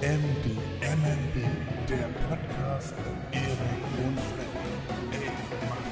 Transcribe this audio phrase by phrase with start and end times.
[0.00, 1.46] MB, MNB,
[1.88, 5.24] der Podcast mit Erik und Freddy.
[5.24, 5.30] Ey,
[5.68, 5.83] mach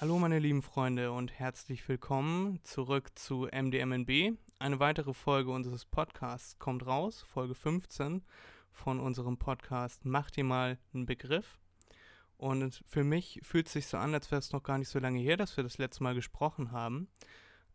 [0.00, 4.34] Hallo meine lieben Freunde und herzlich willkommen zurück zu MDMNB.
[4.58, 8.24] Eine weitere Folge unseres Podcasts kommt raus, Folge 15
[8.72, 11.58] von unserem Podcast Mach dir mal einen Begriff.
[12.38, 14.98] Und für mich fühlt es sich so an, als wäre es noch gar nicht so
[14.98, 17.10] lange her, dass wir das letzte Mal gesprochen haben.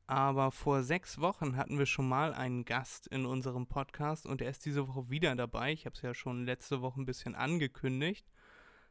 [0.08, 4.50] Aber vor sechs Wochen hatten wir schon mal einen Gast in unserem Podcast und er
[4.50, 5.74] ist diese Woche wieder dabei.
[5.74, 8.26] Ich habe es ja schon letzte Woche ein bisschen angekündigt,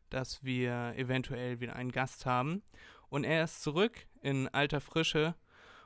[0.08, 2.62] dass wir eventuell wieder einen Gast haben.
[3.08, 5.34] Und er ist zurück in alter Frische,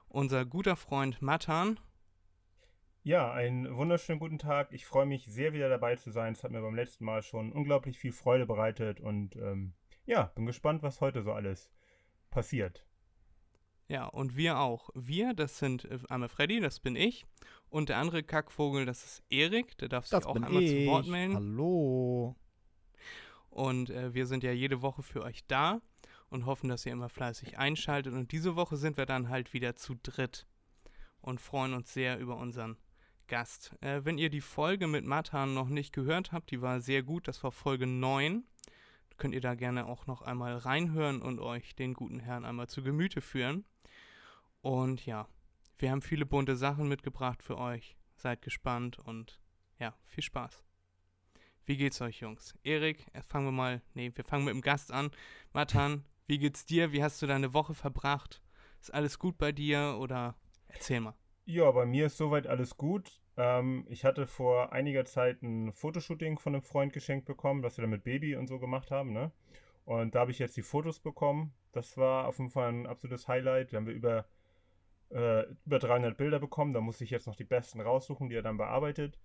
[0.08, 1.78] unser guter Freund Matan.
[3.02, 4.72] Ja, einen wunderschönen guten Tag.
[4.72, 6.32] Ich freue mich sehr, wieder dabei zu sein.
[6.32, 9.72] Es hat mir beim letzten Mal schon unglaublich viel Freude bereitet und ähm,
[10.04, 11.70] ja, bin gespannt, was heute so alles
[12.30, 12.84] passiert.
[13.88, 14.90] Ja, und wir auch.
[14.94, 17.24] Wir, das sind äh, einmal Freddy, das bin ich.
[17.70, 19.78] Und der andere Kackvogel, das ist Erik.
[19.78, 20.84] Der darf sich Das auch einmal ich.
[20.84, 21.34] zu Wort melden.
[21.34, 22.36] Hallo.
[23.48, 25.80] Und äh, wir sind ja jede Woche für euch da
[26.30, 28.14] und hoffen, dass ihr immer fleißig einschaltet.
[28.14, 30.46] Und diese Woche sind wir dann halt wieder zu dritt
[31.20, 32.76] und freuen uns sehr über unseren
[33.26, 33.76] Gast.
[33.80, 37.28] Äh, wenn ihr die Folge mit Matan noch nicht gehört habt, die war sehr gut,
[37.28, 38.44] das war Folge 9.
[39.16, 42.82] Könnt ihr da gerne auch noch einmal reinhören und euch den guten Herrn einmal zu
[42.82, 43.64] Gemüte führen.
[44.60, 45.28] Und ja,
[45.78, 47.96] wir haben viele bunte Sachen mitgebracht für euch.
[48.16, 49.40] Seid gespannt und
[49.78, 50.64] ja, viel Spaß.
[51.64, 52.54] Wie geht's euch, Jungs?
[52.62, 55.10] Erik, erst fangen wir mal, nee, wir fangen mit dem Gast an.
[55.52, 56.92] Matan, wie geht's dir?
[56.92, 58.42] Wie hast du deine Woche verbracht?
[58.80, 60.36] Ist alles gut bei dir oder
[60.68, 61.14] erzähl mal.
[61.46, 63.20] Ja, bei mir ist soweit alles gut.
[63.38, 67.82] Ähm, ich hatte vor einiger Zeit ein Fotoshooting von einem Freund geschenkt bekommen, das wir
[67.82, 69.32] dann mit Baby und so gemacht haben, ne?
[69.86, 71.54] Und da habe ich jetzt die Fotos bekommen.
[71.72, 73.72] Das war auf jeden Fall ein absolutes Highlight.
[73.72, 74.26] Da haben wir über,
[75.10, 76.74] äh, über 300 Bilder bekommen.
[76.74, 79.18] Da muss ich jetzt noch die besten raussuchen, die er dann bearbeitet.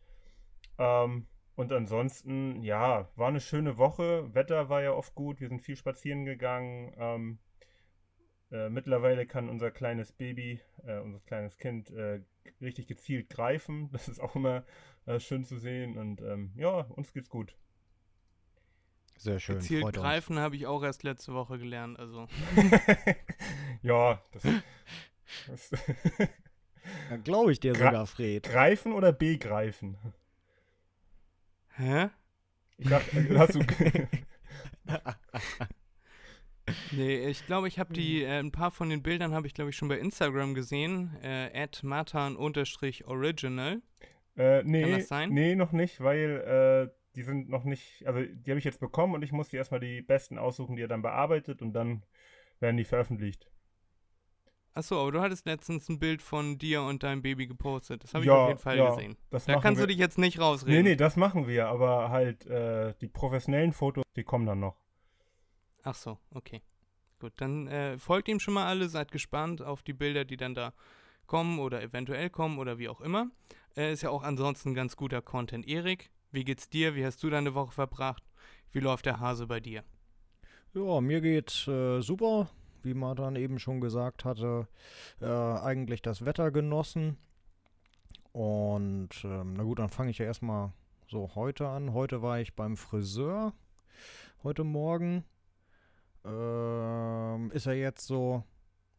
[0.78, 4.34] Ähm, und ansonsten, ja, war eine schöne Woche.
[4.34, 5.40] Wetter war ja oft gut.
[5.40, 6.94] Wir sind viel spazieren gegangen.
[6.98, 7.40] Ähm,
[8.52, 12.22] äh, mittlerweile kann unser kleines Baby, äh, unser kleines Kind, äh,
[12.62, 13.90] richtig gezielt greifen.
[13.94, 14.66] Das ist auch immer
[15.06, 15.98] äh, schön zu sehen.
[15.98, 17.56] Und ähm, ja, uns geht's gut.
[19.18, 19.60] Sehr schön.
[19.60, 21.98] Gezielt freut greifen habe ich auch erst letzte Woche gelernt.
[22.00, 22.28] Also,
[23.84, 24.44] ja, das,
[25.48, 25.72] das
[27.24, 28.44] Glaube ich dir Gra- sogar, Fred.
[28.44, 29.98] Greifen oder begreifen?
[31.76, 32.10] Hä?
[32.78, 33.66] Ich dachte, hast du.
[36.92, 39.72] Nee, ich glaube, ich habe die, äh, ein paar von den Bildern habe ich, glaube
[39.72, 41.14] ich, schon bei Instagram gesehen.
[41.22, 43.82] Äh, matan-original.
[44.38, 45.32] äh, nee, das sein?
[45.32, 48.08] nee, noch nicht, weil äh, die sind noch nicht.
[48.08, 50.84] Also, die habe ich jetzt bekommen und ich muss die erstmal die besten aussuchen, die
[50.84, 52.04] er dann bearbeitet und dann
[52.60, 53.50] werden die veröffentlicht.
[54.76, 58.04] Achso, aber du hattest letztens ein Bild von dir und deinem Baby gepostet.
[58.04, 59.18] Das habe ich Ja, auf jeden Fall ja, gesehen.
[59.30, 60.84] das Da kannst wir- du dich jetzt nicht rausreden.
[60.84, 64.76] Nee, nee, das machen wir, aber halt äh, die professionellen Fotos, die kommen dann noch.
[65.84, 66.62] Ach so, okay.
[67.20, 70.56] Gut, dann äh, folgt ihm schon mal alle, seid gespannt auf die Bilder, die dann
[70.56, 70.74] da
[71.28, 73.30] kommen oder eventuell kommen oder wie auch immer.
[73.78, 75.68] Äh, ist ja auch ansonsten ganz guter Content.
[75.68, 76.96] Erik, wie geht's dir?
[76.96, 78.24] Wie hast du deine Woche verbracht?
[78.72, 79.84] Wie läuft der Hase bei dir?
[80.74, 82.50] Ja, mir geht's äh, super.
[82.84, 84.68] Wie Martin eben schon gesagt hatte,
[85.22, 87.18] äh, eigentlich das Wetter genossen.
[88.32, 90.74] Und ähm, na gut, dann fange ich ja erstmal
[91.08, 91.94] so heute an.
[91.94, 93.54] Heute war ich beim Friseur.
[94.44, 95.24] Heute Morgen.
[96.26, 98.44] Ähm, ist ja jetzt so,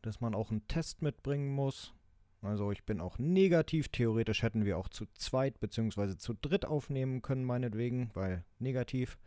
[0.03, 1.95] dass man auch einen Test mitbringen muss.
[2.43, 3.89] Also ich bin auch negativ.
[3.89, 6.17] Theoretisch hätten wir auch zu zweit bzw.
[6.17, 9.19] zu dritt aufnehmen können, meinetwegen, weil negativ.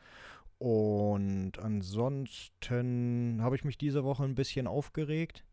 [0.60, 5.44] Und ansonsten habe ich mich diese Woche ein bisschen aufgeregt.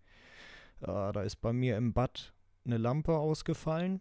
[0.81, 2.33] Äh, da ist bei mir im Bad
[2.65, 4.01] eine Lampe ausgefallen.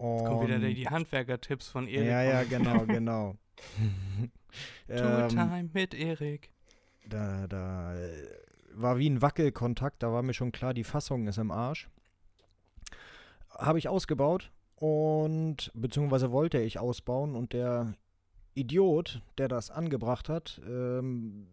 [0.00, 2.08] Jetzt kommen wieder die, Und- Handwerker-Tipps von Erik.
[2.08, 3.36] Ja, ja, genau, genau.
[4.88, 6.50] Ähm, Time mit Erik.
[7.08, 8.10] da, da äh,
[8.74, 11.88] war wie ein Wackelkontakt, da war mir schon klar, die Fassung ist im Arsch.
[13.50, 17.94] Habe ich ausgebaut und beziehungsweise wollte ich ausbauen und der
[18.54, 21.48] Idiot, der das angebracht hat, ähm,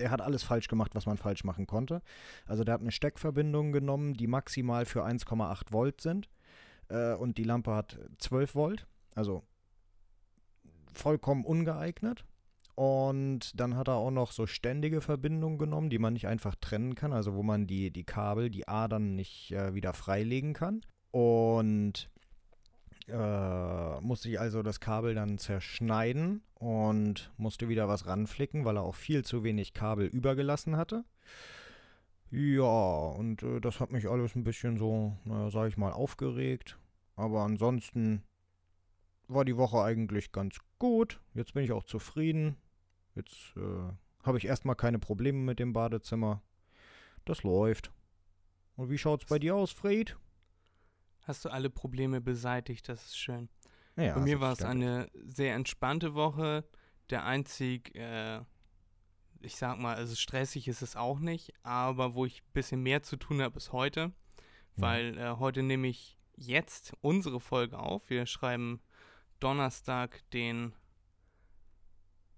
[0.00, 2.02] der hat alles falsch gemacht, was man falsch machen konnte.
[2.46, 6.28] Also der hat eine Steckverbindung genommen, die maximal für 1,8 Volt sind
[6.88, 9.42] äh, und die Lampe hat 12 Volt, also
[10.92, 12.24] vollkommen ungeeignet.
[12.74, 16.94] Und dann hat er auch noch so ständige Verbindungen genommen, die man nicht einfach trennen
[16.94, 20.80] kann, also wo man die, die Kabel, die Adern nicht äh, wieder freilegen kann.
[21.10, 22.08] Und
[23.08, 28.82] äh, musste ich also das Kabel dann zerschneiden und musste wieder was ranflicken, weil er
[28.82, 31.04] auch viel zu wenig Kabel übergelassen hatte.
[32.30, 36.78] Ja, und äh, das hat mich alles ein bisschen so, naja, sag ich mal, aufgeregt.
[37.16, 38.22] Aber ansonsten
[39.26, 41.20] war die Woche eigentlich ganz gut.
[41.34, 42.56] Jetzt bin ich auch zufrieden.
[43.14, 43.92] Jetzt äh,
[44.22, 46.42] habe ich erstmal keine Probleme mit dem Badezimmer.
[47.24, 47.92] Das läuft.
[48.76, 50.16] Und wie schaut's bei dir aus, Fred?
[51.22, 53.48] Hast du alle Probleme beseitigt, das ist schön.
[53.96, 56.64] Ja, Bei mir war es eine sehr entspannte Woche.
[57.10, 58.40] Der einzig, äh,
[59.40, 63.02] ich sag mal, also stressig ist es auch nicht, aber wo ich ein bisschen mehr
[63.02, 64.08] zu tun habe, ist heute.
[64.08, 64.12] Mhm.
[64.76, 68.08] Weil äh, heute nehme ich jetzt unsere Folge auf.
[68.08, 68.80] Wir schreiben
[69.40, 70.74] Donnerstag, den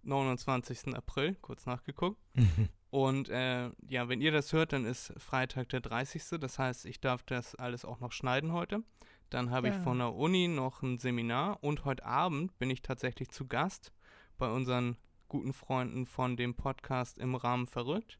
[0.02, 0.94] 29.
[0.94, 2.20] April, kurz nachgeguckt.
[2.92, 6.38] Und äh, ja, wenn ihr das hört, dann ist Freitag der 30.
[6.38, 8.82] Das heißt, ich darf das alles auch noch schneiden heute.
[9.30, 9.80] Dann habe ich Ja.
[9.80, 13.94] von der Uni noch ein Seminar und heute Abend bin ich tatsächlich zu Gast
[14.36, 14.98] bei unseren
[15.28, 18.18] guten Freunden von dem Podcast im Rahmen verrückt,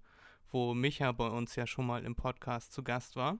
[0.51, 3.37] wo Micha bei uns ja schon mal im Podcast zu Gast war.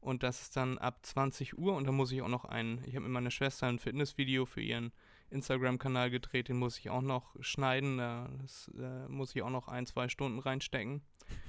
[0.00, 2.96] Und das ist dann ab 20 Uhr und da muss ich auch noch ein, ich
[2.96, 4.92] habe mit meiner Schwester ein Fitnessvideo für ihren
[5.30, 9.68] Instagram-Kanal gedreht, den muss ich auch noch schneiden, da das, äh, muss ich auch noch
[9.68, 11.02] ein, zwei Stunden reinstecken.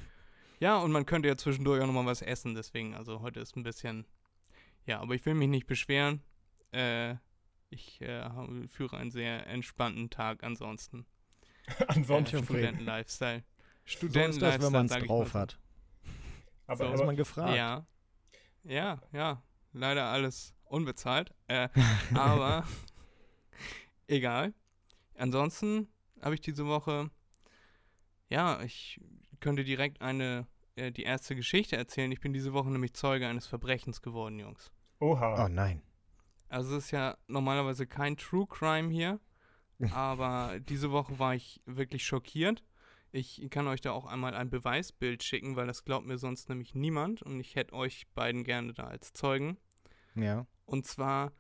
[0.60, 3.62] Ja, und man könnte ja zwischendurch auch nochmal was essen, deswegen, also heute ist ein
[3.62, 4.08] bisschen,
[4.88, 6.24] ja, aber ich will mich nicht beschweren.
[6.72, 7.14] Äh,
[7.70, 11.06] ich äh, habe- führe einen sehr entspannten Tag ansonsten.
[11.90, 12.38] Ansonsten.
[12.38, 13.44] äh, Fred.
[13.86, 14.60] Studenten-Lifestyle.
[14.60, 15.60] So wenn man es drauf hat.
[16.66, 16.94] Aber, So.
[16.94, 17.56] Ist man gefragt.
[17.56, 17.86] Ja.
[18.64, 19.44] Ja, ja.
[19.74, 21.36] Leider alles unbezahlt.
[21.48, 21.70] Äh,
[22.16, 22.66] aber
[24.08, 24.54] egal.
[25.16, 25.88] Ansonsten
[26.22, 27.10] habe ich diese Woche,
[28.30, 29.00] ja, ich
[29.40, 32.12] könnte direkt eine, äh, die erste Geschichte erzählen.
[32.12, 34.72] Ich bin diese Woche nämlich Zeuge eines Verbrechens geworden, Jungs.
[35.00, 35.46] oha.
[35.46, 35.82] Oh nein.
[36.50, 39.20] Also es ist ja normalerweise kein True Crime hier,
[39.92, 42.64] aber diese Woche war ich wirklich schockiert.
[43.12, 46.76] Ich kann euch da auch einmal ein Beweisbild schicken, weil das glaubt mir sonst nämlich
[46.76, 49.58] niemand und ich hätte euch beiden gerne da als Zeugen.
[50.16, 50.46] Ja.
[50.66, 51.32] Und zwar,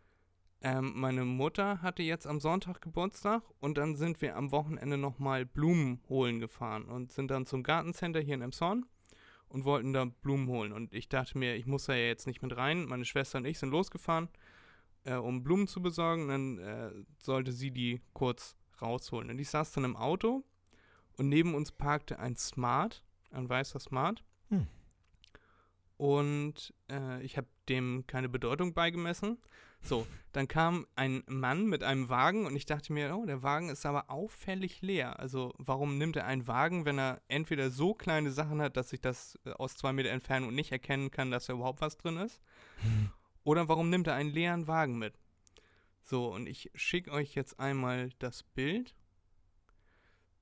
[0.62, 5.46] ähm, meine Mutter hatte jetzt am Sonntag Geburtstag und dann sind wir am Wochenende nochmal
[5.46, 8.86] Blumen holen gefahren und sind dann zum Gartencenter hier in Emshorn
[9.50, 10.72] und wollten da Blumen holen.
[10.72, 12.86] Und ich dachte mir, ich muss da ja jetzt nicht mit rein.
[12.86, 14.30] Meine Schwester und ich sind losgefahren,
[15.04, 16.28] äh, um Blumen zu besorgen.
[16.28, 19.30] Dann äh, sollte sie die kurz rausholen.
[19.30, 20.44] Und ich saß dann im Auto
[21.18, 24.24] und neben uns parkte ein Smart, ein weißer Smart.
[24.50, 24.68] Hm.
[25.98, 29.38] Und äh, ich habe dem keine Bedeutung beigemessen.
[29.82, 33.70] So, dann kam ein Mann mit einem Wagen und ich dachte mir, oh, der Wagen
[33.70, 35.20] ist aber auffällig leer.
[35.20, 39.02] Also warum nimmt er einen Wagen, wenn er entweder so kleine Sachen hat, dass ich
[39.02, 42.42] das äh, aus zwei Meter Entfernung nicht erkennen kann, dass da überhaupt was drin ist?
[43.44, 45.18] Oder warum nimmt er einen leeren Wagen mit?
[46.04, 48.94] So, und ich schicke euch jetzt einmal das Bild.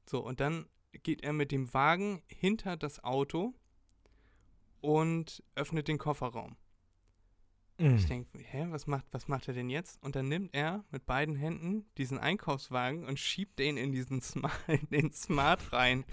[0.08, 0.68] So, und dann
[1.04, 3.54] geht er mit dem Wagen hinter das Auto
[4.82, 6.58] und öffnet den Kofferraum.
[7.78, 7.96] Mhm.
[7.96, 10.02] Ich denke, hä, was macht, was macht er denn jetzt?
[10.02, 14.54] Und dann nimmt er mit beiden Händen diesen Einkaufswagen und schiebt den in diesen Smart,
[14.68, 16.06] in den Smart rein.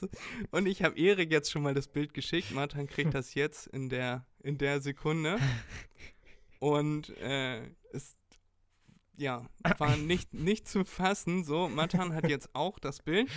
[0.50, 2.52] Und ich habe Erik jetzt schon mal das Bild geschickt.
[2.52, 5.38] Martin kriegt das jetzt in der, in der Sekunde.
[6.60, 8.16] Und äh, es
[9.16, 9.46] ja,
[9.78, 11.44] war nicht, nicht zu fassen.
[11.44, 13.28] So, Matan hat jetzt auch das Bild.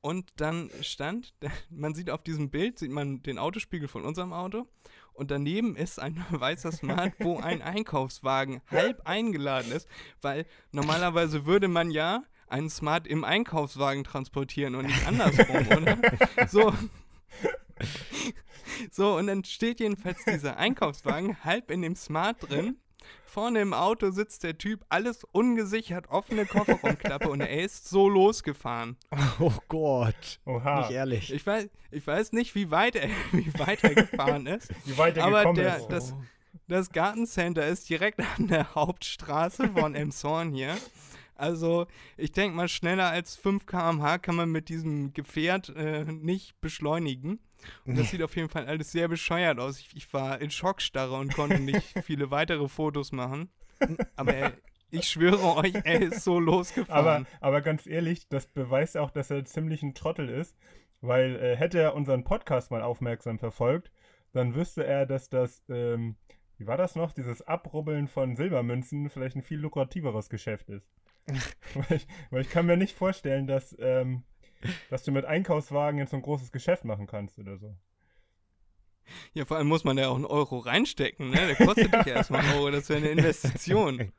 [0.00, 1.34] Und dann stand,
[1.70, 4.66] man sieht auf diesem Bild, sieht man den Autospiegel von unserem Auto.
[5.20, 9.86] Und daneben ist ein weißer Smart, wo ein Einkaufswagen halb eingeladen ist,
[10.22, 15.98] weil normalerweise würde man ja einen Smart im Einkaufswagen transportieren und nicht andersrum, oder?
[16.48, 16.72] So.
[18.90, 22.78] So, und dann steht jedenfalls dieser Einkaufswagen halb in dem Smart drin.
[23.24, 28.96] Vorne im Auto sitzt der Typ, alles ungesichert, offene Kofferraumklappe und er ist so losgefahren.
[29.38, 30.40] Oh Gott.
[30.46, 30.80] Oha.
[30.80, 31.32] Nicht ehrlich.
[31.32, 34.68] Ich weiß, ich weiß nicht, wie weit er, wie weit er gefahren ist.
[34.84, 35.86] Wie weit er Aber gekommen der- ist.
[35.88, 36.14] das-
[36.66, 40.76] Das Gartencenter ist direkt an der Hauptstraße von Emshorn hier.
[41.36, 46.60] Also, ich denke mal, schneller als 5 km/h kann man mit diesem Gefährt äh, nicht
[46.60, 47.40] beschleunigen.
[47.84, 49.78] Und das sieht auf jeden Fall alles sehr bescheuert aus.
[49.78, 53.50] Ich, ich war in Schockstarre und konnte nicht viele weitere Fotos machen.
[54.16, 54.52] Aber er,
[54.90, 57.26] ich schwöre euch, er ist so aber, losgefahren.
[57.40, 60.56] aber ganz ehrlich, das beweist auch, dass er ziemlich ein Trottel ist.
[61.02, 63.90] Weil äh, hätte er unseren Podcast mal aufmerksam verfolgt,
[64.32, 66.16] dann wüsste er, dass das, ähm,
[66.58, 70.86] wie war das noch, dieses Abrubbeln von Silbermünzen vielleicht ein viel lukrativeres Geschäft ist.
[71.74, 74.24] weil, ich, weil ich kann mir nicht vorstellen, dass, ähm,
[74.90, 77.74] dass du mit Einkaufswagen jetzt so ein großes Geschäft machen kannst oder so.
[79.32, 81.46] Ja, vor allem muss man da auch einen Euro reinstecken, ne?
[81.46, 84.12] Der kostet dich ja erstmal einen Euro, das wäre eine Investition.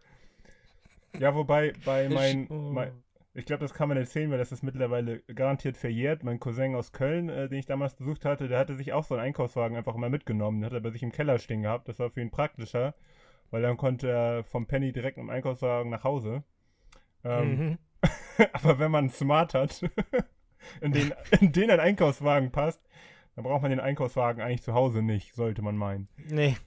[1.19, 2.71] Ja, wobei bei mein, Oh.
[2.71, 2.91] mein
[3.33, 6.23] ich glaube, das kann man erzählen, weil das ist mittlerweile garantiert verjährt.
[6.23, 9.15] Mein Cousin aus Köln, äh, den ich damals besucht hatte, der hatte sich auch so
[9.15, 10.59] einen Einkaufswagen einfach mal mitgenommen.
[10.59, 11.87] Den hat er bei sich im Keller stehen gehabt.
[11.87, 12.93] Das war für ihn praktischer,
[13.49, 16.43] weil dann konnte er vom Penny direkt mit dem Einkaufswagen nach Hause.
[17.23, 17.77] Ähm, Mhm.
[18.53, 19.81] Aber wenn man Smart hat,
[20.81, 22.81] in den, in den ein Einkaufswagen passt,
[23.35, 26.07] dann braucht man den Einkaufswagen eigentlich zu Hause nicht, sollte man meinen.
[26.17, 26.57] Nee.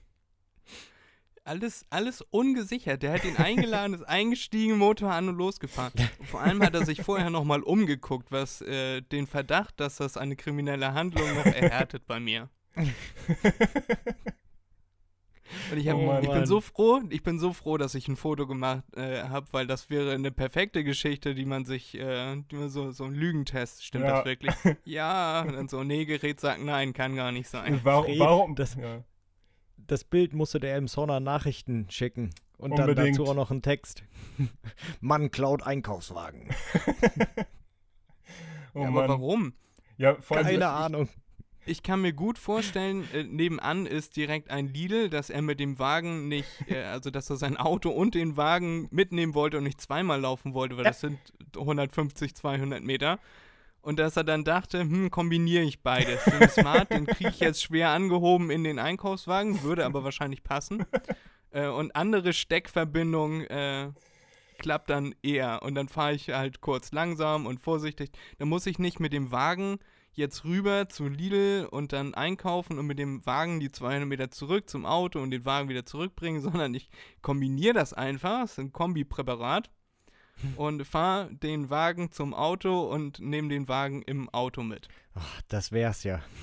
[1.43, 3.03] Alles, alles ungesichert.
[3.03, 5.93] Der hat ihn eingeladen, ist eingestiegen, Motor an und losgefahren.
[6.17, 10.17] Und vor allem hat er sich vorher nochmal umgeguckt, was äh, den Verdacht, dass das
[10.17, 12.49] eine kriminelle Handlung noch erhärtet bei mir.
[15.71, 18.15] Und ich, hab, Oh ich bin so froh, ich bin so froh, dass ich ein
[18.15, 22.55] Foto gemacht äh, habe, weil das wäre eine perfekte Geschichte, die man sich, äh, die
[22.55, 24.17] man so, so ein Lügentest, stimmt Ja.
[24.17, 24.55] das wirklich?
[24.85, 27.79] Ja, und dann so, nee, Gerät sagt nein, kann gar nicht sein.
[27.83, 28.05] Warum?
[28.05, 29.03] Fred, warum das- ja.
[29.77, 32.31] Das Bild musste der Emsonner Nachrichten schicken.
[32.57, 32.97] Und Unbedingt.
[32.97, 34.03] dann dazu auch noch ein Text.
[35.01, 36.49] Mann klaut Einkaufswagen.
[38.73, 39.09] oh ja, aber Mann.
[39.09, 39.53] warum?
[39.97, 41.07] Ja, Keine Ahnung.
[41.67, 45.79] Ich kann mir gut vorstellen, äh, nebenan ist direkt ein Lidl, dass er mit dem
[45.79, 49.81] Wagen nicht, äh, also dass er sein Auto und den Wagen mitnehmen wollte und nicht
[49.81, 51.17] zweimal laufen wollte, weil das sind
[51.57, 53.19] 150, 200 Meter.
[53.81, 56.23] Und dass er dann dachte, hm, kombiniere ich beides.
[56.25, 60.85] Den Smart, den kriege ich jetzt schwer angehoben in den Einkaufswagen, würde aber wahrscheinlich passen.
[61.51, 63.89] Äh, und andere Steckverbindung äh,
[64.57, 65.61] klappt dann eher.
[65.61, 68.09] Und dann fahre ich halt kurz langsam und vorsichtig.
[68.39, 69.79] Dann muss ich nicht mit dem Wagen
[70.15, 74.69] jetzt rüber zu Lidl und dann einkaufen und mit dem Wagen die 200 Meter zurück
[74.69, 76.89] zum Auto und den Wagen wieder zurückbringen, sondern ich
[77.21, 79.69] kombiniere das einfach, das ist ein Kombipräparat
[80.55, 84.87] und fahre den Wagen zum Auto und nehme den Wagen im Auto mit.
[85.13, 86.21] Ach, das wär's ja.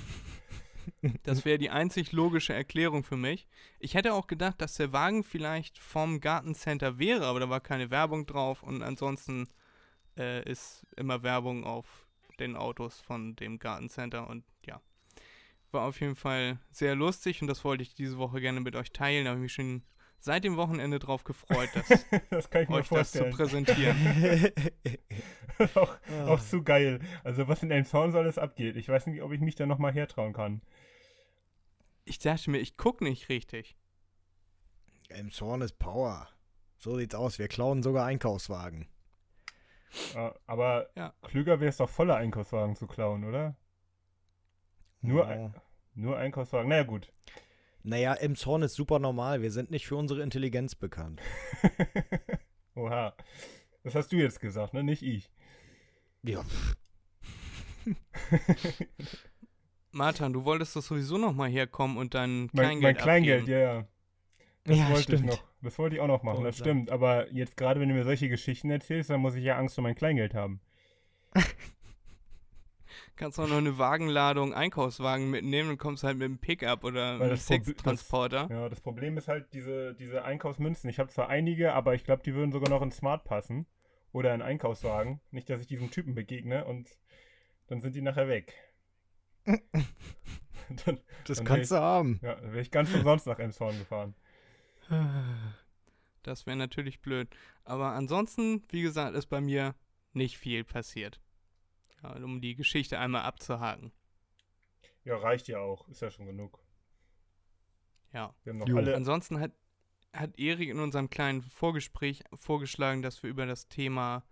[1.22, 3.46] Das wäre die einzig logische Erklärung für mich.
[3.78, 7.90] Ich hätte auch gedacht, dass der Wagen vielleicht vom Gartencenter wäre, aber da war keine
[7.90, 9.48] Werbung drauf und ansonsten
[10.16, 12.01] äh, ist immer Werbung auf
[12.38, 14.80] den Autos von dem Gartencenter und ja.
[15.70, 18.92] War auf jeden Fall sehr lustig und das wollte ich diese Woche gerne mit euch
[18.92, 19.24] teilen.
[19.24, 19.82] Da habe ich mich schon
[20.18, 21.88] seit dem Wochenende drauf gefreut, das,
[22.30, 23.96] das kann ich mir euch das zu präsentieren.
[25.74, 26.26] auch, Ah.
[26.28, 27.00] auch zu geil.
[27.24, 28.76] Also was in Elmshorn so alles abgeht.
[28.76, 30.60] Ich weiß nicht, ob ich mich da nochmal hertrauen kann.
[32.04, 33.76] Ich dachte mir, ich gucke nicht richtig.
[35.08, 36.28] Emshorn ist Power.
[36.78, 37.38] So sieht's aus.
[37.38, 38.88] Wir klauen sogar Einkaufswagen.
[40.14, 41.14] Äh, aber Ja.
[41.22, 43.56] klüger wäre es doch, voller Einkaufswagen zu klauen, oder?
[45.00, 45.28] Nur, Oh.
[45.28, 45.54] ein,
[45.94, 46.68] nur Einkaufswagen.
[46.68, 47.10] Naja, gut.
[47.82, 49.42] Naja, Emshorn ist super normal.
[49.42, 51.20] Wir sind nicht für unsere Intelligenz bekannt.
[52.76, 53.14] Oha.
[53.82, 54.84] Das hast du jetzt gesagt, ne?
[54.84, 55.30] Nicht ich.
[56.22, 56.44] Ja.
[59.90, 63.58] Martin, du wolltest doch sowieso noch mal herkommen und dein Mein, Kleingeld mein Kleingeld, abgeben.
[63.60, 63.88] ja, ja.
[64.64, 65.20] Das ja, wollte stimmt.
[65.20, 65.44] ich noch.
[65.62, 66.90] Das wollte ich auch noch machen, Oh, das stimmt.
[66.90, 69.84] Aber jetzt gerade, wenn du mir solche Geschichten erzählst, dann muss ich ja Angst um
[69.84, 70.60] mein Kleingeld haben.
[73.16, 77.28] Kannst auch noch eine Wagenladung Einkaufswagen mitnehmen und kommst halt mit dem Pickup oder Weil
[77.28, 78.48] einem Six-Transporter.
[78.50, 80.90] Ja, das Problem ist halt diese, diese Einkaufsmünzen.
[80.90, 83.66] Ich habe zwar einige, aber ich glaube, die würden sogar noch in Smart passen.
[84.12, 85.20] Oder in Einkaufswagen.
[85.30, 86.90] Nicht, dass ich diesem Typen begegne und
[87.68, 88.54] dann sind die nachher weg.
[90.86, 92.20] dann, Das Dann kannst du haben.
[92.22, 94.14] ja, dann wäre ich ganz umsonst nach Elmshorn gefahren.
[96.22, 97.28] Das wäre natürlich blöd.
[97.64, 99.74] Aber ansonsten, wie gesagt, ist bei mir
[100.12, 101.20] nicht viel passiert.
[102.00, 103.90] Ja, um die Geschichte einmal abzuhaken.
[105.04, 105.88] Ja, reicht ja auch.
[105.88, 106.60] Ist ja schon genug.
[108.12, 108.34] Ja.
[108.44, 108.76] Wir haben noch Jo.
[108.76, 108.94] alle.
[108.94, 109.52] Ansonsten hat,
[110.12, 114.24] hat Erik in unserem kleinen Vorgespräch vorgeschlagen, dass wir über das Thema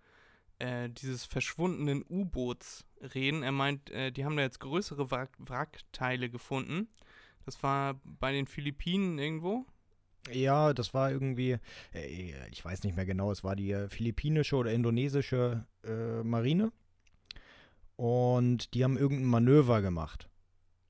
[0.59, 3.43] äh, dieses verschwundenen U-Boots reden.
[3.43, 6.87] Er meint, äh, die haben da jetzt größere Wrack Wrackteile gefunden.
[7.45, 9.65] Das war bei den Philippinen irgendwo.
[10.29, 11.57] Ja, das war irgendwie,
[11.93, 16.71] äh, ich weiß nicht mehr genau, es war die äh, philippinische oder indonesische äh, Marine.
[17.95, 20.29] Und die haben irgendein Manöver gemacht.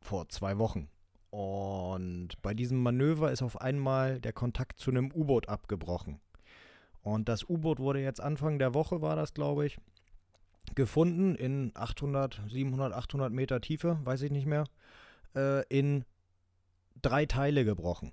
[0.01, 0.89] Vor zwei Wochen.
[1.29, 6.19] Und bei diesem Manöver ist auf einmal der Kontakt zu einem U-Boot abgebrochen.
[7.01, 9.77] Und das U-Boot wurde jetzt Anfang der Woche, war das, glaube ich,
[10.75, 14.65] gefunden in 800, 700, 800 Meter Tiefe, weiß ich nicht mehr,
[15.35, 16.05] äh, in
[17.01, 18.11] drei Teile gebrochen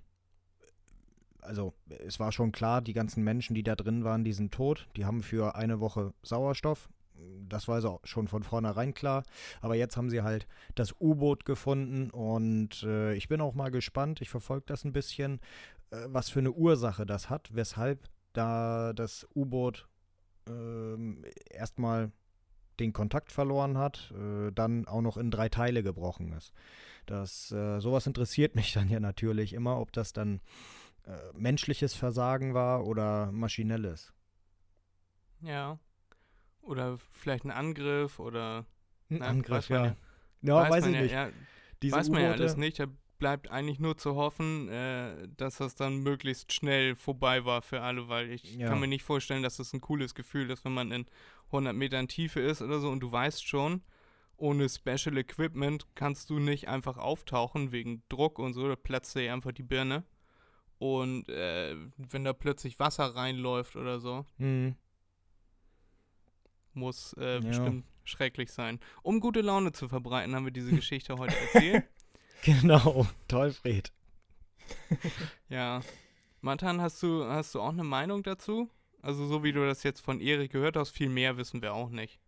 [1.40, 1.75] also
[2.07, 4.88] es war schon klar, die ganzen Menschen, die da drin waren, die sind tot.
[4.97, 6.88] Die haben für eine Woche Sauerstoff.
[7.49, 9.25] Das war also schon von vornherein klar.
[9.61, 14.21] Aber jetzt haben sie halt das U-Boot gefunden und äh, ich bin auch mal gespannt.
[14.21, 15.40] Ich verfolge das ein bisschen,
[15.90, 19.88] äh, was für eine Ursache das hat, weshalb da das U-Boot
[20.49, 22.12] ähm, erstmal
[22.78, 26.52] den Kontakt verloren hat, äh, dann auch noch in drei Teile gebrochen ist.
[27.07, 30.40] Das, äh, sowas interessiert mich dann ja natürlich immer, ob das dann
[31.09, 34.12] äh, menschliches Versagen war oder maschinelles.
[35.41, 35.79] Ja.
[36.62, 38.67] Oder vielleicht ein Angriff oder
[39.11, 39.97] Ein Na, Angriff, weiß man ja.
[40.43, 40.71] ja.
[40.71, 41.12] Weiß, man ich ja, nicht.
[41.12, 41.31] Ja,
[41.83, 42.79] Diese weiß man ja alles nicht.
[42.79, 42.87] Da
[43.19, 48.09] bleibt eigentlich nur zu hoffen, äh, dass das dann möglichst schnell vorbei war für alle,
[48.09, 48.69] weil ich Ja.
[48.69, 51.07] kann mir nicht vorstellen, dass das ein cooles Gefühl ist, wenn man in
[51.47, 53.83] 100 Metern Tiefe ist oder so und du weißt schon,
[54.37, 59.33] ohne Special Equipment kannst du nicht einfach auftauchen wegen Druck und so, da platzt dir
[59.33, 60.05] einfach die Birne.
[60.79, 64.77] Und äh, wenn da plötzlich Wasser reinläuft oder so, Mhm.
[66.75, 67.41] muss äh, Ja.
[67.41, 68.79] bestimmt schrecklich sein.
[69.03, 71.85] Um gute Laune zu verbreiten, haben wir diese Geschichte heute erzählt.
[72.45, 73.93] Genau, toll, Fred.
[75.49, 75.81] Ja.
[76.41, 78.71] Matan, hast du, hast du auch eine Meinung dazu?
[79.03, 81.91] Also so wie du das jetzt von Erik gehört hast, viel mehr wissen wir auch
[81.91, 82.21] nicht.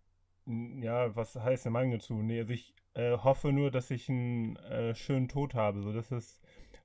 [0.47, 2.15] Ja, was heißt eine Meinung dazu?
[2.15, 5.81] Nee, also ich äh, hoffe nur, dass ich einen äh, schönen Tod habe.
[5.81, 6.41] So, das ist,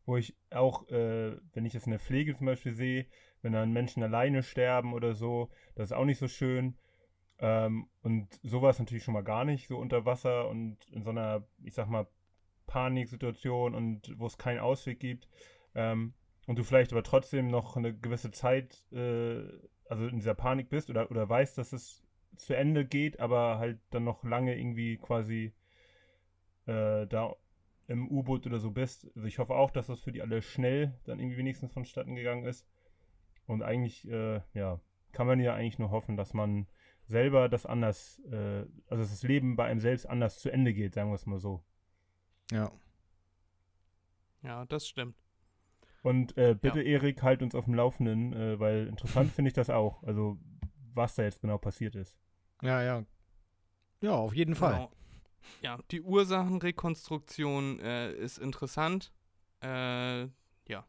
[0.06, 3.08] wo ich auch, äh, wenn ich es in der Pflege zum Beispiel sehe,
[3.42, 6.78] wenn dann Menschen alleine sterben oder so, das ist auch nicht so schön.
[7.40, 11.44] Ähm, und sowas natürlich schon mal gar nicht, so unter Wasser und in so einer,
[11.64, 12.08] ich sag mal,
[12.68, 15.28] Paniksituation und wo es keinen Ausweg gibt.
[15.74, 16.14] Ähm,
[16.48, 19.44] und du vielleicht aber trotzdem noch eine gewisse Zeit, äh,
[19.90, 22.04] also in dieser Panik bist oder, oder weißt, dass es
[22.38, 25.54] zu Ende geht, aber halt dann noch lange irgendwie quasi
[26.66, 27.36] äh, da
[27.88, 29.08] im U-Boot oder so bist.
[29.16, 32.46] Also ich hoffe auch, dass das für die alle schnell dann irgendwie wenigstens vonstatten gegangen
[32.46, 32.68] ist.
[33.48, 34.80] Und eigentlich, äh, ja,
[35.12, 36.68] kann man ja eigentlich nur hoffen, dass man
[37.08, 40.94] selber das anders, äh, also dass das Leben bei einem selbst anders zu Ende geht,
[40.94, 41.64] sagen wir es mal so.
[42.52, 42.72] Ja.
[44.42, 45.16] Ja, das stimmt.
[46.02, 49.70] Und äh, bitte, Erik, halt uns auf dem Laufenden, äh, weil interessant finde ich das
[49.70, 50.04] auch.
[50.04, 50.38] Also,
[50.94, 52.16] was da jetzt genau passiert ist.
[52.62, 53.06] Ja, ja.
[54.02, 54.74] Ja, auf jeden Fall.
[54.74, 54.92] Genau.
[55.62, 59.12] Ja, die Ursachenrekonstruktion äh, ist interessant.
[59.62, 60.24] Äh,
[60.68, 60.86] ja.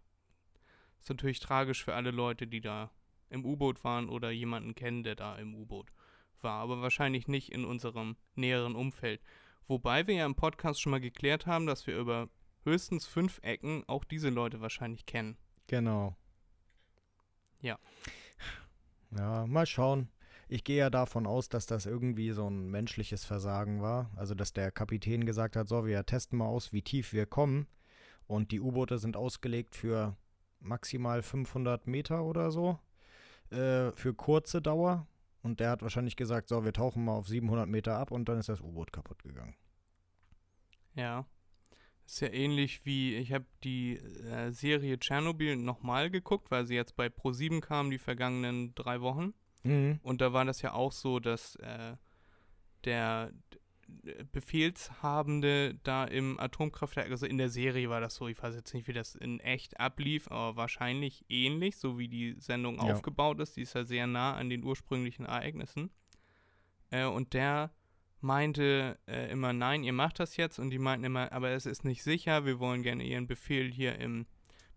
[1.00, 2.90] Ist natürlich tragisch für alle Leute, die da
[3.30, 5.92] im U-Boot waren oder jemanden kennen, der da im U-Boot
[6.40, 6.60] war.
[6.60, 9.21] Aber wahrscheinlich nicht in unserem näheren Umfeld.
[9.69, 12.28] Wobei wir ja im Podcast schon mal geklärt haben, dass wir über
[12.62, 15.36] höchstens fünf Ecken auch diese Leute wahrscheinlich kennen.
[15.66, 16.16] Genau.
[17.60, 17.78] Ja.
[19.16, 20.08] Ja, mal schauen.
[20.49, 24.11] Ich gehe ja davon aus, dass das irgendwie so ein menschliches Versagen war.
[24.15, 27.67] Also, dass der Kapitän gesagt hat, so, wir testen mal aus, wie tief wir kommen.
[28.26, 30.17] Und die U-Boote sind ausgelegt für
[30.61, 32.78] maximal 500 Meter oder so.
[33.50, 35.06] Äh, für kurze Dauer.
[35.43, 38.39] Und der hat wahrscheinlich gesagt, so, wir tauchen mal auf 700 Meter ab und dann
[38.39, 39.54] ist das U-Boot kaputt gegangen.
[40.95, 41.26] Ja.
[42.04, 46.95] Ist ja ähnlich wie, ich habe die äh, Serie Tschernobyl nochmal geguckt, weil sie jetzt
[46.97, 49.35] bei Pro7 kam, die vergangenen drei Wochen.
[49.66, 50.00] Mhm.
[50.02, 51.96] Und da war das ja auch so, dass äh,
[52.84, 53.32] der
[53.88, 58.74] d- Befehlshabende da im Atomkraftwerk, also in der Serie war das so, ich weiß jetzt
[58.74, 62.92] nicht, wie das in echt ablief, aber wahrscheinlich ähnlich, so wie die Sendung Ja.
[62.92, 63.56] aufgebaut ist.
[63.56, 65.90] Die ist ja sehr nah an den ursprünglichen Ereignissen.
[66.90, 67.70] Äh, und der
[68.20, 70.58] meinte äh, immer, nein, ihr macht das jetzt.
[70.58, 73.98] Und die meinten immer, aber es ist nicht sicher, wir wollen gerne ihren Befehl hier
[73.98, 74.26] im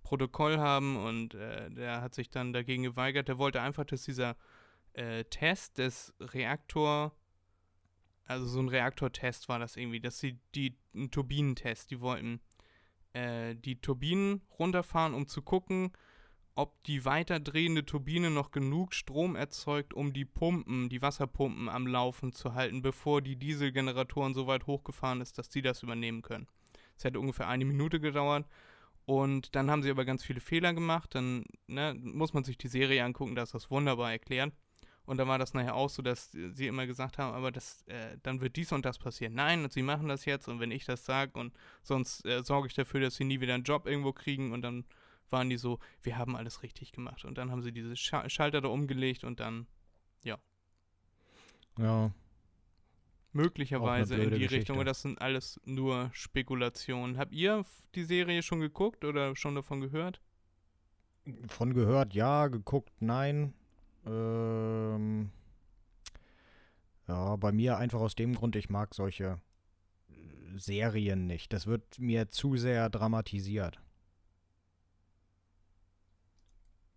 [0.04, 0.98] Protokoll haben.
[0.98, 3.28] Und äh, der hat sich dann dagegen geweigert.
[3.28, 4.36] Der wollte einfach, dass dieser
[5.00, 7.16] äh, Test des Reaktor,
[8.26, 12.42] also so ein Reaktortest war das irgendwie, dass sie die, ein Turbinentest, die wollten
[13.14, 15.92] äh, die Turbinen runterfahren, um zu gucken,
[16.56, 21.88] ob die weiter drehende Turbine noch genug Strom erzeugt, um die Pumpen, die Wasserpumpen am
[21.88, 26.48] Laufen zu halten, bevor die Dieselgeneratoren so weit hochgefahren ist, dass die das übernehmen können.
[26.98, 28.46] Es hätte ungefähr eine Minute gedauert.
[29.06, 31.16] Und dann haben sie aber ganz viele Fehler gemacht.
[31.16, 34.54] Dann ne, muss man sich die Serie angucken, da ist das wunderbar erklärt.
[35.10, 38.18] Und dann war das nachher auch so, dass sie immer gesagt haben, aber das, äh,
[38.22, 39.34] dann wird dies und das passieren.
[39.34, 42.68] Nein, und sie machen das jetzt und wenn ich das sage und sonst äh, sorge
[42.68, 44.86] ich dafür, dass sie nie wieder einen Job irgendwo kriegen und dann
[45.32, 47.26] waren die so, wir haben alles richtig gemacht.
[47.26, 49.68] Und dann haben sie diese Scha Schalter da umgelegt und dann
[51.78, 52.12] Ja.
[53.32, 54.56] möglicherweise in die Geschichte.
[54.56, 54.78] Richtung.
[54.80, 57.18] Und das sind alles nur Spekulationen.
[57.18, 60.22] Habt ihr die Serie schon geguckt oder schon davon gehört?
[61.48, 63.54] Von gehört, ja, geguckt, nein.
[64.10, 65.32] Ähm,
[67.08, 69.40] ja, bei mir einfach aus dem Grund, ich mag solche
[70.56, 71.54] Serien nicht.
[71.54, 73.80] Das wird mir zu sehr dramatisiert.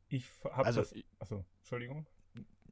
[0.08, 0.94] Ich habe Also- das.
[1.18, 2.06] Achso, Entschuldigung.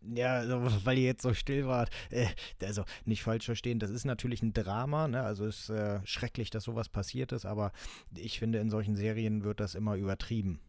[0.03, 1.91] Ja, also, weil ihr jetzt so still wart.
[2.11, 2.27] Äh,
[2.63, 5.23] also, nicht falsch verstehen, das ist natürlich ein Drama, ne?
[5.23, 7.73] Also ist äh, schrecklich, dass sowas passiert ist, aber
[8.15, 10.61] ich finde, in solchen Serien wird das immer übertrieben.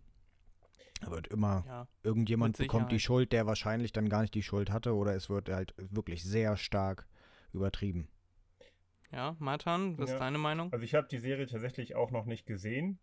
[1.02, 1.88] Da wird immer Ja.
[2.04, 3.00] irgendjemand bekommt die.
[3.00, 6.56] Schuld, der wahrscheinlich dann gar nicht die Schuld hatte oder es wird halt wirklich sehr
[6.58, 7.08] stark
[7.54, 8.08] übertrieben.
[9.12, 10.16] Ja, Matan, was Ja.
[10.16, 10.72] ist deine Meinung?
[10.72, 13.00] Also ich habe die Serie tatsächlich auch noch nicht gesehen.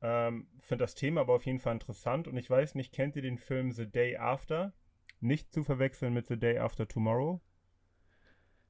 [0.00, 3.22] Ähm, Finde das Thema aber auf jeden Fall interessant und ich weiß nicht, kennt ihr
[3.22, 4.72] den Film The Day After?
[5.20, 7.42] Nicht zu verwechseln mit The Day After Tomorrow.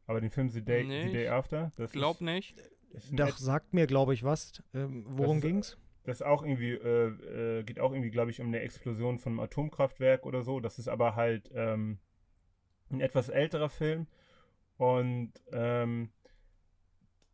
[0.07, 2.59] Aber den Film The Day, Nee, The Day ich After, das Glaub ist, nicht.
[2.91, 4.61] ist Doch, sagt mir, glaube ich, was.
[4.75, 5.79] Ähm, worum ist- ging's?
[6.05, 9.41] Das auch irgendwie, äh, äh, geht auch irgendwie, glaube ich, um eine Explosion von einem
[9.41, 10.61] Atomkraftwerk oder so.
[10.61, 11.99] Das ist aber halt ähm,
[12.91, 14.07] ein etwas älterer Film
[14.77, 16.11] und ähm,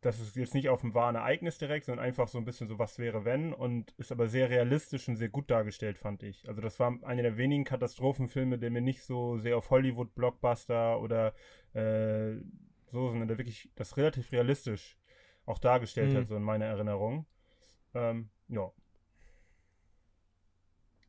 [0.02, 2.79] das ist jetzt nicht auf ein wahren Ereignis direkt, sondern einfach so ein bisschen so,
[2.79, 6.48] was wäre wenn und ist aber sehr realistisch und sehr gut dargestellt, fand ich.
[6.48, 11.35] Also das war einer der wenigen Katastrophenfilme, der mir nicht so sehr auf Hollywood-Blockbuster oder
[11.72, 12.37] äh,
[12.92, 14.96] so, sondern der wirklich das relativ realistisch
[15.44, 16.18] auch dargestellt Mhm.
[16.18, 17.26] hat, so in meiner Erinnerung.
[17.94, 18.70] Ähm, ja.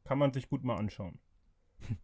[0.04, 1.20] Kann man sich gut mal anschauen.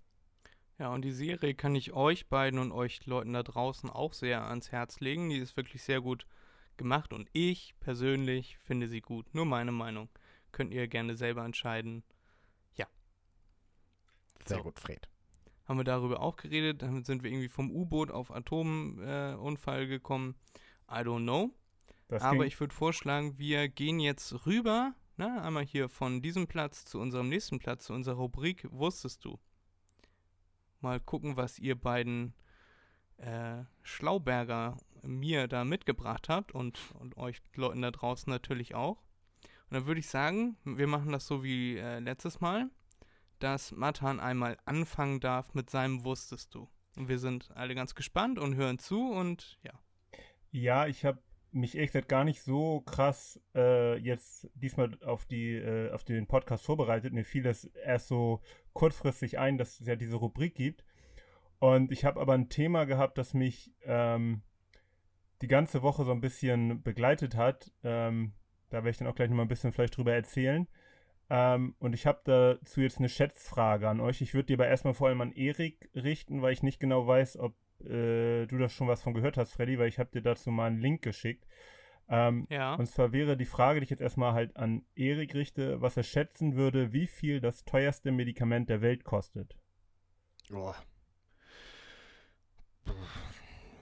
[0.79, 4.47] Ja, und die Serie kann ich euch beiden und euch Leuten da draußen auch sehr
[4.47, 5.29] ans Herz legen.
[5.29, 6.25] Die ist wirklich sehr gut
[6.77, 9.33] gemacht und ich persönlich finde sie gut.
[9.35, 10.09] Nur meine Meinung.
[10.51, 12.03] Könnt ihr gerne selber entscheiden.
[14.47, 14.63] Sehr So.
[14.63, 15.07] gut, Fred.
[15.65, 16.81] Haben wir darüber auch geredet.
[16.81, 20.35] Damit sind wir irgendwie vom U-Boot auf Atomunfall äh, gekommen.
[20.89, 21.51] I don't know.
[22.09, 26.85] Das Aber ich würde vorschlagen, wir gehen jetzt rüber, ne, einmal hier von diesem Platz
[26.85, 29.39] zu unserem nächsten Platz, zu unserer Rubrik Wusstest du?
[30.81, 32.33] Mal gucken, was ihr beiden
[33.17, 39.03] äh, Schlauberger mir da mitgebracht habt und, und euch Leuten da draußen natürlich auch.
[39.69, 42.69] Und dann würde ich sagen, wir machen das so wie äh, letztes Mal,
[43.39, 46.69] dass Matan einmal anfangen darf mit seinem Wusstest du.
[46.95, 49.73] Und wir sind alle ganz gespannt und hören zu und ja.
[50.51, 51.19] Ja, ich habe
[51.53, 56.27] mich ehrlich gesagt gar nicht so krass äh, jetzt diesmal auf die äh, auf den
[56.27, 57.13] Podcast vorbereitet.
[57.13, 58.41] Mir fiel das erst so
[58.73, 60.83] kurzfristig ein, dass es ja diese Rubrik gibt.
[61.59, 64.41] Und ich habe aber ein Thema gehabt, das mich ähm,
[65.41, 67.71] die ganze Woche so ein bisschen begleitet hat.
[67.83, 68.33] Ähm,
[68.69, 70.67] da werde ich dann auch gleich nochmal ein bisschen vielleicht drüber erzählen.
[71.29, 74.21] Ähm, und ich habe dazu jetzt eine Schätzfrage an euch.
[74.21, 77.37] Ich würde die aber erstmal vor allem an Erik richten, weil ich nicht genau weiß,
[77.37, 80.51] ob äh, du da schon was von gehört hast, Freddy, weil ich habe dir dazu
[80.51, 81.45] mal einen Link geschickt.
[82.09, 82.75] Ähm, Ja.
[82.75, 86.03] und zwar wäre die Frage, die ich jetzt erstmal halt an Erik richte, was er
[86.03, 89.55] schätzen würde, wie viel das teuerste Medikament der Welt kostet.
[90.49, 90.75] Boah.
[92.85, 92.93] Puh,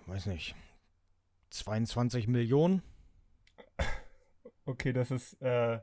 [0.05, 0.55] Weiß nicht.
[1.49, 2.81] 22 Millionen?
[4.65, 5.79] Okay, das ist äh,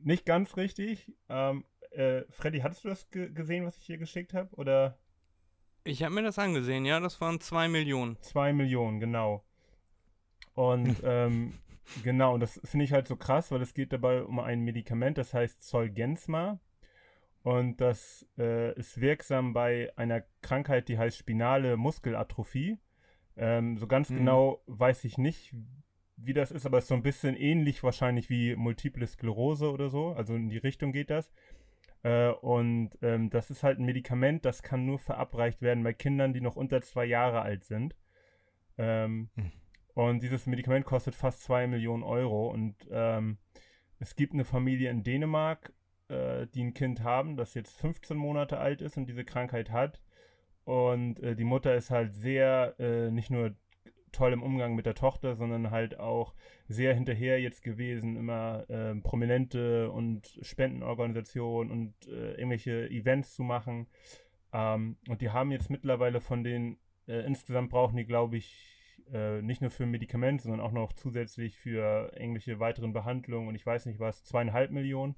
[0.00, 1.12] nicht ganz richtig.
[1.28, 4.54] Ähm, äh, Freddy, hattest du das ge gesehen, was ich hier geschickt habe?
[4.56, 4.98] Oder
[5.84, 8.16] Ich habe mir das angesehen, ja, das waren zwei Millionen.
[8.22, 9.44] zwei Millionen, genau.
[10.54, 11.54] Und ähm,
[12.02, 15.18] genau, und das finde ich halt so krass, weil es geht dabei um ein Medikament,
[15.18, 16.60] das heißt Zolgensma.
[17.42, 22.78] Und das äh, ist wirksam bei einer Krankheit, die heißt spinale Muskelatrophie.
[23.36, 24.18] Ähm, so ganz Mhm.
[24.18, 25.52] genau weiß ich nicht,
[26.16, 29.88] wie das ist, aber es ist so ein bisschen ähnlich wahrscheinlich wie Multiple Sklerose oder
[29.90, 30.12] so.
[30.12, 31.32] Also in die Richtung geht das.
[32.02, 36.32] Äh, und ähm, das ist halt ein Medikament, das kann nur verabreicht werden bei Kindern,
[36.32, 37.94] die noch unter zwei Jahre alt sind.
[38.78, 39.52] Ähm, Hm.
[39.94, 42.48] Und dieses Medikament kostet fast zwei Millionen Euro.
[42.48, 43.38] Und ähm,
[43.98, 45.72] es gibt eine Familie in Dänemark,
[46.08, 50.00] äh, die ein Kind haben, das jetzt 15 Monate alt ist und diese Krankheit hat.
[50.64, 53.54] Und äh, die Mutter ist halt sehr, äh, nicht nur
[54.12, 56.34] toll im Umgang mit der Tochter, sondern halt auch
[56.68, 63.86] sehr hinterher jetzt gewesen, immer ähm, Prominente und Spendenorganisationen und äh, irgendwelche Events zu machen.
[64.52, 68.72] Ähm, und die haben jetzt mittlerweile von den, äh, insgesamt brauchen die, glaube ich,
[69.12, 73.66] äh, nicht nur für Medikamente, sondern auch noch zusätzlich für irgendwelche weiteren Behandlungen und ich
[73.66, 75.16] weiß nicht was, zweieinhalb Millionen.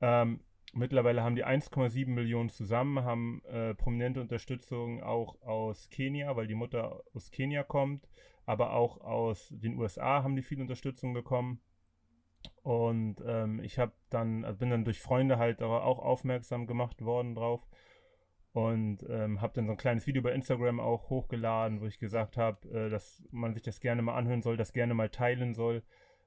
[0.00, 0.40] Ähm,
[0.74, 6.54] mittlerweile haben die 1,7 Millionen zusammen, haben äh, prominente Unterstützung auch aus Kenia, weil die
[6.54, 8.08] Mutter aus Kenia kommt,
[8.46, 11.60] aber auch aus den USA haben die viel Unterstützung bekommen.
[12.62, 17.34] Und ähm, ich habe dann, also bin dann durch Freunde halt auch aufmerksam gemacht worden
[17.34, 17.66] drauf
[18.52, 22.36] und ähm, habe dann so ein kleines Video bei Instagram auch hochgeladen, wo ich gesagt
[22.36, 25.82] habe, äh, dass man sich das gerne mal anhören soll, das gerne mal teilen soll,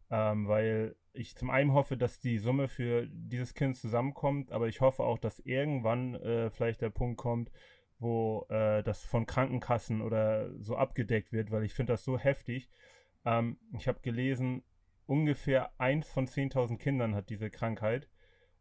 [0.10, 4.82] ähm, weil ich zum einen hoffe, dass die Summe für dieses Kind zusammenkommt, aber ich
[4.82, 7.52] hoffe auch, dass irgendwann äh, vielleicht der Punkt kommt,
[8.00, 12.70] wo äh, das von Krankenkassen oder so abgedeckt wird, weil ich finde das so heftig.
[13.26, 14.64] Ähm, ich habe gelesen,
[15.06, 18.10] ungefähr eins von 10.000 Kindern hat diese Krankheit.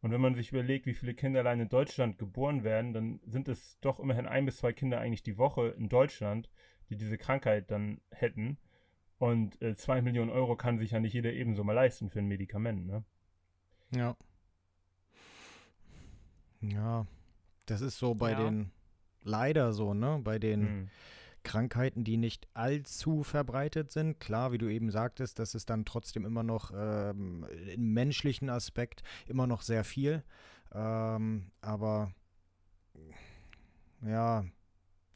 [0.01, 3.49] Und wenn man sich überlegt, wie viele Kinder allein in Deutschland geboren werden, dann sind
[3.49, 6.51] es doch immerhin ein bis zwei Kinder eigentlich die Woche in Deutschland,
[6.91, 8.59] die diese Krankheit dann hätten.
[9.23, 12.27] Und äh, zwei Millionen Euro kann sich ja nicht jeder ebenso mal leisten für ein
[12.27, 13.05] Medikament, ne?
[13.95, 14.17] Ja.
[16.61, 17.07] Ja,
[17.67, 18.39] das ist so bei Ja.
[18.39, 18.73] den,
[19.23, 20.19] leider so, ne?
[20.25, 20.91] Bei den Hm.
[21.45, 24.19] Krankheiten, die nicht allzu verbreitet sind.
[24.19, 29.05] Klar, wie du eben sagtest, das ist dann trotzdem immer noch ähm, im menschlichen Aspekt
[29.29, 30.25] immer noch sehr viel.
[30.73, 32.11] Ähm, aber
[34.05, 34.45] ja,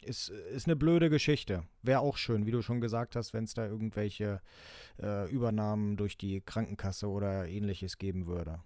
[0.02, 1.64] ist, ist eine blöde Geschichte.
[1.82, 4.40] Wäre auch schön, wie du schon gesagt hast, wenn es da irgendwelche
[5.00, 8.60] äh, Übernahmen durch die Krankenkasse oder ähnliches geben würde.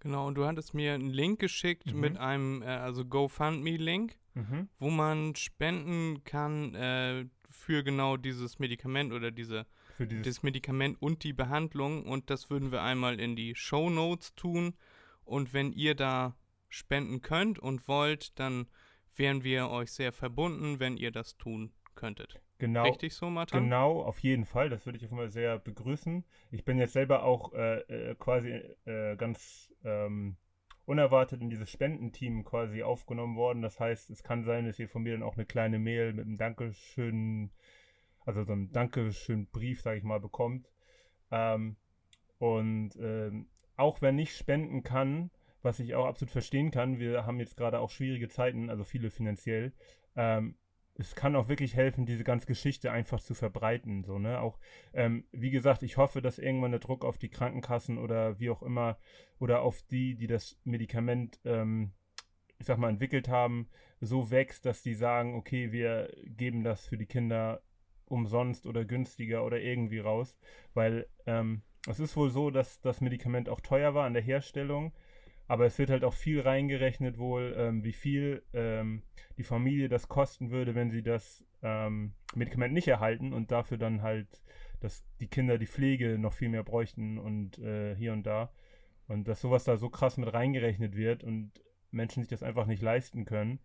[0.00, 2.00] Genau, und du hattest mir einen Link geschickt Mhm.
[2.00, 4.68] mit einem, äh, also GoFundMe-Link, Mhm.
[4.78, 11.02] wo man spenden kann äh, für genau dieses Medikament oder diese, Für dieses das Medikament
[11.02, 12.04] und die Behandlung.
[12.06, 14.74] Und das würden wir einmal in die Show Notes tun.
[15.24, 16.36] Und wenn ihr da
[16.68, 18.68] spenden könnt und wollt, dann
[19.18, 22.40] wären wir euch sehr verbunden, wenn ihr das tun könntet.
[22.58, 22.84] genau.
[22.84, 23.64] Richtig so, Martin?
[23.64, 24.70] Genau, auf jeden Fall.
[24.70, 26.24] Das würde ich auf jeden Fall sehr begrüßen.
[26.50, 28.50] Ich bin jetzt selber auch äh, äh, quasi
[28.84, 30.36] äh, ganz ähm,
[30.84, 33.62] unerwartet in dieses Spendenteam quasi aufgenommen worden.
[33.62, 36.24] Das heißt, es kann sein, dass ihr von mir dann auch eine kleine Mail mit
[36.24, 37.50] einem Dankeschön,
[38.24, 40.70] also so einem Dankeschön-Brief, sage ich mal, bekommt.
[41.30, 41.76] Ähm,
[42.38, 45.30] und ähm, auch wer nicht spenden kann,
[45.68, 49.10] was ich auch absolut verstehen kann, wir haben jetzt gerade auch schwierige Zeiten, also viele
[49.10, 49.74] finanziell.
[50.16, 50.56] Ähm,
[50.94, 54.02] es kann auch wirklich helfen, diese ganze Geschichte einfach zu verbreiten.
[54.02, 54.40] So, ne?
[54.40, 54.58] Auch,
[54.94, 58.62] ähm, wie gesagt, ich hoffe, dass irgendwann der Druck auf die Krankenkassen oder wie auch
[58.62, 58.96] immer
[59.38, 61.92] oder auf die, die das Medikament, ähm,
[62.58, 63.68] ich sag mal, entwickelt haben,
[64.00, 67.60] so wächst, dass die sagen, okay, wir geben das für die Kinder
[68.06, 70.34] umsonst oder günstiger oder irgendwie raus.
[70.72, 74.94] Weil ähm, es ist wohl so, dass das Medikament auch teuer war an der Herstellung.
[75.48, 79.02] Aber es wird halt auch viel reingerechnet wohl, ähm, wie viel ähm,
[79.38, 84.02] die Familie das kosten würde, wenn sie das ähm, Medikament nicht erhalten und dafür dann
[84.02, 84.28] halt,
[84.80, 88.52] dass die Kinder die Pflege noch viel mehr bräuchten und äh, hier und da.
[89.08, 91.52] Und dass sowas da so krass mit reingerechnet wird und
[91.90, 93.58] Menschen sich das einfach nicht leisten können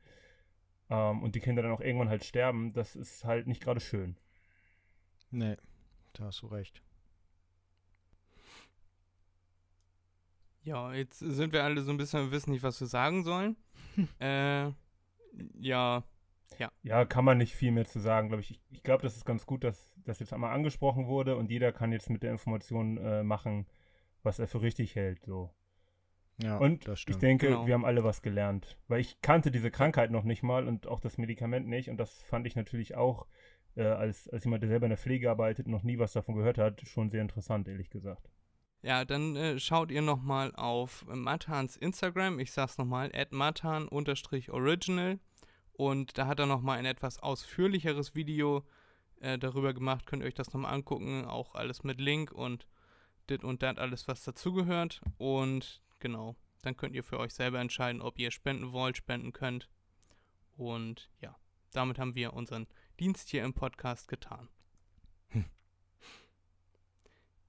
[0.89, 4.15] ähm, und die Kinder dann auch irgendwann halt sterben, das ist halt nicht gerade schön.
[5.31, 5.57] Nee,
[6.13, 6.81] da hast du recht.
[10.63, 13.57] Ja, jetzt sind wir alle so ein bisschen, wissen nicht, was wir sagen sollen.
[14.19, 14.71] äh,
[15.59, 16.03] ja,
[16.83, 18.51] Ja, kann man nicht viel mehr zu sagen, glaube ich.
[18.51, 21.71] Ich, ich glaube, das ist ganz gut, dass das jetzt einmal angesprochen wurde und jeder
[21.71, 23.65] kann jetzt mit der Information äh, machen,
[24.21, 25.23] was er für richtig hält.
[25.25, 25.49] So.
[26.41, 27.67] Ja, Und das ich denke, Genau.
[27.67, 28.77] wir haben alle was gelernt.
[28.87, 31.89] Weil ich kannte diese Krankheit noch nicht mal und auch das Medikament nicht.
[31.89, 33.27] Und das fand ich natürlich auch,
[33.75, 36.57] äh, als, als jemand, der selber in der Pflege arbeitet, noch nie was davon gehört
[36.57, 38.29] hat, schon sehr interessant, ehrlich gesagt.
[38.83, 42.37] Ja, dann äh, schaut ihr nochmal auf äh, Matans Instagram.
[42.39, 45.19] Ich sag's nochmal, at matan-original.
[45.71, 48.63] Und da hat er nochmal ein etwas ausführlicheres Video
[49.21, 50.05] äh, darüber gemacht.
[50.05, 51.23] Könnt ihr euch das nochmal angucken.
[51.25, 52.67] Auch alles mit Link und
[53.29, 54.99] dit und dat, alles was dazugehört.
[55.17, 59.69] Und genau, dann könnt ihr für euch selber entscheiden, ob ihr spenden wollt, spenden könnt.
[60.57, 61.37] Und ja,
[61.71, 62.67] damit haben wir unseren
[62.99, 64.49] Dienst hier im Podcast getan.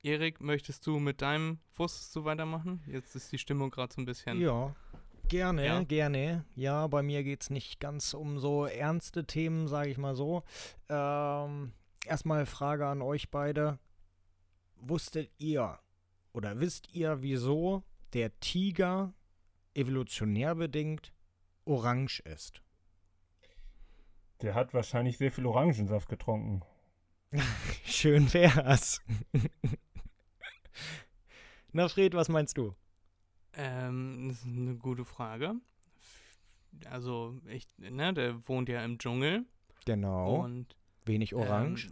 [0.05, 2.83] Erik, möchtest du mit deinem Wusstest du weitermachen?
[2.87, 4.39] Jetzt ist die Stimmung gerade so ein bisschen.
[4.39, 4.77] Ja,
[5.29, 5.83] gerne, Ja.
[5.83, 6.45] gerne.
[6.55, 10.43] Ja, bei mir geht es nicht ganz um so ernste Themen, sage ich mal so.
[10.91, 11.73] Ähm,
[12.05, 13.79] erstmal Frage an euch beide.
[14.77, 15.79] Wusstet ihr
[16.35, 19.15] oder wisst ihr, wieso der Tiger
[19.73, 21.15] evolutionär bedingt
[21.65, 22.61] orange ist?
[24.43, 26.61] Der hat wahrscheinlich sehr viel Orangensaft getrunken.
[27.87, 29.01] Schön wär's.
[31.73, 32.75] Na, Fred, was meinst du?
[33.55, 35.55] Ähm, das ist eine gute Frage.
[36.91, 39.45] Also, ich, ne, der wohnt ja im Dschungel.
[39.85, 40.43] Genau.
[40.43, 41.91] Und Wenig orange.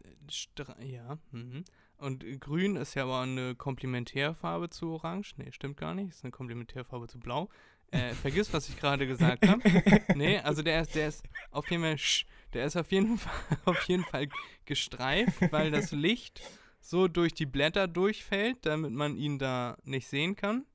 [0.59, 1.19] Ähm, ja.
[1.33, 1.65] Mhm.
[1.99, 5.35] Und grün ist ja aber eine Komplementärfarbe zu orange.
[5.37, 6.11] Nee, stimmt gar nicht.
[6.11, 7.49] Ist eine Komplementärfarbe zu blau.
[7.91, 9.63] Äh, vergiss, was ich gerade gesagt habe.
[10.15, 11.97] Nee, also der ist, der ist auf jeden Fall,
[12.55, 13.33] der ist auf jeden Fall,
[13.67, 14.29] auf jeden Fall
[14.65, 16.41] gestreift, weil das Licht
[16.83, 20.67] so durch die Blätter durchfällt, damit man ihn da nicht sehen kann.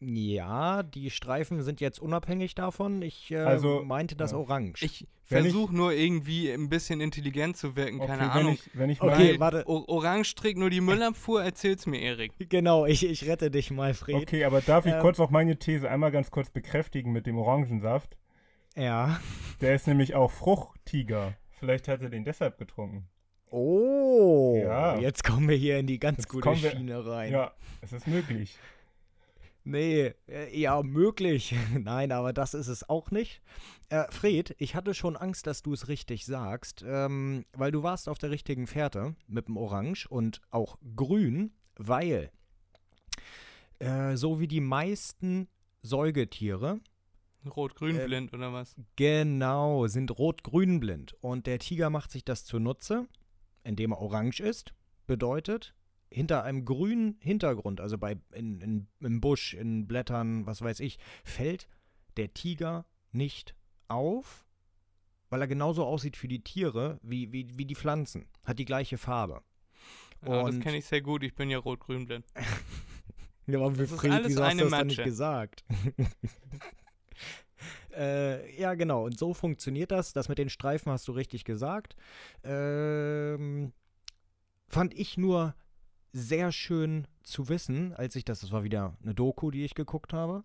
[0.00, 3.02] Ja, die Streifen sind jetzt unabhängig davon.
[3.02, 4.38] Ich äh, Also, meinte das ja.
[4.38, 4.84] orange.
[4.84, 8.52] Ich versuche nur irgendwie ein bisschen intelligent zu wirken, keine wenn Ahnung.
[8.54, 9.64] Ich, wenn ich Okay, warte.
[9.66, 12.32] O Orange trägt nur die Müllabfuhr, erzähl's mir, Erik.
[12.48, 14.14] Genau, ich, ich rette dich mal, Fred.
[14.14, 17.36] okay, aber darf ich Ähm, kurz auch meine These einmal ganz kurz bekräftigen mit dem
[17.36, 18.16] Orangensaft?
[18.76, 19.18] Ja.
[19.60, 21.34] Der ist nämlich auch Fruchttiger.
[21.50, 23.08] Vielleicht hat er den deshalb getrunken.
[23.50, 24.98] Oh, Ja.
[24.98, 27.32] jetzt kommen wir hier in die ganz Jetzt gute wir- Schiene rein.
[27.32, 28.56] Ja, es ist möglich.
[29.64, 31.54] Nee, äh, ja, möglich.
[31.78, 33.42] Nein, aber das ist es auch nicht.
[33.90, 38.08] Äh, Fred, ich hatte schon Angst, dass du es richtig sagst, ähm, weil du warst
[38.08, 42.30] auf der richtigen Fährte mit dem Orange und auch Grün, weil
[43.78, 45.48] äh, so wie die meisten
[45.82, 46.80] Säugetiere,
[47.54, 48.74] Rot-grün Ähm, blind oder was?
[48.96, 51.14] genau, sind rot-grün blind.
[51.20, 53.06] Und der Tiger macht sich das zunutze,
[53.68, 54.74] indem er orange ist.
[55.06, 55.74] Bedeutet,
[56.10, 60.98] hinter einem grünen Hintergrund, also bei, in, in, im Busch, in Blättern, was weiß ich,
[61.22, 61.68] fällt
[62.16, 63.54] der Tiger nicht
[63.88, 64.46] auf,
[65.30, 68.26] weil er genauso aussieht wie die Tiere, wie, wie, wie die Pflanzen.
[68.46, 69.42] Hat die gleiche Farbe.
[70.26, 71.22] Ja, das kenne ich sehr gut.
[71.22, 72.26] Ich bin ja rot-grün blind.
[73.50, 75.64] Ja, aber Das ist Wilfried, alles wieso hast eine du das nicht gesagt?
[77.98, 79.04] äh, ja, genau.
[79.04, 80.12] Und so funktioniert das.
[80.12, 81.96] Das mit den Streifen hast du richtig gesagt.
[82.44, 83.72] Ähm,
[84.68, 85.54] fand ich nur
[86.12, 90.12] sehr schön zu wissen, als ich das, das war wieder eine Doku, die ich geguckt
[90.12, 90.44] habe,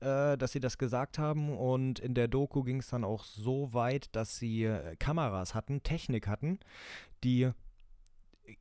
[0.00, 1.56] äh, dass sie das gesagt haben.
[1.56, 5.82] Und in der Doku ging es dann auch so weit, dass sie äh, Kameras hatten,
[5.82, 6.58] Technik hatten,
[7.22, 7.50] die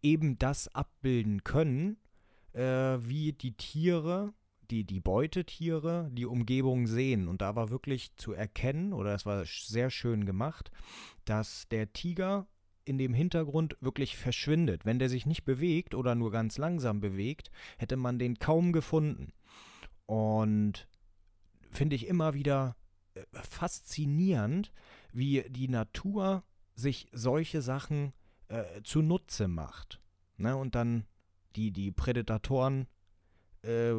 [0.02, 1.98] eben das abbilden können,
[2.54, 2.62] äh,
[3.00, 4.34] wie die Tiere,
[4.74, 7.28] die, die Beutetiere, die Umgebung sehen.
[7.28, 10.72] Und da war wirklich zu erkennen, oder es war sehr schön gemacht,
[11.26, 12.48] dass der Tiger
[12.84, 14.84] in dem Hintergrund wirklich verschwindet.
[14.84, 19.32] Wenn der sich nicht bewegt oder nur ganz langsam bewegt, hätte man den kaum gefunden.
[20.08, 20.88] Und
[21.70, 22.76] finde ich immer wieder
[23.14, 24.74] äh, faszinierend,
[25.14, 28.14] wie die Natur sich solche Sachen
[28.48, 30.02] äh, zunutze macht.
[30.38, 30.58] Ne?
[30.58, 31.06] Und dann
[31.56, 32.88] die, die Prädatoren
[33.62, 33.94] äh,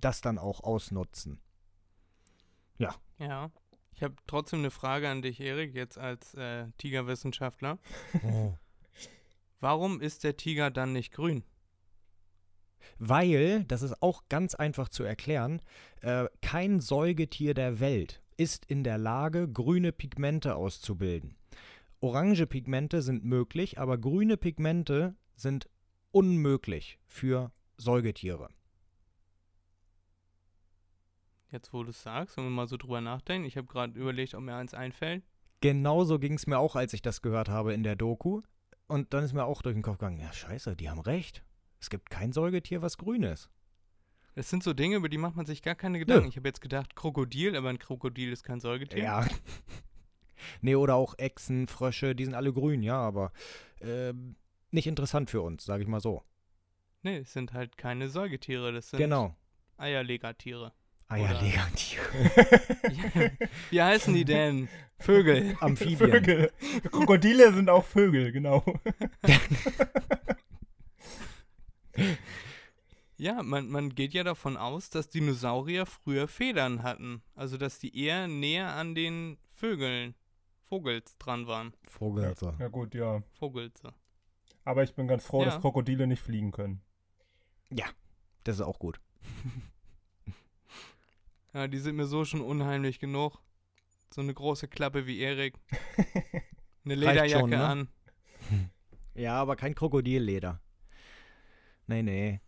[0.00, 1.40] das dann auch ausnutzen.
[3.18, 3.50] Ja.
[3.92, 7.78] Ich habe trotzdem eine Frage an dich, Erik, jetzt als äh, Tigerwissenschaftler.
[9.60, 11.44] Warum ist der Tiger dann nicht grün?
[12.98, 15.62] Weil, das ist auch ganz einfach zu erklären,
[16.02, 21.36] äh, kein Säugetier der Welt ist in der Lage, grüne Pigmente auszubilden.
[22.00, 25.70] Orange Pigmente sind möglich, aber grüne Pigmente sind
[26.10, 28.50] unmöglich für Säugetiere.
[31.50, 33.46] Jetzt, wo du es sagst, wenn wir mal so drüber nachdenken.
[33.46, 35.24] Ich habe gerade überlegt, ob mir eins einfällt.
[35.60, 38.42] Genauso ging es mir auch, als ich das gehört habe in der Doku.
[38.88, 41.42] Und dann ist mir auch durch den Kopf gegangen, ja scheiße, die haben recht.
[41.80, 43.50] Es gibt kein Säugetier, was grün ist.
[44.34, 46.28] Das sind so Dinge, über die macht man sich gar keine Gedanken.
[46.28, 49.02] Ich habe jetzt gedacht, Krokodil, aber ein Krokodil ist kein Säugetier.
[49.02, 49.26] Ja.
[50.60, 53.32] nee, oder auch Echsen, Frösche, die sind alle grün, ja, aber
[53.80, 54.36] ähm,
[54.70, 56.22] nicht interessant für uns, sage ich mal so.
[57.02, 59.34] Nee, es sind halt keine Säugetiere, das sind Genau.
[59.78, 60.72] Eierlegertiere.
[61.08, 62.02] Eierlegertiere.
[63.70, 64.68] Wie heißen die denn?
[64.98, 65.56] Vögel.
[65.60, 66.10] Amphibien.
[66.10, 66.52] Vögel.
[66.90, 68.64] Krokodile sind auch Vögel, genau.
[73.18, 77.22] Ja, man, man geht ja davon aus, dass Dinosaurier früher Federn hatten.
[77.34, 80.14] Also, dass die eher näher an den Vögeln,
[80.68, 81.72] Vogels dran waren.
[81.84, 82.54] Vogelser.
[82.58, 83.22] Ja gut, ja.
[83.38, 83.94] Vogelze.
[84.64, 85.46] Aber ich bin ganz froh, Ja.
[85.46, 86.82] dass Krokodile nicht fliegen können.
[88.44, 89.00] Das ist auch gut.
[91.56, 93.40] Ja, die sind mir so schon unheimlich genug.
[94.12, 95.54] So eine große Klappe wie Erik.
[96.84, 97.66] Eine Lederjacke schon, ne?
[97.66, 97.88] an.
[99.14, 100.60] Ja, aber kein Krokodilleder.
[101.86, 102.40] Nee, nee.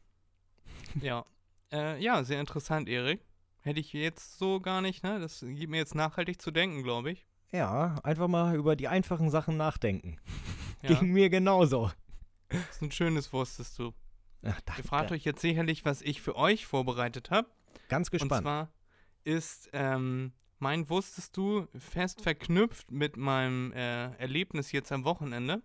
[1.01, 1.25] Ja.
[1.73, 3.25] Äh, ja, sehr interessant, Erik.
[3.63, 5.19] Hätte ich jetzt so gar nicht, ne?
[5.19, 7.27] Das gibt mir jetzt nachhaltig zu denken, glaube ich.
[7.51, 10.19] Ja, einfach mal über die einfachen Sachen nachdenken.
[10.83, 11.91] Ja, Ging mir genauso.
[12.51, 13.95] das ist ein schönes Wusstest du.
[14.43, 14.83] Ach, Ihr danke.
[14.85, 17.49] fragt euch jetzt sicherlich, was ich für euch vorbereitet habe.
[17.89, 18.43] Ganz Und gespannt.
[18.43, 18.69] zwar
[19.29, 25.63] ist ähm, mein Wusstest du fest verknüpft mit meinem äh, Erlebnis jetzt am Wochenende.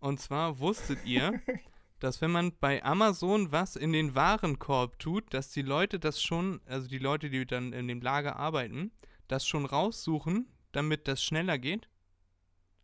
[0.00, 1.40] Und zwar wusstet ihr,
[2.00, 6.60] dass wenn man bei Amazon was in den Warenkorb tut, dass die Leute das schon,
[6.66, 8.90] also die Leute, die dann in dem Lager arbeiten,
[9.28, 11.88] das schon raussuchen, damit das schneller geht?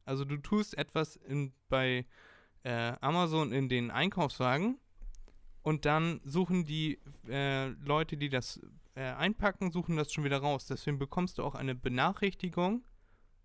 [0.04, 2.06] Also du tust etwas in, bei
[2.62, 4.78] äh, Amazon in den Einkaufswagen
[5.62, 8.60] und dann suchen die äh, Leute, die das
[8.98, 10.66] äh, einpacken, suchen das schon wieder raus.
[10.66, 12.84] Deswegen bekommst du auch eine Benachrichtigung.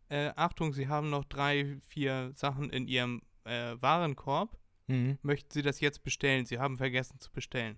[0.10, 4.58] Äh, Achtung, sie haben noch drei, vier Sachen in ihrem äh, Warenkorb.
[4.88, 5.18] Mhm.
[5.22, 6.46] Möchten sie das jetzt bestellen?
[6.46, 7.78] Sie haben vergessen zu bestellen.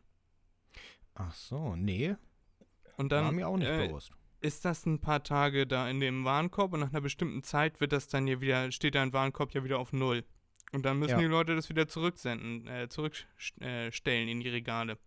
[1.14, 2.16] Ach so, nee.
[2.98, 4.12] Und war dann mir auch nicht äh, bewusst.
[4.42, 7.92] ist das ein paar Tage da in dem Warenkorb und nach einer bestimmten Zeit wird
[7.92, 10.24] das dann ja wieder, steht dein Warenkorb ja wieder auf Null.
[10.72, 11.20] Und dann müssen Ja.
[11.20, 14.97] die Leute das wieder zurücksenden, äh, zurückstellen äh, in die Regale.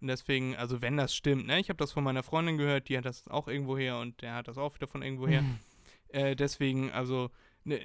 [0.00, 2.98] Und deswegen, also wenn das stimmt, ne, ich habe das von meiner Freundin gehört, die
[2.98, 5.42] hat das auch irgendwo her und der hat das auch wieder von irgendwo her.
[5.42, 5.58] Mhm.
[6.08, 7.30] Äh, deswegen, also,
[7.64, 7.80] ne,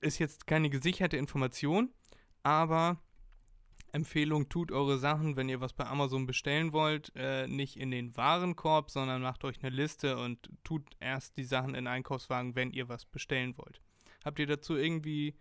[0.00, 1.90] ist jetzt keine gesicherte Information,
[2.42, 3.00] aber
[3.92, 8.16] Empfehlung, tut eure Sachen, wenn ihr was bei Amazon bestellen wollt, äh, nicht in den
[8.16, 12.88] Warenkorb, sondern macht euch eine Liste und tut erst die Sachen in Einkaufswagen, wenn ihr
[12.88, 13.80] was bestellen wollt.
[14.24, 15.34] Habt ihr dazu irgendwie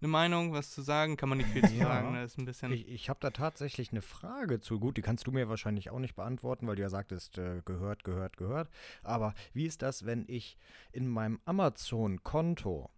[0.00, 1.16] eine Meinung, was zu sagen?
[1.16, 1.84] Kann man nicht viel zu Ja.
[1.88, 2.14] sagen.
[2.14, 2.72] Das ist ein bisschen.
[2.72, 4.78] Ich, ich habe da tatsächlich eine Frage zu.
[4.80, 8.04] Gut, die kannst du mir wahrscheinlich auch nicht beantworten, weil du ja sagtest, äh, gehört,
[8.04, 8.68] gehört, gehört.
[9.02, 10.56] Aber wie ist das, wenn ich
[10.92, 12.90] in meinem Amazon-Konto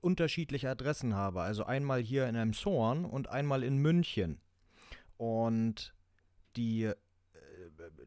[0.00, 1.40] unterschiedliche Adressen habe?
[1.42, 4.40] Also einmal hier in Emshorn und einmal in München.
[5.16, 5.94] Und
[6.56, 6.94] die, äh,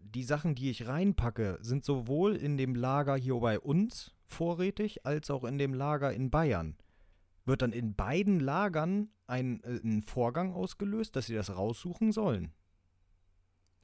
[0.02, 5.32] die Sachen, die ich reinpacke, sind sowohl in dem Lager hier bei uns vorrätig, als
[5.32, 6.76] auch in dem Lager in Bayern.
[7.48, 12.52] Wird dann in beiden Lagern ein, äh, ein Vorgang ausgelöst, dass sie das raussuchen sollen?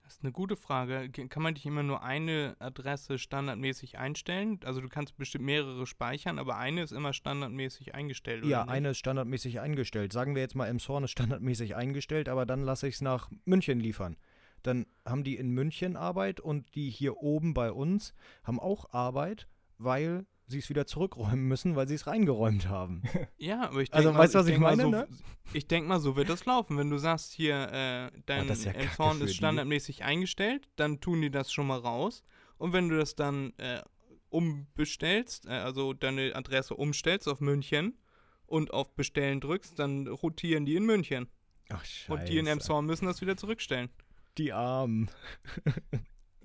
[0.03, 1.07] Das ist eine gute Frage.
[1.09, 4.59] Ge- Kann man nicht immer nur eine Adresse standardmäßig einstellen?
[4.66, 8.43] Also du kannst bestimmt mehrere speichern, aber eine ist immer standardmäßig eingestellt.
[8.45, 8.74] Ja, oder nicht?
[8.74, 10.11] eine ist standardmäßig eingestellt.
[10.11, 13.80] Sagen wir jetzt mal, Emshorn ist standardmäßig eingestellt, aber dann lasse ich es nach München
[13.80, 14.18] liefern.
[14.61, 19.47] Dann haben die in München Arbeit und die hier oben bei uns haben auch Arbeit,
[19.78, 23.03] weil sie es wieder zurückräumen müssen, weil sie es reingeräumt haben.
[23.37, 25.07] Ja, aber ich denke Also, mal, weißt du, was ich denk mal meine, so, ne?
[25.53, 26.77] Ich denke mal, so wird das laufen.
[26.77, 29.33] Wenn du sagst, hier, äh, dein das ist ja für ist die.
[29.33, 32.23] standardmäßig eingestellt, dann tun die das schon mal raus.
[32.57, 33.81] Und wenn du das dann äh,
[34.29, 37.97] umbestellst, äh, also deine Adresse umstellst auf München
[38.45, 41.27] und auf Bestellen drückst, dann rotieren die in München.
[41.69, 42.13] Ach, scheiße.
[42.13, 43.89] Und die in Emshorn müssen das wieder zurückstellen.
[44.37, 45.09] Die Armen.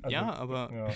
[0.03, 0.94] Also, ja, aber Ja.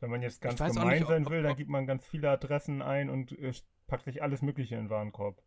[0.00, 2.30] Wenn man jetzt ganz gemein nicht, ob- sein will, dann ob- gibt man ganz viele
[2.30, 3.52] Adressen ein und äh,
[3.86, 5.42] packt sich alles Mögliche in den Warenkorb.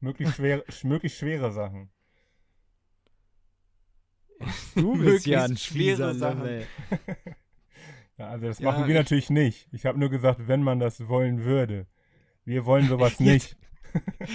[0.00, 1.90] Möglichst, schwer, sch- möglichst schwere Sachen.
[4.74, 6.42] Du bist ja ein schwere schwere Sachen.
[6.42, 6.66] Sache.
[8.18, 9.68] Ja, also das Ja, machen wir ich- natürlich nicht.
[9.72, 11.86] Ich habe nur gesagt, wenn man das wollen würde.
[12.44, 13.56] Wir wollen sowas Jetzt- nicht.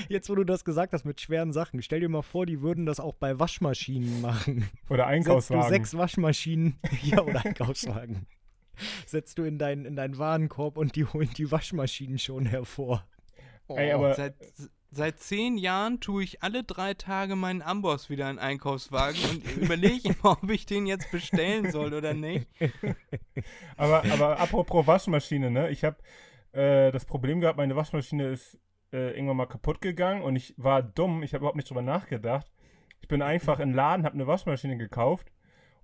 [0.10, 2.88] Jetzt, wo du das gesagt hast mit schweren Sachen, stell dir mal vor, die würden
[2.88, 4.68] das auch bei Waschmaschinen machen.
[4.90, 5.70] Oder Setzt du Einkaufswagen.
[5.70, 8.26] sechs Waschmaschinen, ja, oder Einkaufswagen,
[9.06, 13.06] setzt du in deinen in deinen Warenkorb und die holen die Waschmaschinen schon hervor.
[13.68, 14.36] Oh, Ey, aber seit,
[14.92, 19.58] seit zehn Jahren tue ich alle drei Tage meinen Amboss wieder in den Einkaufswagen und
[19.58, 22.48] überlege immer, ob ich den jetzt bestellen soll oder nicht.
[23.78, 25.70] Aber, aber apropos Waschmaschine, ne?
[25.70, 25.98] Ich habe
[26.52, 28.60] äh, das Problem gehabt, meine Waschmaschine ist
[28.92, 32.48] äh, irgendwann mal kaputt gegangen und ich war dumm, ich habe überhaupt nicht drüber nachgedacht.
[33.02, 35.33] Ich bin einfach in den Laden, habe eine Waschmaschine gekauft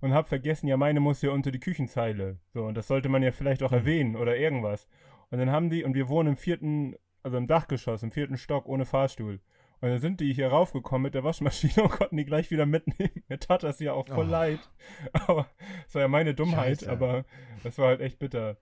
[0.00, 2.38] und habe vergessen, ja, meine muss ja unter die Küchenzeile.
[2.54, 4.88] So, und das sollte man ja vielleicht auch erwähnen oder irgendwas.
[5.30, 8.66] Und dann haben die, und wir wohnen im vierten, also im Dachgeschoss, im vierten Stock
[8.66, 9.40] ohne Fahrstuhl.
[9.82, 13.22] Und dann sind die hier raufgekommen mit der Waschmaschine und konnten die gleich wieder mitnehmen.
[13.28, 14.30] Mir tat das ja auch voll Oh.
[14.30, 14.58] leid.
[15.12, 15.46] Aber
[15.86, 16.90] es war ja meine Dummheit, Scheiße.
[16.92, 17.24] aber
[17.62, 18.56] das war halt echt bitter.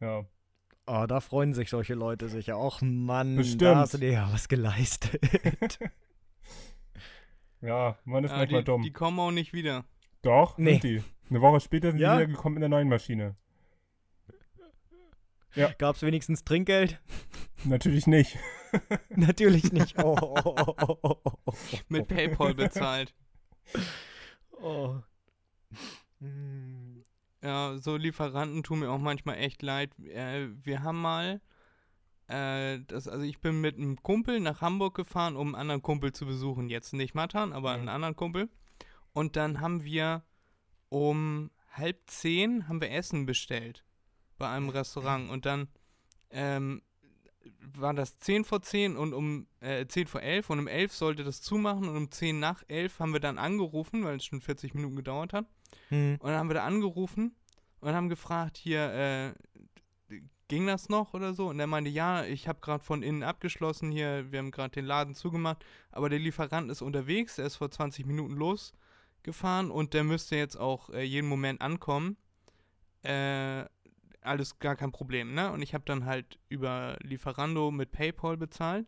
[0.00, 0.24] Ja.
[0.86, 2.58] Oh, da freuen sich solche Leute sicher.
[2.58, 3.62] Och Mann, Bestimmt.
[3.62, 5.20] da hast du dir ja was geleistet.
[7.60, 8.82] Ja, man ist Ja, manchmal die, dumm.
[8.82, 9.84] die kommen auch nicht wieder.
[10.22, 10.72] Doch, Nee.
[10.72, 11.04] sind die.
[11.30, 12.16] Eine Woche später sind Ja?
[12.16, 13.36] die wieder gekommen mit einer neuen Maschine.
[15.78, 17.00] Gab's wenigstens Trinkgeld?
[17.64, 18.38] Natürlich nicht.
[19.10, 19.98] Natürlich nicht.
[19.98, 21.52] Oh, oh, oh, oh, oh, oh.
[21.88, 23.14] Mit PayPal bezahlt.
[24.60, 24.96] Oh.
[26.20, 27.04] Hm.
[27.44, 29.96] Ja, so Lieferanten tun mir auch manchmal echt leid.
[30.00, 31.40] Äh, wir haben mal,
[32.26, 36.12] äh, das, also ich bin mit einem Kumpel nach Hamburg gefahren, um einen anderen Kumpel
[36.12, 36.68] zu besuchen.
[36.70, 37.78] Jetzt nicht Matan, aber Mhm.
[37.80, 38.48] einen anderen Kumpel.
[39.12, 40.22] Und dann haben wir
[40.88, 43.84] um halb zehn haben wir Essen bestellt
[44.38, 45.30] bei einem Restaurant.
[45.30, 45.68] Und dann
[46.30, 46.82] ähm,
[47.60, 51.24] war das 10 vor 10 und um äh, 10 vor 11 und um 11 sollte
[51.24, 54.74] das zumachen und um 10 nach 11 haben wir dann angerufen, weil es schon 40
[54.74, 55.46] Minuten gedauert hat.
[55.88, 56.16] Hm.
[56.20, 57.34] Und dann haben wir da angerufen
[57.80, 59.34] und haben gefragt, hier,
[60.10, 61.48] äh, ging das noch oder so?
[61.48, 64.86] Und er meinte, ja, ich habe gerade von innen abgeschlossen hier, wir haben gerade den
[64.86, 68.34] Laden zugemacht, aber der Lieferant ist unterwegs, der ist vor 20 Minuten
[69.28, 72.16] losgefahren und der müsste jetzt auch äh, jeden Moment ankommen.
[73.02, 73.64] Äh,
[74.22, 75.52] alles gar kein Problem, ne?
[75.52, 78.86] Und ich habe dann halt über Lieferando mit PayPal bezahlt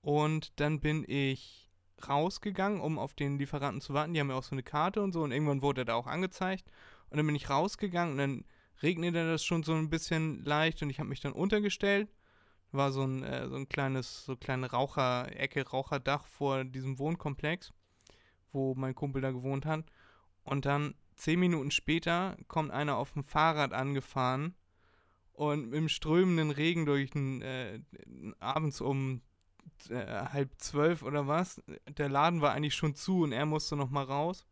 [0.00, 1.70] und dann bin ich
[2.08, 4.14] rausgegangen, um auf den Lieferanten zu warten.
[4.14, 6.06] Die haben ja auch so eine Karte und so und irgendwann wurde er da auch
[6.06, 6.64] angezeigt.
[7.10, 8.44] Und dann bin ich rausgegangen und dann
[8.82, 12.08] regnete das schon so ein bisschen leicht und ich habe mich dann untergestellt.
[12.72, 17.72] War so ein, äh, so ein kleines, so kleine Raucherecke, Raucherdach vor diesem Wohnkomplex,
[18.52, 19.84] wo mein Kumpel da gewohnt hat.
[20.44, 24.54] Und dann zehn Minuten später kommt einer auf dem Fahrrad angefahren
[25.32, 27.80] und im strömenden Regen durch den, äh,
[28.38, 29.22] abends um
[29.90, 31.62] äh, halb zwölf oder was.
[31.98, 34.46] Der Laden war eigentlich schon zu und er musste noch mal raus.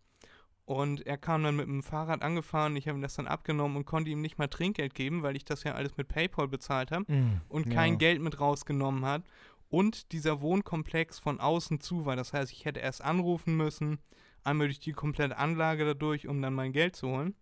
[0.67, 2.75] Und er kam dann mit dem Fahrrad angefahren.
[2.77, 5.45] Ich habe ihm das dann abgenommen und konnte ihm nicht mal Trinkgeld geben, weil ich
[5.45, 7.43] das ja alles mit PayPal bezahlt habe Hm.
[7.49, 7.75] und Ja.
[7.75, 9.25] kein Geld mit rausgenommen hat.
[9.69, 12.17] Und dieser Wohnkomplex von außen zu war.
[12.17, 13.99] Das heißt, ich hätte erst anrufen müssen,
[14.45, 17.35] einmal durch die komplette Anlage dadurch, um dann mein Geld zu holen.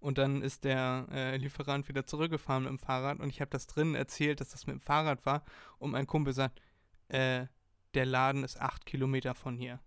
[0.00, 3.66] Und dann ist der äh, Lieferant wieder zurückgefahren mit dem Fahrrad und ich habe das
[3.66, 5.44] drinnen erzählt, dass das mit dem Fahrrad war.
[5.78, 6.60] Und mein Kumpel sagt,
[7.08, 7.46] Äh,
[7.94, 9.80] der Laden ist acht Kilometer von hier.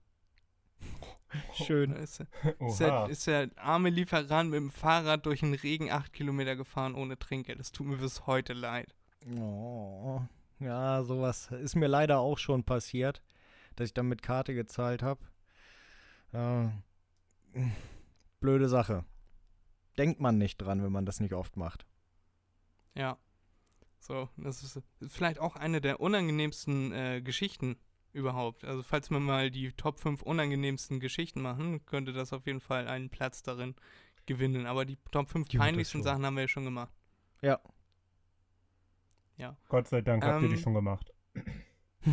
[1.53, 1.91] Schön.
[1.93, 2.25] Ist,
[2.59, 6.95] ist, der, ist der arme Lieferant mit dem Fahrrad durch den Regen acht Kilometer gefahren
[6.95, 7.59] ohne Trinkgeld.
[7.59, 8.93] Das tut mir bis heute leid.
[9.37, 10.21] Oh,
[10.61, 13.21] ja, sowas ist mir leider auch schon passiert,
[13.75, 15.21] dass ich dann mit Karte gezahlt habe.
[16.33, 16.67] Äh,
[18.39, 19.03] blöde Sache.
[19.97, 21.85] Denkt man nicht dran, wenn man das nicht oft macht.
[22.95, 23.17] Ja.
[23.99, 27.77] So, das ist vielleicht auch eine der unangenehmsten äh, Geschichten
[28.13, 28.63] überhaupt.
[28.63, 32.87] Also falls wir mal die Top 5 unangenehmsten Geschichten machen, könnte das auf jeden Fall
[32.87, 33.75] einen Platz darin
[34.25, 34.65] gewinnen.
[34.65, 36.03] Aber die Top 5 Gut, das peinlichsten.
[36.03, 36.91] Sachen haben wir ja schon gemacht.
[37.41, 37.59] Ja.
[39.69, 41.11] Gott sei Dank habt ihr die Ähm, schon gemacht.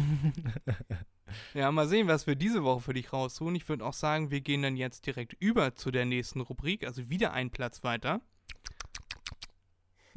[1.52, 3.54] Ja, mal sehen, was wir diese Woche für dich raussuchen.
[3.54, 7.10] Ich würde auch sagen, wir gehen dann jetzt direkt über zu der nächsten Rubrik, also
[7.10, 8.22] wieder einen Platz weiter.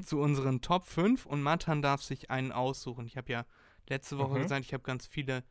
[0.02, 3.06] Zu unseren Top 5 und Matan darf sich einen aussuchen.
[3.08, 3.46] Ich habe ja
[3.90, 4.42] letzte Woche Mhm.
[4.44, 5.44] gesagt, ich habe ganz viele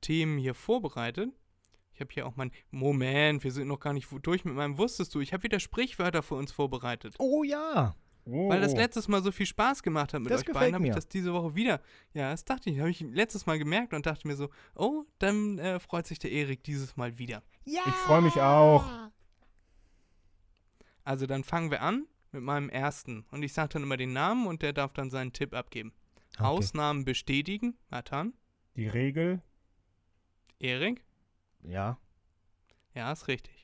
[0.00, 1.30] Themen hier vorbereitet.
[1.92, 2.52] Ich habe hier auch mein.
[2.70, 5.20] Moment, wir sind noch gar nicht durch mit meinem Wusstest du.
[5.20, 7.16] Ich habe wieder Sprichwörter für uns vorbereitet.
[7.18, 7.96] oh ja.
[8.30, 10.86] Oh, Weil das letztes Mal so viel Spaß gemacht hat mit Das euch beiden, habe
[10.86, 11.80] ich das diese Woche wieder.
[12.12, 15.58] Ja, das dachte ich, habe ich letztes Mal gemerkt und dachte mir so, oh, dann
[15.58, 17.42] äh, freut sich der Erik dieses Mal wieder.
[17.64, 17.80] Ja.
[17.86, 18.84] Ich freue mich auch.
[21.04, 23.24] Also dann fangen wir an mit meinem ersten.
[23.30, 25.94] Und ich sage dann immer den Namen und der darf dann seinen Tipp abgeben.
[26.34, 26.44] Okay.
[26.44, 27.78] Ausnahmen bestätigen.
[27.90, 28.34] Nathan.
[28.76, 29.40] Die Regel.
[30.58, 31.02] Erik.
[31.62, 31.98] Ja.
[32.94, 33.57] Ja, ist richtig.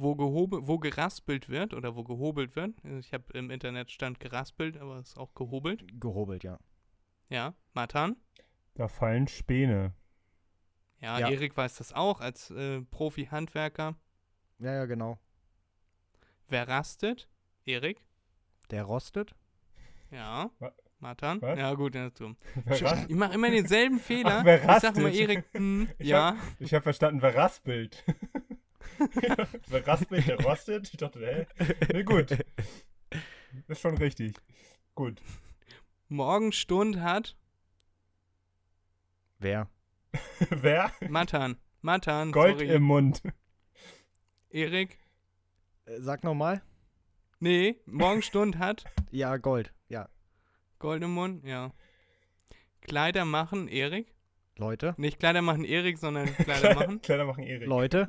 [0.00, 2.72] Wo, gehobe, wo geraspelt wird oder wo gehobelt wird.
[3.00, 5.84] Ich habe im Internet stand geraspelt, aber es ist auch gehobelt.
[6.00, 6.58] Gehobelt, ja.
[7.28, 8.16] Ja, Matan.
[8.74, 9.92] Da fallen Späne.
[11.00, 11.28] Ja, Ja.
[11.30, 13.96] Erik weiß das auch als äh, Profi-Handwerker.
[14.60, 15.18] Ja, ja, genau.
[16.48, 17.28] Wer rastet?
[17.64, 18.04] Erik.
[18.70, 19.34] Der rostet.
[20.10, 20.50] Ja.
[20.60, 21.40] Wa- Matan.
[21.42, 21.58] was?
[21.58, 22.36] Ja, gut, das ist dumm.
[22.64, 24.38] Wer rast- Ich mache immer denselben Fehler.
[24.40, 25.28] Ach, wer ich sage immer rastet?
[25.28, 26.36] Erik, hm, Ich ja.
[26.58, 28.04] Ich habe verstanden, wer raspelt.
[29.68, 30.88] wer raspelt, der rostet.
[30.92, 31.46] Ich dachte, hä?
[31.92, 32.36] Nee, gut.
[33.68, 34.34] Ist schon richtig.
[34.94, 35.20] Gut.
[36.08, 37.36] Morgenstund hat
[39.40, 39.68] Wer?
[40.50, 40.92] wer?
[41.08, 41.56] Matan.
[41.80, 42.74] Matan, Gold sorry.
[42.74, 43.22] im Mund.
[44.50, 44.98] Erik.
[45.84, 46.60] Äh, sag nochmal.
[47.38, 49.72] Nee, Morgenstund hat Ja, Gold.
[49.88, 50.08] Ja.
[50.80, 51.72] Gold im Mund, ja.
[52.80, 54.12] Kleider machen, Erik.
[54.56, 54.94] Leute.
[54.96, 57.00] Nicht Kleider machen, Erik, sondern Kleider machen.
[57.00, 57.68] Kleider machen Erik.
[57.68, 58.08] Leute.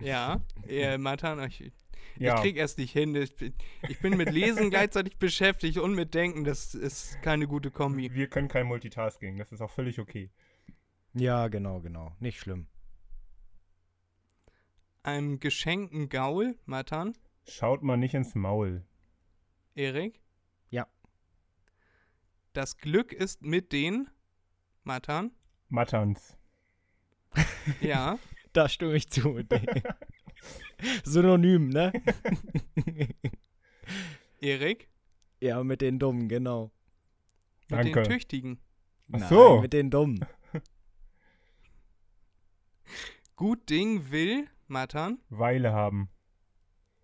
[0.00, 0.40] Ja.
[0.68, 1.72] Äh, Matan, ich,
[2.18, 2.34] Ja.
[2.36, 3.14] ich krieg erst nicht hin.
[3.14, 3.54] Ich, bin-
[3.88, 6.44] ich bin mit Lesen gleichzeitig beschäftigt und mit Denken.
[6.44, 8.12] Das ist keine gute Kombi.
[8.14, 9.36] Wir können kein Multitasking.
[9.38, 10.30] Das ist auch völlig okay.
[11.14, 12.14] Ja, genau, genau.
[12.20, 12.66] Nicht schlimm.
[15.02, 17.16] Einem geschenkten Gaul, Matan,
[17.48, 18.84] Schaut mal nicht ins Maul.
[19.76, 20.20] Erik.
[20.70, 20.88] Ja.
[22.54, 24.08] Das Glück ist mit den,
[24.82, 25.30] Matan,
[25.68, 26.36] Matterns.
[27.80, 28.18] ja.
[28.56, 29.28] Da stimme ich zu.
[29.28, 29.66] mit dem.
[31.04, 31.92] Synonym, ne?
[34.40, 34.88] Erik,
[35.40, 36.72] ja, mit den Dummen, genau.
[37.68, 38.02] mit Danke.
[38.02, 38.58] den Tüchtigen.
[39.12, 39.60] Ach Nein, so.
[39.60, 40.24] mit den Dummen.
[43.36, 46.08] Gut Ding will, Matan, Weile haben.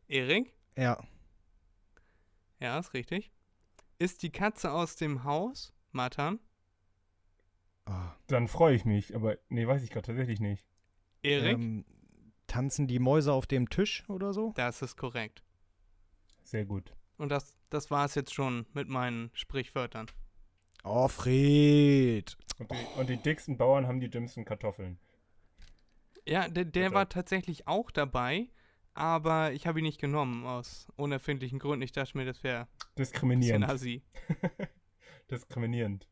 [0.09, 0.55] Erik.
[0.79, 1.07] Ja.
[2.61, 3.31] Ja, ist richtig.
[3.99, 6.41] Ist die Katze aus dem Haus, Matan,
[7.85, 9.15] Ah, Dann freue ich mich.
[9.15, 10.72] Aber nee, weiß ich gerade tatsächlich nicht.
[11.23, 11.55] Erik.
[11.55, 11.85] ähm,
[12.47, 14.53] tanzen die Mäuse auf dem Tisch oder so?
[14.57, 15.43] Das ist korrekt.
[16.45, 16.95] Sehr gut.
[17.17, 20.07] Und das, das war es jetzt schon mit meinen Sprichwörtern.
[20.85, 22.37] Oh, Fred.
[22.59, 24.99] Und die, und die dicksten Bauern haben die dümmsten Kartoffeln.
[26.27, 28.49] Ja, der, der war tatsächlich auch dabei,
[28.95, 31.83] aber ich habe ihn nicht genommen aus unerfindlichen Gründen.
[31.83, 33.65] Ich dachte mir, das wäre ein bisschen Diskriminierend.
[33.69, 34.03] assi.
[35.31, 36.09] Diskriminierend.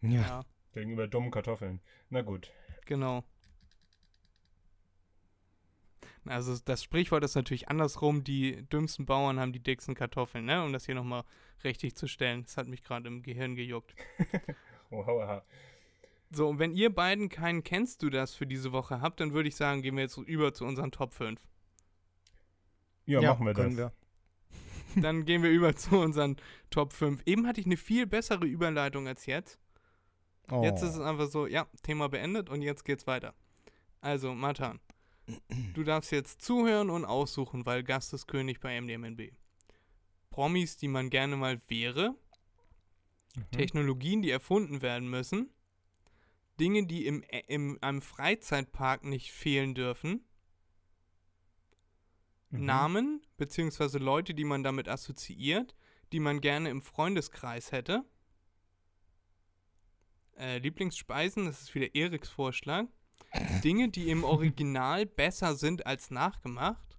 [0.00, 0.20] Ja.
[0.20, 1.80] Ja, Gegenüber dummen Kartoffeln.
[2.08, 2.52] Na gut.
[2.86, 3.24] genau.
[6.28, 10.64] Also das Sprichwort ist natürlich andersrum, die dümmsten Bauern haben die dicksten Kartoffeln, ne?
[10.64, 11.24] Um das hier nochmal
[11.64, 12.42] richtig zu stellen.
[12.44, 13.94] Das hat mich gerade im Gehirn gejuckt.
[14.90, 15.42] Oha, oha.
[16.30, 19.48] So, und wenn ihr beiden keinen Kennst du das für diese Woche habt, dann würde
[19.48, 21.40] ich sagen, gehen wir jetzt über zu unseren Top 5.
[23.06, 23.76] Ja, machen wir das.
[23.76, 23.92] wir.
[24.96, 26.36] Dann gehen wir über zu unseren
[26.70, 27.22] Top 5.
[27.26, 29.58] Eben hatte ich eine viel bessere Überleitung als jetzt.
[30.50, 30.62] Oh.
[30.62, 33.34] Jetzt ist es einfach so, ja, Thema beendet und jetzt geht's weiter.
[34.00, 34.80] Also, Matan,
[35.74, 39.32] du darfst jetzt zuhören und aussuchen, weil Gast ist König bei MDMNB.
[40.30, 42.14] Promis, die man gerne mal wäre,
[43.36, 43.50] Mhm.
[43.50, 45.50] Technologien, die erfunden werden müssen,
[46.60, 50.24] Dinge, die im, im einem Freizeitpark nicht fehlen dürfen,
[52.50, 52.64] Mhm.
[52.64, 55.74] Namen beziehungsweise Leute, die man damit assoziiert,
[56.12, 58.04] die man gerne im Freundeskreis hätte
[60.38, 62.86] Äh, Lieblingsspeisen, das ist wieder Eriks Vorschlag.
[63.62, 66.96] Dinge, die im Original besser sind als nachgemacht.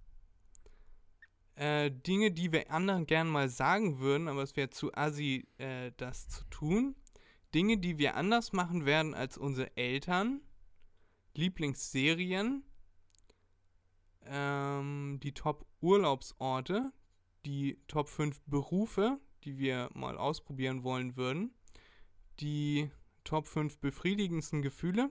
[1.58, 5.90] Äh, Dinge, die wir anderen gern mal sagen würden, aber es wäre zu assi, äh,
[5.96, 6.94] das zu tun.
[7.54, 10.40] Dinge, die wir anders machen werden als unsere Eltern.
[11.34, 12.62] Lieblingsserien.
[14.26, 16.92] Ähm, die Top-Urlaubsorte.
[17.44, 21.54] Die Top 5 Berufe, die wir mal ausprobieren wollen würden.
[22.38, 22.90] Die
[23.24, 25.10] Top 5 befriedigendsten Gefühle.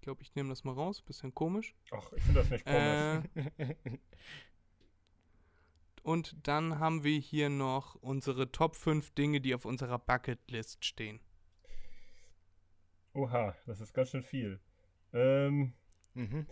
[0.00, 1.02] Ich glaube, ich nehme das mal raus.
[1.02, 1.74] Bisschen komisch.
[1.90, 3.22] Ach, ich finde das nicht komisch.
[3.58, 3.98] Äh,
[6.02, 11.20] und dann haben wir hier noch unsere Top 5 Dinge, die auf unserer Bucketlist stehen.
[13.12, 14.58] Oha, das ist ganz schön viel.
[15.12, 15.74] Ähm,
[16.14, 16.46] Mhm.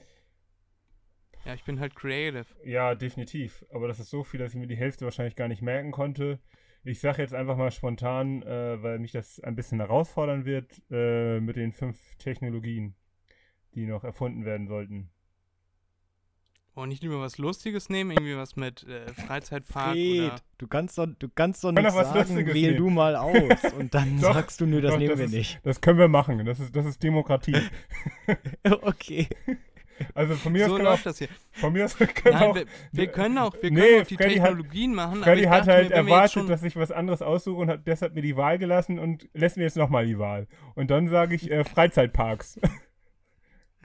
[1.47, 2.45] Ja, ich bin halt creative.
[2.65, 3.65] ja, definitiv.
[3.71, 6.39] Aber das ist so viel, dass ich mir die Hälfte wahrscheinlich gar nicht merken konnte.
[6.85, 11.41] Ich sage jetzt einfach mal spontan, äh, weil mich das ein bisschen herausfordern wird, äh,
[11.41, 12.95] mit den fünf Technologien,
[13.79, 15.11] die noch erfunden werden sollten.
[16.75, 20.37] Oh, nicht lieber was Lustiges nehmen, irgendwie was mit äh, Freizeitpark Fred, oder.
[20.59, 22.77] du kannst doch, du kannst doch nicht sagen, Lustiges wähl nehmen.
[22.77, 23.73] du mal aus.
[23.79, 25.61] Und dann Doch, sagst du, nö, das Doch, nehmen wir ist, nicht.
[25.65, 26.45] Das können wir machen.
[26.47, 27.57] Das ist, das ist Demokratie.
[28.83, 29.27] okay.
[30.15, 31.29] Also von mir So aus kann läuft auch, das hier.
[31.51, 34.15] von mir aus kann Nein, auch, wir, wir können auch, wir Nee, können auch die
[34.15, 37.61] Freddy hat- Technologien machen, Freddy hat dachte halt erwartet, schon, dass ich was anderes aussuche
[37.61, 40.47] und hat deshalb mir die Wahl gelassen und lässt mir jetzt nochmal die Wahl.
[40.77, 42.61] Und dann sage ich äh, Freizeitparks.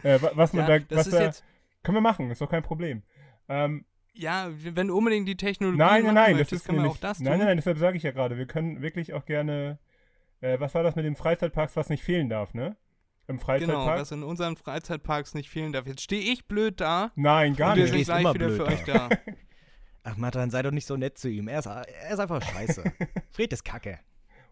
[0.03, 1.43] Äh, wa- was man ja, da, das was ist da, jetzt,
[1.83, 3.03] können wir machen, ist doch kein Problem.
[3.49, 6.89] Ähm, ja, wenn du unbedingt die Technologie nein, nein, nein, das möchtest, ist können wir
[6.91, 7.37] auch das nein, tun.
[7.39, 9.79] nein, nein, deshalb sage ich ja gerade, wir können wirklich auch gerne,
[10.41, 12.77] äh, was war das mit den Freizeitparks, was nicht fehlen darf, ne?
[13.27, 13.99] Im Genau, Freizeitpark?
[14.01, 15.87] was in unseren Freizeitparks nicht fehlen darf.
[15.87, 18.05] Jetzt stehe ich blöd da nein, gar und wir du nicht.
[18.05, 18.71] sind gleich immer wieder für da.
[18.71, 19.09] euch da.
[20.03, 21.47] Ach, Matan, sei doch nicht so nett zu ihm.
[21.47, 22.83] Er ist, er ist einfach scheiße.
[23.31, 23.99] Fred ist kacke.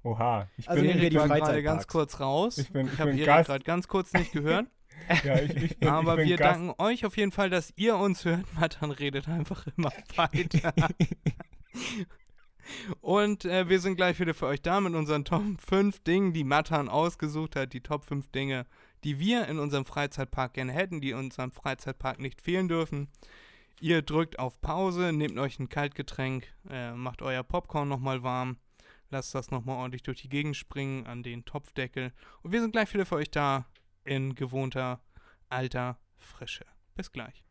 [0.04, 2.58] Oha, ich Also bin, wir die war gerade ganz kurz raus.
[2.58, 4.68] Ich bin- ich ich habe bin Erik gerade ganz kurz nicht gehört.
[5.24, 6.56] ja, ich, ich bin, aber bin wir Gast.
[6.56, 8.46] danken euch auf jeden Fall, dass ihr uns hört.
[8.60, 10.74] Matan redet einfach immer weiter.
[13.02, 16.44] Und äh, wir sind gleich wieder für euch da mit unseren Top 5 Dingen, die
[16.44, 17.74] Matan ausgesucht hat.
[17.74, 18.66] Die Top 5 Dinge,
[19.04, 23.10] die wir in unserem Freizeitpark gerne hätten, die in unserem Freizeitpark nicht fehlen dürfen.
[23.80, 28.58] Ihr drückt auf Pause, nehmt euch ein Kaltgetränk, äh, macht euer Popcorn nochmal warm,
[29.10, 32.14] lasst das nochmal ordentlich durch die Gegend springen an den Topfdeckel.
[32.44, 33.66] Und wir sind gleich wieder für euch da
[34.04, 35.02] in gewohnter
[35.49, 36.66] alter Frische.
[36.95, 37.43] Bis gleich.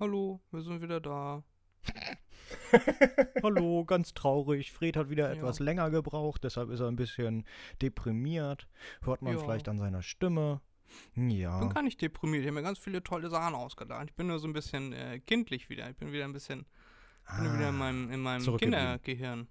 [0.00, 1.42] Hallo, wir sind wieder da.
[3.42, 4.72] Hallo, ganz traurig.
[4.72, 5.34] Fred hat wieder Ja.
[5.34, 7.44] etwas länger gebraucht, deshalb ist er ein bisschen
[7.82, 8.68] deprimiert.
[9.02, 9.38] Hört man Ja.
[9.40, 10.60] vielleicht an seiner Stimme.
[10.88, 11.60] Ich bin Ja.
[11.66, 12.42] gar nicht deprimiert.
[12.42, 14.06] Ich habe mir ganz viele tolle Sachen ausgedacht.
[14.08, 15.90] Ich bin nur so ein bisschen äh, kindlich wieder.
[15.90, 16.64] Ich bin wieder ein bisschen,
[17.36, 18.56] bin wieder in Ah, meinem, in meinem.
[18.56, 19.48] Kindergehirn.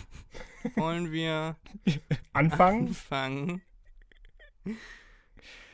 [0.77, 1.57] Wollen wir
[2.33, 2.89] Anfangen?
[2.89, 3.63] anfangen?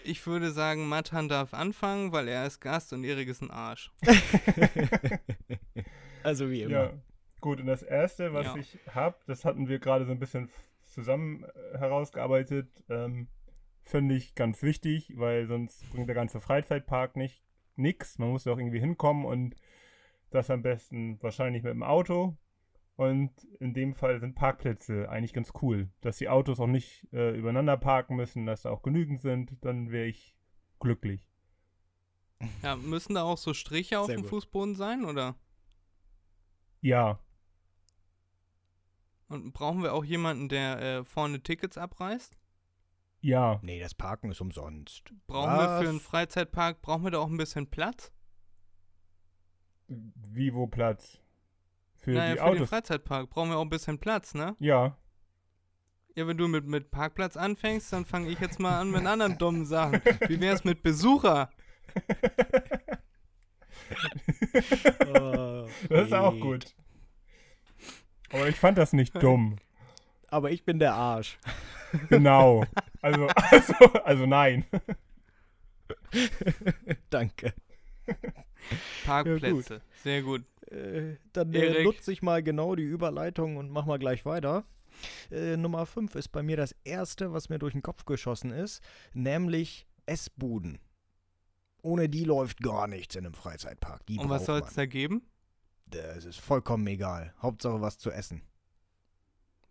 [0.05, 3.93] Ich würde sagen, Matan darf anfangen, weil er ist Gast und Erik ist ein Arsch.
[6.22, 6.72] also wie immer.
[6.72, 6.93] Ja,
[7.41, 7.61] gut.
[7.61, 8.57] Und das erste, was Ja.
[8.57, 10.49] ich habe, das hatten wir gerade so ein bisschen
[10.84, 13.28] zusammen äh, herausgearbeitet, ähm,
[13.84, 17.43] finde ich ganz wichtig, weil sonst bringt der ganze Freizeitpark nicht
[17.76, 18.18] nix.
[18.18, 19.55] Man muss ja auch irgendwie hinkommen und
[20.30, 22.36] das am besten wahrscheinlich mit dem Auto.
[22.99, 27.34] Und in dem Fall sind Parkplätze eigentlich ganz cool, dass die Autos auch nicht äh,
[27.38, 30.36] übereinander parken müssen, dass da auch genügend sind, dann wäre ich
[30.80, 31.22] glücklich.
[32.62, 34.30] Ja, müssen da auch so Striche auf Sehr dem gut.
[34.30, 35.36] Fußboden sein, oder?
[36.80, 37.20] Ja,
[39.28, 42.36] Und brauchen wir auch jemanden, der äh, vorne Tickets abreißt?
[43.20, 45.12] ja, Nee, das Parken ist umsonst.
[45.28, 45.88] Brauchen wir für Was?
[45.88, 48.12] einen Freizeitpark, brauchen wir da auch ein bisschen Platz?
[49.88, 51.20] wie wo Platz?
[52.09, 52.68] Für naja, die für den Autos.
[52.70, 54.56] Freizeitpark brauchen wir auch ein bisschen Platz, ne?
[54.59, 54.96] Ja,
[56.16, 59.38] Ja, wenn du mit, mit Parkplatz anfängst, dann fange ich jetzt mal an mit anderen
[59.38, 60.00] dummen Sachen.
[60.26, 61.50] Wie wär's mit Besucher?
[65.06, 66.74] Oh, Das ist auch gut.
[68.30, 69.56] Aber ich fand das nicht dumm.
[70.28, 71.38] Aber ich bin der Arsch.
[72.11, 72.64] Genau.
[73.00, 74.66] Also, also, also nein.
[77.11, 77.54] Danke.
[79.06, 79.80] Parkplätze.
[80.02, 80.44] Sehr gut.
[80.70, 84.64] Äh, dann äh, nutze ich mal genau die Überleitung und mach mal gleich weiter.
[85.30, 88.82] Äh, Nummer 5 ist bei mir das erste, was mir durch den Kopf geschossen ist,
[89.12, 90.78] nämlich Essbuden.
[91.82, 94.04] Ohne die läuft gar nichts in einem Freizeitpark.
[94.06, 95.22] Die Und was soll es da geben?
[95.86, 97.34] Das ist vollkommen egal.
[97.40, 98.42] Hauptsache was zu essen.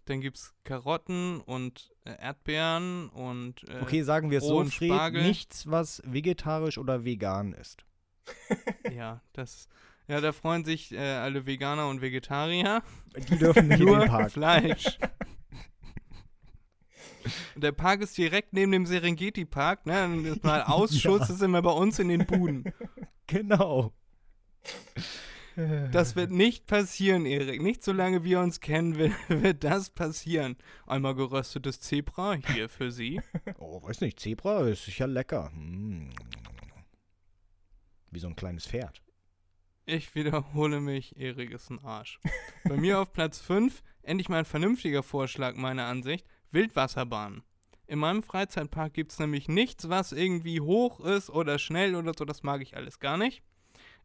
[0.06, 5.70] Dann gibt's Karotten und äh, Erdbeeren und äh, Okay, sagen wir es so, Fred, nichts,
[5.70, 7.84] was vegetarisch oder vegan ist.
[8.96, 9.68] ja, das
[10.08, 12.82] Ja, da freuen sich äh, alle Veganer und Vegetarier.
[13.30, 14.32] Die dürfen nicht in Nur den Park.
[14.32, 14.98] Fleisch.
[17.56, 19.86] Der Park ist direkt neben dem Serengeti-Park.
[19.86, 20.38] Ne?
[20.44, 22.72] Mal Ausschuss ist immer bei uns in den Buden.
[23.28, 23.92] Genau.
[25.92, 27.62] Das wird nicht passieren, Erik.
[27.62, 30.56] Nicht solange wir uns kennen, wird, wird das passieren.
[30.86, 33.20] Einmal geröstetes Zebra hier für Sie.
[33.58, 35.50] Oh, weiß nicht, Zebra ist sicher lecker.
[35.50, 36.12] Mm.
[38.12, 39.02] Wie so ein kleines Pferd.
[39.90, 42.20] Ich wiederhole mich, Erik ist ein Arsch.
[42.66, 47.42] Bei mir auf Platz 5, endlich mal ein vernünftiger Vorschlag meiner Ansicht, Wildwasserbahn.
[47.88, 52.26] In meinem Freizeitpark gibt es nämlich nichts, was irgendwie hoch ist oder schnell oder so,
[52.26, 53.42] das mag ich alles gar nicht.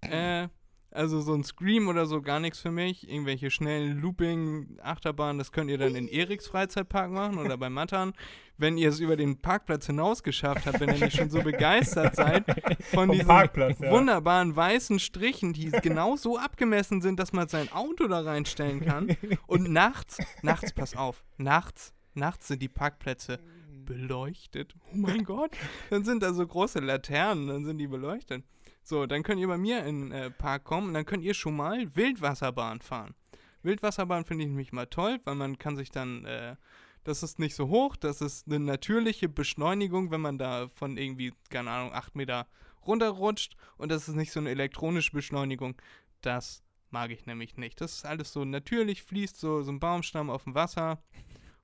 [0.03, 0.47] Äh,
[0.95, 3.09] also so ein Scream oder so gar nichts für mich.
[3.09, 8.13] Irgendwelche schnellen Looping-Achterbahnen, das könnt ihr dann in Eriks Freizeitpark machen oder bei Mattern.
[8.59, 12.15] Wenn ihr es über den Parkplatz hinaus geschafft habt, wenn ihr nicht schon so begeistert
[12.15, 12.45] seid
[12.91, 13.91] von Vom diesen ja.
[13.91, 19.17] wunderbaren weißen Strichen, die genau so abgemessen sind, dass man sein Auto da reinstellen kann.
[19.47, 23.41] Und nachts, nachts, pass auf, nachts, nachts sind die Parkplätze
[23.85, 24.75] beleuchtet.
[24.93, 25.57] Oh mein Gott.
[25.91, 28.45] Dann sind da so große Laternen, dann sind die beleuchtet.
[28.83, 31.35] So, dann könnt ihr bei mir in den äh, Park kommen und dann könnt ihr
[31.35, 33.15] schon mal Wildwasserbahn fahren.
[33.63, 36.57] Wildwasserbahn finde ich nämlich mal toll, weil man kann sich dann, äh,
[37.05, 41.33] das ist nicht so hoch, das ist eine natürliche Beschleunigung, wenn man da von irgendwie,
[41.49, 42.49] keine Ahnung, 8 Meter
[42.85, 45.81] runterrutscht und das ist nicht so eine elektronische Beschleunigung.
[46.21, 47.81] Das mag ich nämlich nicht.
[47.81, 51.03] Das ist alles so natürlich, fließt so, so ein Baumstamm auf dem Wasser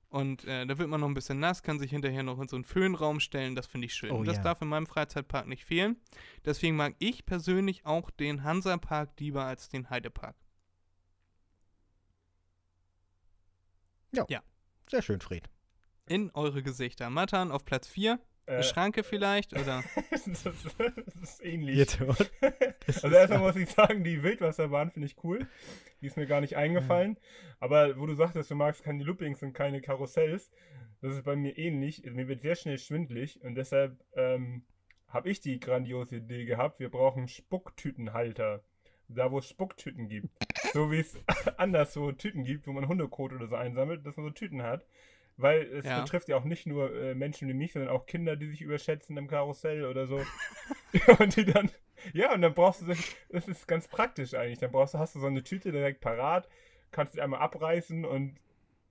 [0.09, 2.55] und äh, da wird man noch ein bisschen nass, kann sich hinterher noch in so
[2.55, 3.55] einen Föhnraum stellen.
[3.55, 4.11] Das finde ich schön.
[4.11, 4.43] Oh Und das ja.
[4.43, 5.97] darf in meinem Freizeitpark nicht fehlen.
[6.45, 10.35] Deswegen mag ich persönlich auch den Hansapark lieber als den Heidepark.
[14.89, 15.47] Sehr schön, Fred.
[16.07, 17.11] In eure Gesichter.
[17.11, 18.19] Matan auf Platz 4.
[18.49, 19.53] Eine Äh, Schranke vielleicht?
[19.53, 19.83] Oder?
[20.11, 21.99] das, ist, das ist ähnlich.
[22.01, 22.31] What?
[22.87, 25.47] Also erstmal muss ich sagen, die Wildwasserbahn finde ich cool.
[26.01, 27.17] Die ist mir gar nicht eingefallen.
[27.59, 30.49] Aber wo du sagtest, du magst keine Loopings und keine Karussells,
[31.01, 32.03] das ist bei mir ähnlich.
[32.03, 34.63] Mir wird sehr schnell schwindlig und deshalb ähm,
[35.07, 38.63] habe ich die grandiose Idee gehabt, wir brauchen Spucktütenhalter.
[39.11, 40.29] Da, wo es Spucktüten gibt.
[40.71, 41.17] So wie es
[41.57, 44.85] anderswo Tüten gibt, wo man Hundekot oder so einsammelt, dass man so Tüten hat.
[45.41, 46.01] Weil es Ja.
[46.01, 49.15] betrifft ja auch nicht nur äh, Menschen wie mich, sondern auch Kinder, die sich überschätzen
[49.15, 50.21] im Karussell oder so.
[51.19, 51.71] und die dann,
[52.13, 52.93] ja, und dann brauchst du,
[53.29, 54.59] das ist ganz praktisch eigentlich.
[54.59, 56.49] Dann brauchst du, hast du so eine Tüte direkt parat,
[56.91, 58.35] kannst die einmal abreißen und,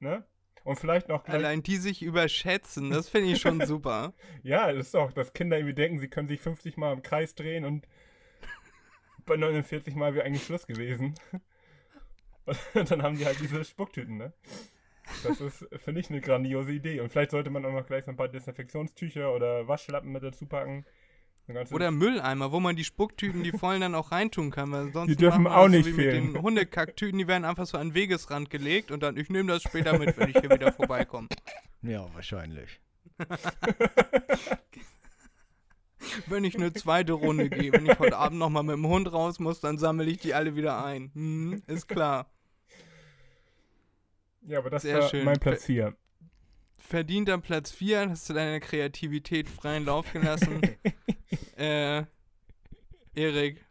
[0.01, 0.25] ne?
[0.65, 4.15] Und vielleicht noch Allein die sich überschätzen, das finde ich schon super.
[4.43, 7.35] ja, das ist doch, dass Kinder irgendwie denken, sie können sich 50 Mal im Kreis
[7.35, 7.87] drehen und
[9.27, 11.15] bei 49 Mal wäre eigentlich Schluss gewesen.
[12.75, 14.33] Und dann haben die halt diese Spucktüten, ne?
[15.25, 17.01] Das ist, finde ich, eine grandiose Idee.
[17.01, 20.47] Und vielleicht sollte man auch noch gleich so ein paar Desinfektionstücher oder Waschlappen mit dazu
[20.47, 20.85] packen.
[21.71, 24.71] Oder Mülleimer, wo man die Spucktüten, die vollen dann auch reintun kann.
[24.71, 26.27] Weil sonst Die dürfen auch nicht so wie fehlen.
[26.27, 29.51] Mit den Hundekacktüten, die werden einfach so an den Wegesrand gelegt und dann, ich nehme
[29.51, 31.29] das später mit, wenn ich hier wieder vorbeikomme.
[31.81, 32.81] Ja, wahrscheinlich.
[36.27, 39.39] Wenn ich eine zweite Runde gehe, wenn ich heute Abend nochmal mit dem Hund raus
[39.41, 41.11] muss, dann sammle ich die alle wieder ein.
[41.15, 42.31] Mhm, ist klar.
[44.49, 45.25] Ja, aber das Sehr war schön.
[45.25, 45.95] mein Platz 4.
[46.79, 50.63] Verdienter Platz 4, hast du deiner Kreativität freien Lauf gelassen.
[51.59, 52.05] äh,
[53.15, 53.67] Erik,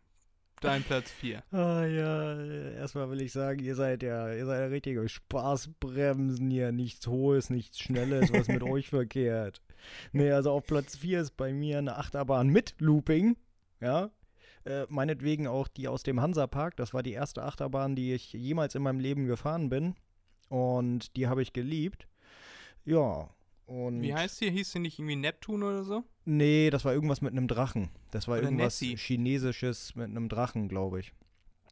[0.62, 1.42] dein Platz 4.
[1.52, 2.40] Ah ja,
[2.74, 6.72] erstmal will ich sagen, ihr seid ja, ihr seid ja richtige Spaßbremsen hier.
[6.72, 9.64] Nichts Hohes, nichts Schnelles, was mit euch verkehrt.
[10.12, 13.36] Nee, also auf Platz 4 ist bei mir eine Achterbahn mit Looping.
[13.82, 14.12] Ja.
[14.64, 16.76] Äh, meinetwegen auch die aus dem Hansapark.
[16.76, 19.96] Das war die erste Achterbahn, die ich jemals in meinem Leben gefahren bin.
[20.50, 22.08] Und die habe ich geliebt.
[22.86, 23.30] Ja.
[23.66, 24.50] Und Wie heißt die?
[24.50, 26.04] Hieß die nicht irgendwie Neptun oder so?
[26.24, 27.90] Nee, das war irgendwas mit einem Drachen.
[28.12, 28.96] Das war Oder irgendwas Nessie.
[28.98, 31.14] Chinesisches mit einem Drachen, glaube ich.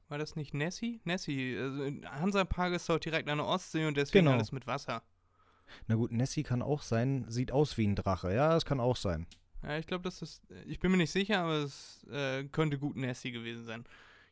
[0.09, 0.99] War das nicht Nessie?
[1.05, 1.57] Nessie.
[1.57, 4.35] Also in Hansapark ist doch direkt an der Ostsee und deswegen Genau.
[4.37, 5.03] alles mit Wasser.
[5.87, 7.25] Na gut, Nessie kann auch sein.
[7.29, 8.33] Sieht aus wie ein Drache.
[8.33, 9.25] Ja, das kann auch sein.
[9.63, 10.43] Ja, ich glaube, das ist.
[10.67, 13.83] Ich bin mir nicht sicher, aber es äh, könnte gut Nessie gewesen sein.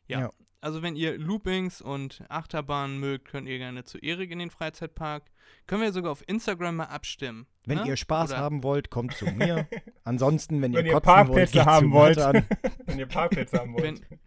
[0.06, 0.20] Ja.
[0.20, 0.30] Ja.
[0.64, 5.24] Also, wenn ihr Loopings und Achterbahnen mögt, könnt ihr gerne zu Erik in den Freizeitpark.
[5.66, 7.46] Können wir sogar auf Instagram mal abstimmen.
[7.66, 7.88] Wenn ne?
[7.88, 9.68] ihr Spaß Oder- haben wollt, kommt zu mir.
[10.04, 12.16] Ansonsten, wenn, Wenn ihr ihr kotzen wollt, Parkplätze haben zu wollt.
[12.86, 13.84] Wenn ihr Parkplätze haben wollt.
[13.84, 14.18] Wenn,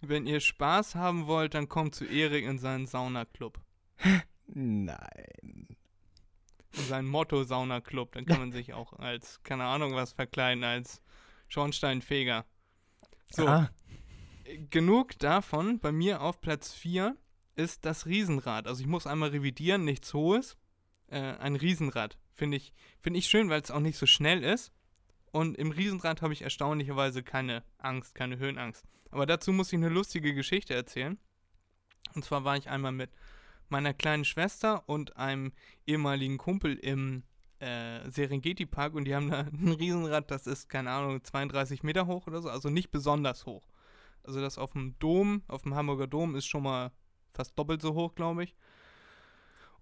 [0.00, 3.60] wenn ihr Spaß haben wollt, dann kommt zu Erik in seinen Saunaclub.
[4.48, 4.96] Nein.
[6.72, 8.10] In seinen Motto-Saunaclub.
[8.14, 11.02] Dann kann man sich auch als, keine Ahnung was, verkleiden, als
[11.46, 12.44] Schornsteinfeger.
[13.30, 13.70] So, Ah,
[14.70, 15.78] genug davon.
[15.80, 17.16] Bei mir auf Platz 4
[17.56, 18.66] ist das Riesenrad.
[18.66, 20.56] Also ich muss einmal revidieren, nichts Hohes.
[21.08, 22.18] Äh, ein Riesenrad.
[22.32, 24.72] Finde ich, find ich schön, weil es auch nicht so schnell ist.
[25.32, 28.84] Und im Riesenrad habe ich erstaunlicherweise keine Angst, keine Höhenangst.
[29.10, 31.18] Aber dazu muss ich eine lustige Geschichte erzählen.
[32.14, 33.10] Und zwar war ich einmal mit
[33.68, 35.52] meiner kleinen Schwester und einem
[35.86, 37.22] ehemaligen Kumpel im
[37.60, 42.06] äh, Serengeti Park und die haben da ein Riesenrad, das ist, keine Ahnung, 32 Meter
[42.06, 43.66] hoch oder so, also nicht besonders hoch.
[44.28, 46.92] Also das auf dem Dom, auf dem Hamburger Dom ist schon mal
[47.30, 48.54] fast doppelt so hoch, glaube ich.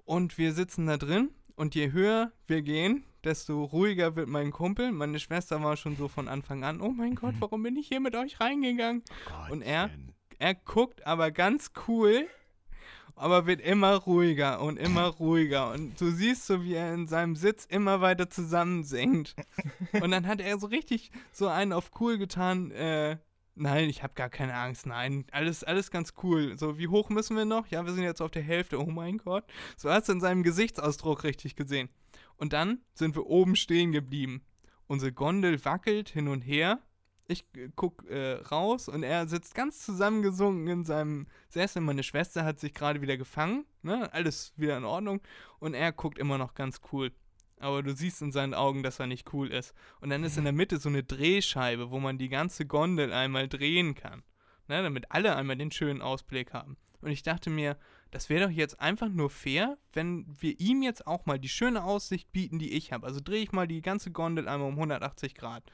[0.05, 4.93] Und wir sitzen da drin und je höher wir gehen, desto ruhiger wird mein Kumpel.
[4.93, 7.99] Meine Schwester war schon so von Anfang an, oh mein Gott, warum bin ich hier
[7.99, 9.03] mit euch reingegangen?
[9.51, 9.91] Und er,
[10.39, 12.29] er guckt aber ganz cool,
[13.17, 15.73] aber wird immer ruhiger und immer ruhiger.
[15.73, 19.35] Und du siehst so, wie er in seinem Sitz immer weiter zusammensenkt.
[20.01, 23.17] Und dann hat er so richtig so einen auf cool getan, äh,
[23.59, 24.85] Nein, ich habe gar keine Angst.
[24.85, 26.59] Nein, alles, alles ganz cool.
[26.59, 27.67] So, wie hoch müssen wir noch?
[27.69, 28.79] Ja, wir sind jetzt auf der Hälfte.
[28.79, 29.45] Oh mein Gott.
[29.79, 31.89] So hast du in seinem Gesichtsausdruck richtig gesehen.
[32.37, 34.45] Und dann sind wir oben stehen geblieben.
[34.87, 36.81] Unsere Gondel wackelt hin und her.
[37.29, 41.81] Ich äh, guck äh, raus und er sitzt ganz zusammengesunken in seinem Sessel.
[41.81, 43.65] Meine Schwester hat sich gerade wieder gefangen.
[43.81, 44.13] Ne?
[44.13, 45.23] Alles wieder in Ordnung.
[45.61, 47.11] Und er guckt immer noch ganz cool
[47.59, 49.75] aber du siehst in seinen Augen, dass er nicht cool ist.
[50.01, 53.49] Und dann ist in der Mitte so eine Drehscheibe, wo man die ganze Gondel einmal
[53.49, 54.23] drehen kann,
[54.69, 56.77] ne, damit alle einmal den schönen Ausblick haben.
[57.01, 57.79] Und ich dachte mir,
[58.11, 61.85] das wäre doch jetzt einfach nur fair, wenn wir ihm jetzt auch mal die schöne
[61.85, 63.07] Aussicht bieten, die ich habe.
[63.07, 65.65] Also drehe ich mal die ganze Gondel einmal um 180 Grad.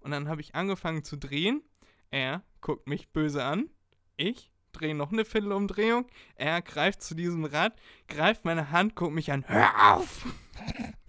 [0.00, 1.62] Und dann habe ich angefangen zu drehen.
[2.10, 3.70] Er guckt mich böse an.
[4.16, 6.06] Ich drehe noch eine Viertelumdrehung.
[6.34, 7.74] Er greift zu diesem Rad,
[8.08, 9.44] greift meine Hand, guckt mich an.
[9.48, 10.26] Hör auf!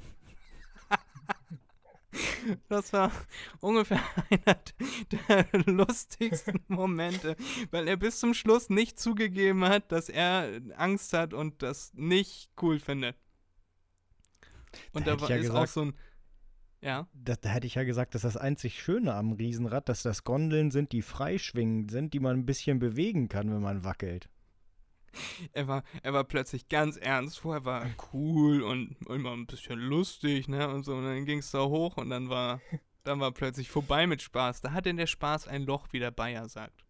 [2.67, 3.11] Das war
[3.59, 3.99] ungefähr
[4.29, 4.59] einer
[5.11, 7.35] der lustigsten Momente,
[7.71, 12.51] weil er bis zum Schluss nicht zugegeben hat, dass er Angst hat und das nicht
[12.61, 13.15] cool findet.
[14.93, 15.93] Und da, Da hätte war, ich ja ist gesagt- auch so ein.
[16.83, 20.23] Ja, Da, da hätte ich ja gesagt, dass das einzig Schöne am Riesenrad, dass das
[20.23, 24.29] Gondeln sind, die freischwingend sind, die man ein bisschen bewegen kann, wenn man wackelt.
[25.53, 27.39] er war, er war plötzlich ganz ernst.
[27.39, 30.69] Vorher war er cool und immer ein bisschen lustig, ne?
[30.69, 30.95] Und so.
[30.95, 32.61] Und dann ging es da hoch und dann war,
[33.03, 34.61] dann war plötzlich vorbei mit Spaß.
[34.61, 36.85] Da hat denn der Spaß ein Loch, wie der Bayer sagt.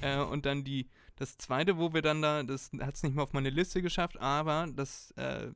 [0.00, 3.24] Äh, und dann die, das zweite, wo wir dann da, das hat es nicht mehr
[3.24, 5.52] auf meine Liste geschafft, aber das, äh,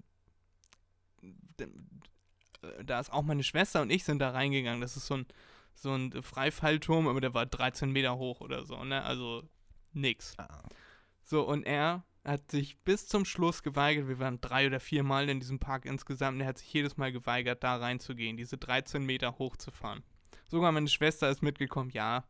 [2.85, 4.81] da ist auch meine Schwester und ich sind da reingegangen.
[4.81, 5.27] Das ist so ein,
[5.75, 9.03] so ein Freifallturm, aber der war 13 Meter hoch oder so, ne?
[9.03, 9.43] Also
[9.93, 10.37] nix.
[11.27, 14.07] So, und er hat sich bis zum Schluss geweigert.
[14.07, 16.37] Wir waren drei oder vier Mal in diesem Park insgesamt.
[16.37, 20.05] Und er hat sich jedes Mal geweigert, da reinzugehen, diese 13 Meter hochzufahren.
[20.49, 21.91] Sogar meine Schwester ist mitgekommen.
[21.91, 22.25] Ja,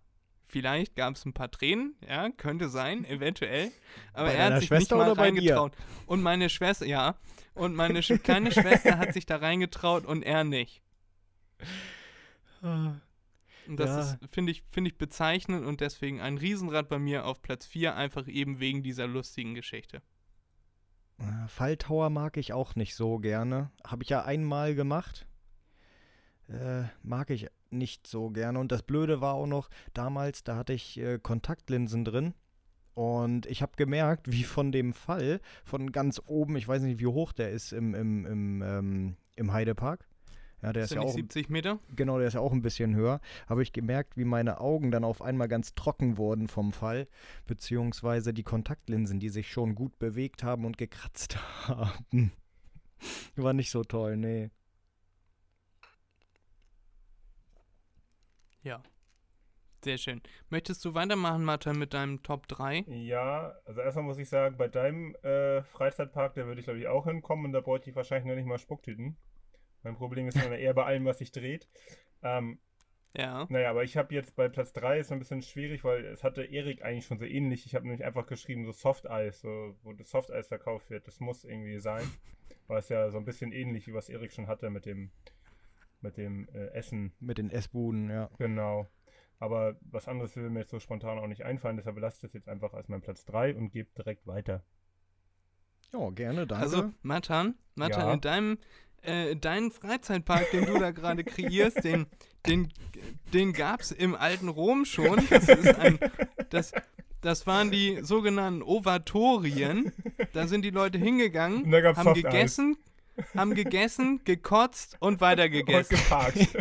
[0.46, 1.94] vielleicht gab es ein paar Tränen.
[2.08, 3.70] Ja, könnte sein, eventuell.
[4.14, 5.72] Aber Bei er hat sich Schwester nicht mal reingetraut.
[6.06, 7.18] Und meine Schwester, ja.
[7.54, 10.82] Und meine kleine Schwester hat sich da reingetraut und er nicht.
[13.68, 14.00] Und das Ja.
[14.00, 17.96] ist, finde ich, finde ich bezeichnend und deswegen ein Riesenrad bei mir auf Platz 4,
[17.96, 20.02] einfach eben wegen dieser lustigen Geschichte.
[21.18, 23.70] Äh, Falltower mag ich auch nicht so gerne.
[23.86, 25.26] Habe ich ja einmal gemacht.
[26.48, 28.58] Äh, mag ich nicht so gerne.
[28.58, 32.34] Und das Blöde war auch noch, damals, da hatte ich äh, Kontaktlinsen drin.
[32.94, 37.06] Und ich habe gemerkt, wie von dem Fall, von ganz oben, ich weiß nicht, wie
[37.06, 40.06] hoch der ist im, im, im, ähm, im Heidepark.
[40.66, 41.78] Ja, der ist, Ist ja auch 70 Meter?
[41.94, 43.20] Genau, der ist ja auch ein bisschen höher.
[43.48, 47.06] Habe ich gemerkt, wie meine Augen dann auf einmal ganz trocken wurden vom Fall,
[47.46, 51.38] beziehungsweise die Kontaktlinsen, die sich schon gut bewegt haben und gekratzt
[51.68, 52.32] haben.
[53.36, 54.50] War nicht so toll, nee.
[58.64, 58.82] Ja.
[59.84, 60.20] Sehr schön.
[60.50, 62.86] Möchtest du weitermachen, Martha, mit deinem Top 3?
[62.88, 66.88] Ja, also erstmal muss ich sagen, bei deinem äh, Freizeitpark, da würde ich glaube ich
[66.88, 69.16] auch hinkommen und da bräuchte ich wahrscheinlich noch nicht mal Spucktüten.
[69.86, 71.68] Mein Problem ist eher bei allem, was sich dreht.
[72.20, 72.58] Ähm,
[73.16, 73.46] Ja.
[73.50, 76.42] naja, aber ich habe jetzt bei Platz 3 ist ein bisschen schwierig, weil es hatte
[76.44, 77.66] Erik eigentlich schon so ähnlich.
[77.66, 81.06] Ich habe nämlich einfach geschrieben, so Softeis, so, wo das Softeis verkauft wird.
[81.06, 82.02] Das muss irgendwie sein.
[82.66, 85.12] Weil es ja so ein bisschen ähnlich, wie was Erik schon hatte mit dem,
[86.00, 87.12] mit dem äh, Essen.
[87.20, 88.28] Mit den Essbuden, ja.
[88.38, 88.88] Genau.
[89.38, 92.32] Aber was anderes will mir jetzt so spontan auch nicht einfallen, deshalb lasse ich das
[92.32, 94.64] jetzt einfach als mein Platz 3 und gebe direkt weiter.
[95.92, 96.64] Ja, gerne, danke.
[96.64, 98.12] Also, Matan, Matan, Ja.
[98.14, 98.58] in deinem
[99.06, 102.06] äh, deinen Freizeitpark, den du da gerade kreierst, den,
[102.46, 102.72] den,
[103.32, 105.26] den gab es im alten Rom schon.
[105.30, 105.98] Das, ist ein,
[106.50, 106.72] das,
[107.20, 109.92] das waren die sogenannten Ovatorien.
[110.32, 112.76] Da sind die Leute hingegangen, Und da gab's haben gegessen,
[113.34, 116.38] haben gegessen, gekotzt und weiter Und geparkt.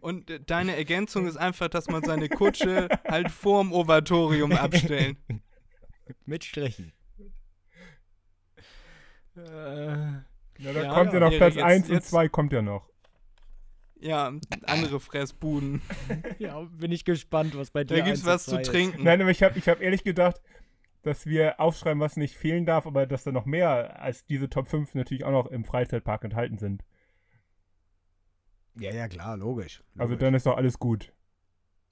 [0.00, 5.16] Und äh, deine Ergänzung ist einfach, dass man seine Kutsche halt vorm Ovatorium abstellen.
[6.26, 6.92] Mit Strichen.
[9.36, 10.20] Äh,
[10.58, 12.62] Ja, da Ja, kommt ja, ja, noch Platz jetzt- 1 und jetzt- 2 kommt ja
[12.62, 12.88] noch.
[14.00, 14.32] Ja,
[14.66, 15.80] andere Fressbuden.
[16.38, 18.68] Ja, bin ich gespannt, was bei dir Da gibt's eins und was zu zwei ist.
[18.70, 19.02] trinken.
[19.04, 20.40] Nein, aber ich habe ich hab ehrlich gedacht,
[21.02, 24.68] dass wir aufschreiben, was nicht fehlen darf, aber dass da noch mehr als diese Top
[24.68, 26.84] 5 natürlich auch noch im Freizeitpark enthalten sind.
[28.78, 29.82] Ja, ja, klar, logisch.
[29.96, 30.24] Also logisch.
[30.26, 31.12] dann ist doch alles gut.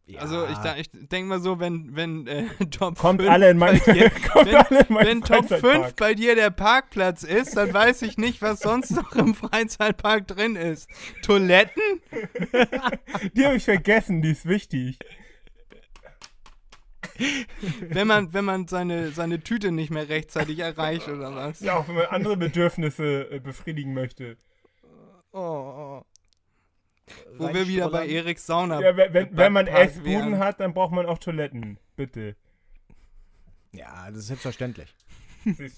[0.06, 0.20] Ja.
[0.20, 3.80] Also ich, ich denke mal so, wenn, wenn äh, Top Kommt 5 alle in mein,
[3.84, 5.96] bei dir, wenn- in meinen wenn Top 5 Freizeitpark.
[5.96, 10.56] bei dir der Parkplatz ist, dann weiß ich nicht, was sonst noch im Freizeitpark drin
[10.56, 10.88] ist.
[11.22, 11.82] Toiletten?
[13.34, 14.98] Die habe ich vergessen, die ist wichtig.
[17.80, 21.60] Wenn man, wenn man seine, seine Tüte nicht mehr rechtzeitig erreicht oder was?
[21.60, 24.36] Ja, auch wenn man andere Bedürfnisse äh, befriedigen möchte.
[25.32, 26.02] Oh, oh.
[27.36, 28.08] Wo wir wieder bei.
[28.08, 31.78] Eriks Sauna Ja, wenn, wenn, wenn man Essbuden hat, dann braucht man auch Toiletten.
[31.96, 32.36] Bitte.
[33.72, 34.94] Ja, das ist selbstverständlich.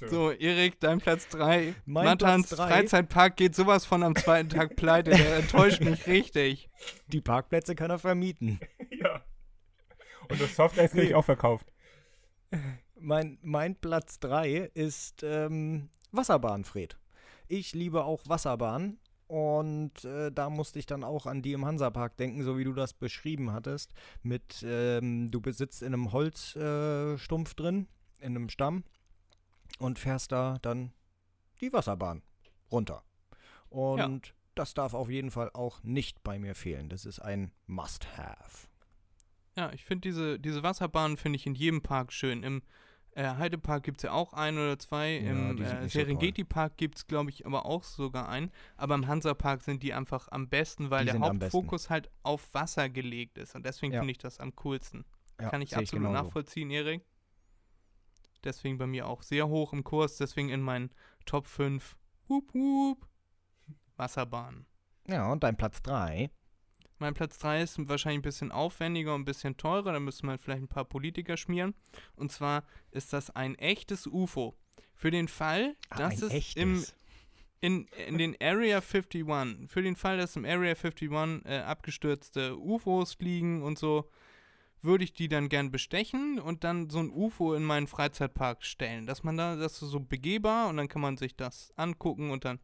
[0.08, 1.74] So, Erik, dein Platz 3.
[1.86, 2.68] Mein Matans Platz drei.
[2.68, 5.10] Freizeitpark geht sowas von am zweiten Tag pleite.
[5.10, 6.68] Der enttäuscht mich richtig.
[7.08, 8.60] Die Parkplätze kann er vermieten.
[8.90, 9.22] Ja.
[10.28, 11.66] Und das Softeis kriege ich auch verkauft.
[12.98, 16.98] Mein, mein Platz 3 ist ähm, Wasserbahn, Fred.
[17.48, 18.98] Ich liebe auch Wasserbahn.
[19.34, 22.72] Und äh, da musste ich dann auch an die im Hansapark denken, so wie du
[22.72, 23.92] das beschrieben hattest.
[24.22, 27.88] Mit, ähm, du besitzt in einem Holzstumpf äh, drin,
[28.20, 28.84] in einem Stamm,
[29.80, 30.92] und fährst da dann
[31.60, 32.22] die Wasserbahn
[32.70, 33.02] runter.
[33.70, 36.88] Und das darf auf jeden Fall auch nicht bei mir fehlen.
[36.88, 38.68] Das ist ein Must-Have.
[39.56, 42.44] Ja, ich finde diese, diese Wasserbahnen finde ich in jedem Park schön.
[42.44, 42.62] Im
[43.14, 45.18] äh, Heidepark gibt es ja auch ein oder zwei.
[45.18, 45.88] Ja, Im äh, so.
[45.88, 48.50] Serengeti-Park gibt es, glaube ich, aber auch sogar einen.
[48.76, 51.20] Aber im Hansapark sind die einfach am besten, weil Die der.
[51.20, 53.54] Hauptfokus halt auf Wasser gelegt ist.
[53.54, 54.00] Und deswegen Ja.
[54.00, 55.04] finde ich das am coolsten.
[55.40, 56.24] Ja, Kann ich absolut genauso.
[56.24, 57.02] nachvollziehen, Erik.
[58.44, 60.16] Deswegen bei mir auch sehr hoch im Kurs.
[60.16, 60.90] Deswegen in meinen
[61.24, 61.96] Top 5.
[62.28, 63.06] Hup, hup.
[63.96, 64.66] Wasserbahn.
[65.08, 66.30] Ja, und dein Platz 3.
[66.98, 69.92] Mein Platz 3 ist wahrscheinlich ein bisschen aufwendiger und ein bisschen teurer.
[69.92, 71.74] Da müsste man vielleicht ein paar Politiker schmieren.
[72.16, 74.54] Und zwar ist das ein echtes UFO.
[74.94, 76.62] Für den Fall, Ah, dass es echtes.
[76.62, 76.84] im,
[77.60, 81.10] in, in den Area 51, für den Fall, dass im Area 51
[81.46, 84.08] äh, abgestürzte UFOs fliegen und so,
[84.82, 89.06] würde ich die dann gern bestechen und dann so ein UFO in meinen Freizeitpark stellen.
[89.06, 92.44] Dass man da, das ist so begehbar und dann kann man sich das angucken und
[92.44, 92.60] dann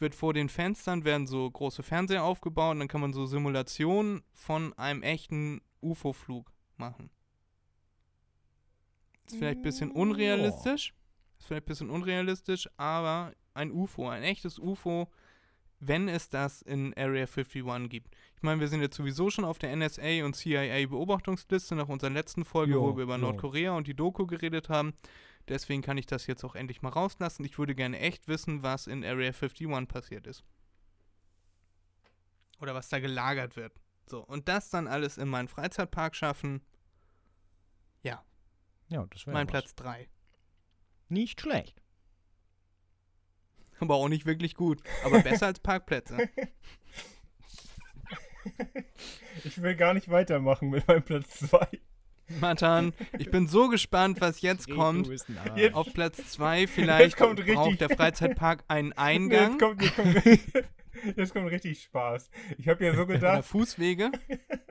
[0.00, 4.22] wird vor den Fenstern werden so große Fernseher aufgebaut und dann kann man so Simulationen
[4.32, 7.10] von einem echten UFO-Flug machen.
[9.26, 10.94] Ist vielleicht ein bisschen unrealistisch.
[11.38, 15.10] Ist vielleicht ein bisschen unrealistisch, aber ein UFO, ein echtes UFO,
[15.78, 18.14] wenn es das in Area 51 gibt.
[18.36, 22.10] Ich meine, wir sind jetzt sowieso schon auf der NSA und CIA Beobachtungsliste nach unserer
[22.10, 23.22] letzten Folge, Jo, wo wir über jo.
[23.22, 24.94] Nordkorea und die Doku geredet haben.
[25.50, 27.44] Deswegen kann ich das jetzt auch endlich mal rauslassen.
[27.44, 30.44] Ich würde gerne echt wissen, was in Area 51 passiert ist.
[32.60, 33.72] Oder was da gelagert wird.
[34.06, 36.62] So, und das dann alles in meinen Freizeitpark schaffen,
[38.90, 39.52] Ja, das wäre mein was.
[39.52, 40.08] Platz 3.
[41.08, 41.80] Nicht schlecht.
[43.78, 44.82] Aber auch nicht wirklich gut.
[45.04, 46.28] Aber besser als Parkplätze.
[49.44, 51.68] Ich will gar nicht weitermachen mit meinem Platz 2.
[52.40, 55.08] Matan, ich bin so gespannt, was jetzt kommt.
[55.56, 61.16] Jetzt- Auf Platz 2 vielleicht kommt braucht der Freizeitpark einen Eingang Jetzt kommt, jetzt, kommt,
[61.16, 62.30] jetzt kommt richtig Spaß.
[62.58, 64.12] Ich habe ja so oder gedacht, Fußwege.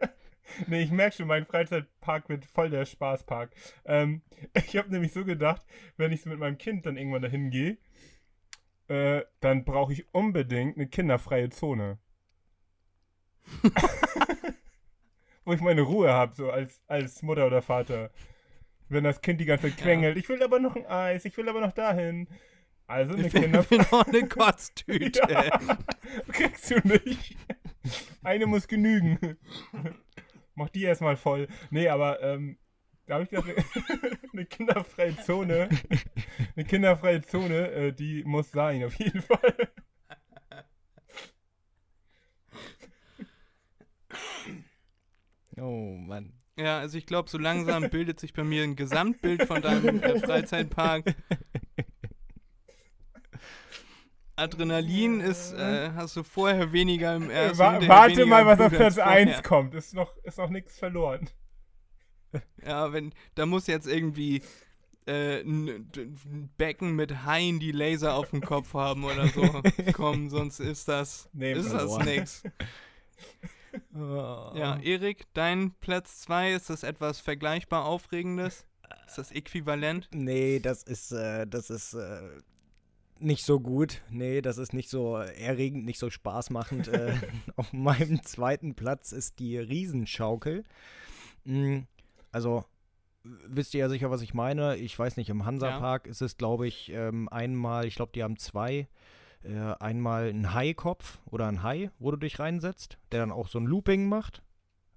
[0.68, 3.52] nee, ich merke schon, mein Freizeitpark wird voll der Spaßpark.
[3.86, 4.22] Ähm,
[4.54, 5.66] ich habe nämlich so gedacht,
[5.98, 7.78] wenn ich mit meinem Kind dann irgendwann dahin gehe,
[8.88, 12.00] äh, dann brauche ich unbedingt eine kinderfreie Zone.
[15.50, 18.12] Wo ich meine Ruhe habe, so als, als Mutter oder Vater.
[18.88, 21.50] Wenn das Kind die ganze Zeit quengelt, ich will aber noch ein Eis, ich will
[21.50, 22.28] aber noch dahin.
[22.86, 25.22] Also eine Ich will noch eine Kotztüte.
[25.28, 25.50] Ja,
[26.32, 27.36] kriegst du nicht.
[28.22, 29.40] Eine muss genügen.
[30.54, 31.48] Mach die erstmal voll.
[31.72, 32.60] Nee, aber ähm,
[33.08, 33.50] da habe ich gedacht,
[34.34, 35.68] eine kinderfreie Zone,
[36.56, 39.56] eine kinderfreie Zone, äh, die muss sein, auf jeden Fall.
[45.62, 46.34] Oh Mann.
[46.58, 50.20] Ja, also ich glaube, so langsam bildet sich bei mir ein Gesamtbild von deinem äh,
[50.26, 51.16] Freizeitpark.
[54.36, 57.60] Adrenalin ist, äh, hast du vorher weniger im ersten.
[57.60, 59.44] Wa warte mal, was auf Platz 1 vorher.
[59.44, 59.76] kommt.
[59.76, 61.30] Ist noch, ist noch nichts verloren.
[62.66, 64.42] Ja, wenn, da muss jetzt irgendwie
[65.08, 65.90] äh, ein
[66.58, 69.42] Becken mit Haien, die Laser auf dem Kopf haben oder so
[69.94, 72.44] kommen, sonst ist das, Nee, ist das nix.
[73.96, 74.52] Oh.
[74.56, 78.66] Ja, Erik, dein Platz 2, ist das etwas vergleichbar Aufregendes?
[79.08, 80.10] Ist das äquivalent?
[80.14, 82.22] Nee, das ist, äh, das ist, äh,
[83.20, 84.02] nicht so gut.
[84.10, 86.88] Nee, das ist nicht so erregend, nicht so spaßmachend.
[86.88, 87.14] äh,
[87.58, 90.64] auf meinem zweiten Platz ist die Riesenschaukel.
[91.44, 91.80] Mm,
[92.32, 92.64] Also,
[93.24, 94.78] wisst ihr ja sicher, was ich meine.
[94.78, 98.38] Ich weiß nicht, im Hansapark ist es, glaube ich, ähm, einmal, ich glaube, die haben
[98.38, 98.88] zwei.
[99.44, 103.60] Äh, einmal ein Haikopf oder ein Hai, wo du dich reinsetzt, der dann auch so
[103.60, 104.44] ein Looping macht.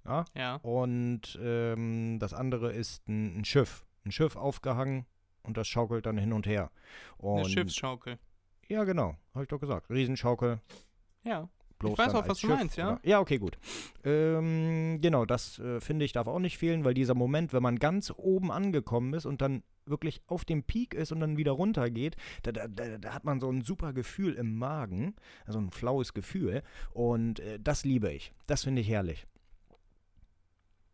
[0.05, 0.25] Ja.
[0.35, 0.55] Ja.
[0.57, 3.85] Und ähm, das andere ist ein, ein Schiff.
[4.05, 5.05] Ein Schiff aufgehangen
[5.43, 6.71] und das schaukelt dann hin und her.
[7.17, 8.19] Und Eine Schiffsschaukel.
[8.67, 9.89] ja, genau, habe ich doch gesagt.
[9.89, 10.59] Riesenschaukel.
[11.23, 11.47] Ja.
[11.83, 12.93] Bloß weiß dann auch, was du Schiff, meinst, ja?
[12.93, 12.99] oder?
[13.03, 13.57] Ja, okay, gut.
[14.03, 17.79] Ähm, genau, das äh, finde ich darf auch nicht fehlen, weil dieser Moment, wenn man
[17.79, 21.89] ganz oben angekommen ist und dann wirklich auf dem Peak ist und dann wieder runter
[21.89, 25.15] geht, da, da, da, hat man so ein super Gefühl im Magen,
[25.45, 26.63] also ein flaues Gefühl.
[26.91, 28.33] Und äh, das liebe ich.
[28.47, 29.27] Das finde ich herrlich.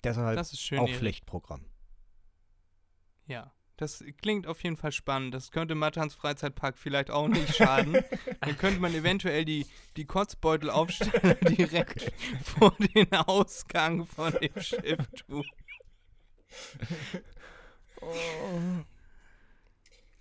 [0.03, 0.79] Deshalb Das ist schön.
[0.79, 0.89] auch.
[0.89, 1.65] Pflichtprogramm.
[3.27, 3.51] Ja.
[3.79, 5.33] Das klingt auf jeden Fall spannend.
[5.33, 7.93] Das könnte Mattans Freizeitpark vielleicht auch nicht schaden.
[8.41, 9.65] Dann könnte man eventuell die,
[9.95, 12.11] die Kotzbeutelaufsteller direkt
[12.43, 15.45] vor den Ausgang von dem Schiff tun.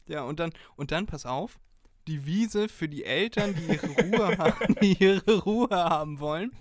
[0.07, 1.59] Ja, und dann, und dann, pass auf,
[2.07, 6.53] die Wiese für die Eltern, die ihre Ruhe haben, die ihre Ruhe haben wollen.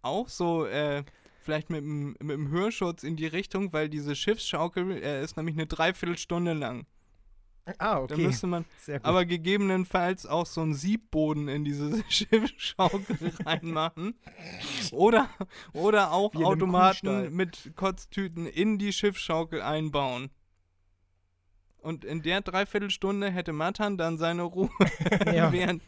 [0.00, 1.02] Auch so, äh,
[1.42, 5.56] vielleicht mit dem, mit dem Hörschutz in die Richtung, weil diese Schiffsschaukel äh, ist nämlich
[5.56, 6.86] eine Dreiviertelstunde lang.
[7.78, 8.64] Ah, Da müsste man
[9.02, 14.14] aber gegebenenfalls auch so einen Siebboden in diese Schiffsschaukel reinmachen.
[14.92, 15.28] Oder,
[15.72, 20.30] oder auch Wie Automaten mit Kotztüten in die Schiffsschaukel einbauen.
[21.78, 24.70] Und in der Dreiviertelstunde hätte Matan dann seine Ruhe,
[25.26, 25.50] ja.
[25.50, 25.82] während,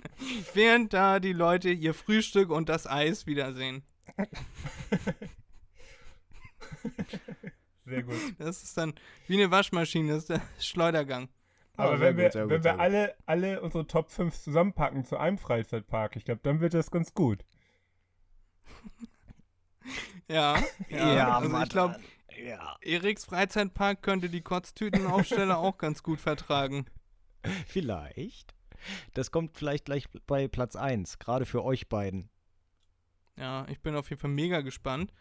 [0.55, 3.83] während da die Leute ihr Frühstück und das Eis wiedersehen.
[7.85, 8.15] Sehr gut.
[8.39, 8.95] Das ist dann
[9.27, 11.29] wie eine Waschmaschine, das ist der Schleudergang.
[11.77, 15.17] Aber sehr wenn gut, wir, gut, wenn wir alle, alle unsere Top 5 zusammenpacken zu
[15.17, 17.45] einem Freizeitpark, ich glaube, dann wird das ganz gut.
[20.29, 21.97] Ja, ja, also Mann, ich glaube,
[22.47, 22.77] Ja.
[22.83, 26.87] Eriks Freizeitpark könnte die Kotztütenaufsteller auch ganz gut vertragen.
[27.67, 28.55] Vielleicht.
[29.15, 32.31] Das kommt vielleicht gleich bei Platz 1, gerade für euch beiden.
[33.37, 35.13] Ja, ich bin auf jeden Fall mega gespannt.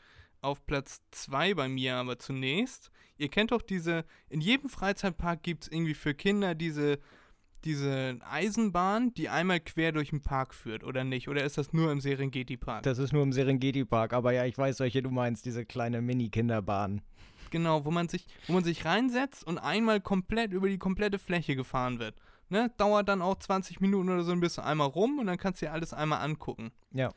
[0.42, 2.92] Auf Platz 2 bei mir aber zunächst.
[3.18, 6.98] Ihr kennt doch diese, in jedem Freizeitpark gibt es irgendwie für Kinder diese,
[7.64, 11.28] diese Eisenbahn, die einmal quer durch den Park führt, oder nicht?
[11.28, 12.82] Oder ist das nur im Serengeti-Park?
[12.82, 17.02] Das ist nur im Serengeti-Park, aber ja, ich weiß, welche du meinst, diese kleine Mini-Kinderbahn.
[17.52, 21.56] Genau, wo man sich, wo man sich reinsetzt und einmal komplett über die komplette Fläche
[21.56, 22.16] gefahren wird.
[22.50, 22.72] Ne?
[22.78, 25.68] Dauert dann auch 20 Minuten oder so ein bisschen einmal rum und dann kannst du
[25.68, 26.72] dir alles einmal angucken.
[26.92, 27.14] Ja.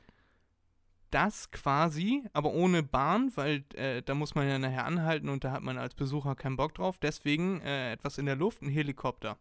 [1.15, 5.53] Das quasi, aber ohne Bahn, weil äh, da muss man ja nachher anhalten und da
[5.53, 6.99] hat man als Besucher keinen Bock drauf.
[6.99, 9.39] Deswegen äh, etwas in der Luft, ein Helikopter.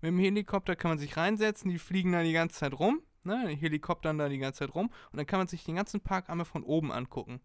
[0.00, 3.46] Mit dem Helikopter kann man sich reinsetzen, die fliegen dann die ganze Zeit rum, ne?
[3.48, 6.28] Die Helikoptern da die ganze Zeit rum und dann kann man sich den ganzen Park
[6.28, 7.40] einmal von oben angucken.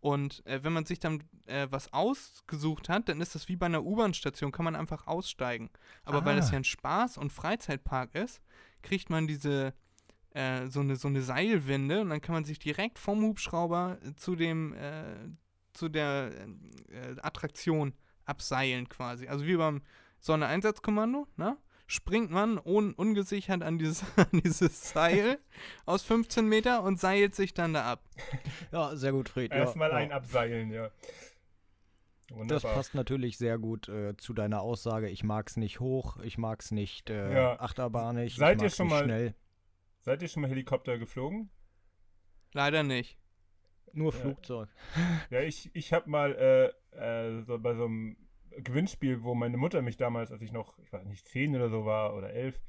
[0.00, 3.66] Und äh, wenn man sich dann äh, was ausgesucht hat, dann ist das wie bei
[3.66, 5.70] einer U-Bahn-Station, kann man einfach aussteigen.
[6.04, 6.52] Aber weil das Ah.
[6.52, 8.42] ja ein Spaß- und Freizeitpark ist,
[8.82, 9.72] kriegt man diese
[10.38, 14.14] äh, so, eine, so eine Seilwinde und dann kann man sich direkt vom Hubschrauber äh,
[14.16, 15.02] zu dem äh,
[15.72, 16.30] zu der
[16.90, 19.28] äh, Attraktion abseilen quasi.
[19.28, 19.82] Also wie beim
[20.20, 21.56] Sonne-Einsatzkommando, ne?
[21.90, 25.38] Springt man un ungesichert an dieses, an dieses Seil
[25.86, 28.04] aus 15 Meter und seilt sich dann da ab.
[28.72, 29.52] Ja, sehr gut, Fred.
[29.52, 29.96] Ja, Erstmal ja.
[29.96, 30.90] ein Abseilen, ja.
[32.28, 32.74] Das Wunderbar.
[32.74, 35.08] passt natürlich sehr gut äh, zu deiner Aussage.
[35.08, 37.58] Ich mag's nicht hoch, ich mag's nicht äh, Ja.
[37.60, 39.34] achterbahnig, Seid ich ihr mag's schon nicht mal- schnell.
[40.00, 41.50] Seid ihr schon mal Helikopter geflogen?
[42.52, 43.18] Leider nicht.
[43.92, 44.20] Nur Ja.
[44.20, 44.68] Flugzeug.
[45.30, 46.34] Ja, ich, ich habe mal
[46.94, 48.16] äh, äh, so bei so einem
[48.56, 51.84] Gewinnspiel, wo meine Mutter mich damals, als ich noch, ich weiß nicht, zehn oder so
[51.84, 52.60] war oder elf,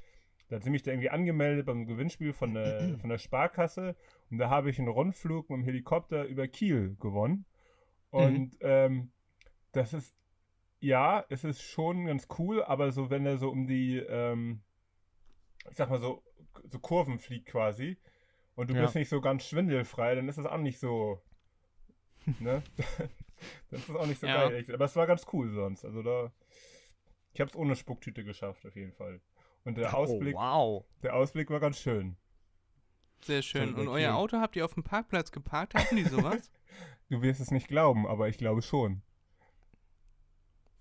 [0.50, 3.96] da hat sie mich da irgendwie angemeldet beim Gewinnspiel von der, von der Sparkasse
[4.30, 7.46] und da habe ich einen Rundflug mit dem Helikopter über Kiel gewonnen.
[8.10, 9.12] Und ähm,
[9.72, 10.16] das ist,
[10.80, 14.62] ja, es ist schon ganz cool, aber so, wenn er so um die, ähm,
[15.70, 16.24] ich sag mal so,
[16.66, 17.98] so Kurven fliegt quasi
[18.56, 18.82] und du Ja.
[18.84, 21.22] bist nicht so ganz schwindelfrei, dann ist das auch nicht so,
[22.40, 22.62] ne?
[23.72, 24.50] das ist auch nicht so Ja.
[24.50, 24.66] geil.
[24.74, 25.86] Aber es war ganz cool sonst.
[25.86, 26.32] Also da,
[27.34, 29.22] ich habe es ohne Spucktüte geschafft, auf jeden Fall.
[29.64, 30.86] Und der Ausblick, Oh, wow.
[31.04, 32.18] der Ausblick war ganz schön.
[33.22, 33.74] Sehr schön.
[33.76, 34.16] Und euer.
[34.16, 35.76] Auto habt ihr auf dem Parkplatz geparkt?
[35.76, 36.52] Hatten die sowas?
[37.10, 39.02] Du wirst es nicht glauben, aber ich glaube schon.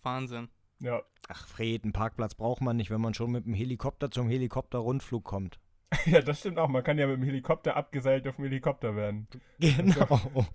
[0.02, 0.51] Wahnsinn.
[0.80, 1.02] Ja.
[1.28, 5.24] Ach, Fred, einen Parkplatz braucht man nicht, wenn man schon mit dem Helikopter zum Helikopter-Rundflug
[5.24, 5.59] kommt.
[6.05, 6.68] Ja, das stimmt auch.
[6.68, 9.26] Man kann ja mit dem Helikopter abgeseilt auf dem Helikopter werden.
[9.59, 10.20] Genau.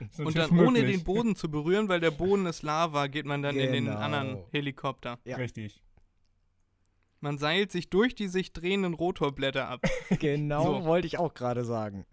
[0.00, 0.96] Ist Und dann ohne möglich.
[0.98, 3.96] den Boden zu berühren, weil der Boden ist Lava, geht man dann in den Genau.
[3.98, 5.18] anderen Helikopter.
[5.24, 5.36] Ja.
[5.36, 5.82] Richtig.
[7.20, 9.80] Man seilt sich durch die sich drehenden Rotorblätter ab.
[10.20, 10.84] Genau, So.
[10.84, 12.06] wollte ich auch gerade sagen.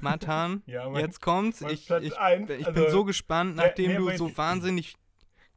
[0.00, 1.60] Matan, Ja, mein- jetzt kommt's.
[1.60, 4.36] mein Ich, ich, eins, ich also- bin so gespannt, Ja, nachdem nee, du aber so
[4.36, 4.94] wahnsinnig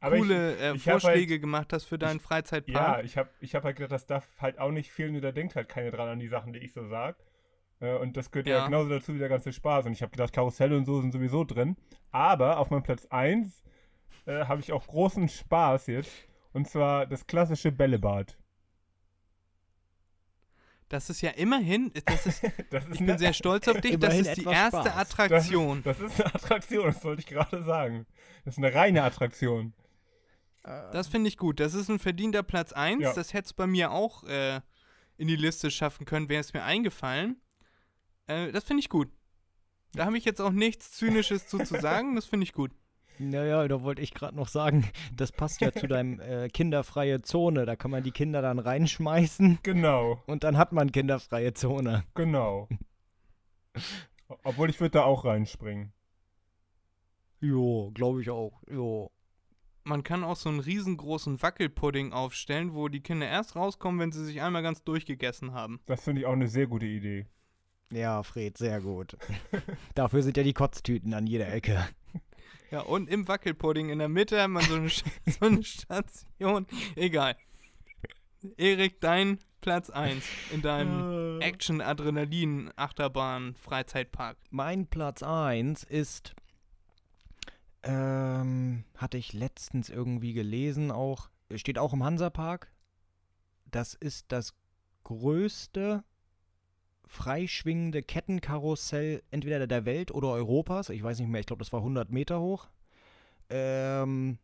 [0.00, 3.04] coole äh, ich hab Vorschläge halt- gemacht hast für deinen Ja, Freizeitpark.
[3.04, 5.56] ich habe ich hab halt gedacht, das darf halt auch nicht fehlen und da denkt
[5.56, 7.16] halt keiner dran an die Sachen, die ich so sag.
[7.80, 8.58] Äh, Und das gehört ja.
[8.58, 8.64] Ja.
[8.66, 9.86] genauso dazu wie der ganze Spaß.
[9.86, 11.76] Und ich habe gedacht, Karusselle und so sind sowieso drin.
[12.10, 13.62] Aber auf meinem Platz 1
[14.26, 16.12] äh, habe ich auch großen Spaß jetzt.
[16.52, 18.36] Und zwar das klassische Bällebad.
[20.88, 24.14] Das ist ja immerhin, das ist, Das ist ich bin sehr stolz auf dich, das
[24.14, 24.96] ist die erste Spaß.
[24.96, 25.82] Attraktion.
[25.82, 28.06] Das ist, das ist eine Attraktion, das wollte ich gerade sagen.
[28.44, 29.74] Das ist eine reine Attraktion.
[30.62, 31.60] Das finde ich gut.
[31.60, 33.02] Das ist ein verdienter Platz 1.
[33.02, 33.12] Ja.
[33.14, 34.60] Das hätte es bei mir auch äh,
[35.16, 37.40] in die Liste schaffen können, wäre es mir eingefallen.
[38.26, 39.08] Äh, das finde ich gut.
[39.92, 42.14] Da habe ich jetzt auch nichts Zynisches zu, zu sagen.
[42.14, 42.72] Das finde ich gut.
[43.18, 47.66] Naja, da wollte ich gerade noch sagen, das passt ja zu deinem äh, kinderfreie Zone.
[47.66, 52.04] Da kann man die Kinder dann reinschmeißen Genau, und dann hat man kinderfreie Zone.
[52.14, 52.68] genau.
[54.44, 55.92] Obwohl ich würde da auch reinspringen.
[57.40, 58.60] Jo, glaube ich auch.
[58.70, 59.10] Jo.
[59.84, 64.24] Man kann auch so einen riesengroßen Wackelpudding aufstellen, wo die Kinder erst rauskommen, wenn sie
[64.24, 65.80] sich einmal ganz durchgegessen haben.
[65.86, 67.26] Das finde ich auch eine sehr gute Idee.
[67.90, 69.16] Ja, Fred, sehr gut.
[69.94, 71.88] Dafür sind ja die Kotztüten an jeder Ecke.
[72.70, 75.06] Ja, und im Wackelpudding in der Mitte hat man so eine, so
[75.40, 76.66] eine Station.
[76.96, 77.34] Egal.
[78.56, 84.36] Erik, dein Platz 1 in deinem Action-Adrenalin-Achterbahn-Freizeitpark.
[84.50, 86.34] Mein Platz 1 ist,
[87.82, 92.70] ähm, hatte ich letztens irgendwie gelesen, auch, steht auch im Hansapark.
[93.70, 94.54] Das ist das
[95.04, 96.02] größte
[97.08, 100.90] freischwingende Kettenkarussell entweder der Welt oder Europas.
[100.90, 102.68] Ich weiß nicht mehr, ich glaube, das war 100 Meter hoch.
[103.50, 104.38] Ähm,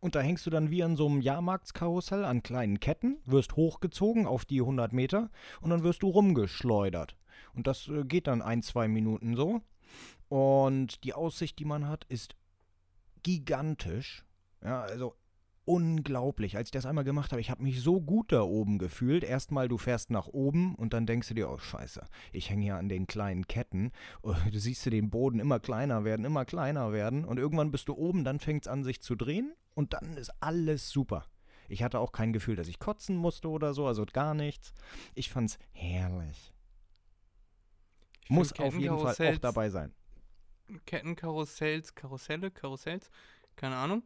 [0.00, 4.26] und da hängst du dann wie an so einem Jahrmarktskarussell an kleinen Ketten, wirst hochgezogen
[4.26, 5.30] auf die 100 Meter
[5.60, 7.16] und dann wirst du rumgeschleudert.
[7.54, 9.62] Und das äh, geht dann ein, zwei Minuten so.
[10.28, 12.34] Und die Aussicht, die man hat, ist
[13.22, 14.24] gigantisch.
[14.64, 15.14] Ja, also
[15.64, 16.56] unglaublich.
[16.56, 19.24] Als ich das einmal gemacht habe, ich habe mich so gut da oben gefühlt.
[19.24, 22.76] Erstmal, du fährst nach oben und dann denkst du dir, oh scheiße, ich hänge hier
[22.76, 23.92] an den kleinen Ketten.
[24.22, 27.24] Oh, Du siehst du den Boden immer kleiner werden, immer kleiner werden.
[27.24, 29.54] Und irgendwann bist du oben, dann fängt es an, sich zu drehen.
[29.74, 31.26] Und dann ist alles super.
[31.68, 34.74] Ich hatte auch kein Gefühl, dass ich kotzen musste oder so, also gar nichts.
[35.14, 36.52] Ich fand's herrlich.
[38.24, 39.94] Ich Muss auf jeden Fall auch dabei sein.
[40.86, 43.10] Kettenkarussells, Karusselle, Karussells,
[43.56, 44.02] keine Ahnung.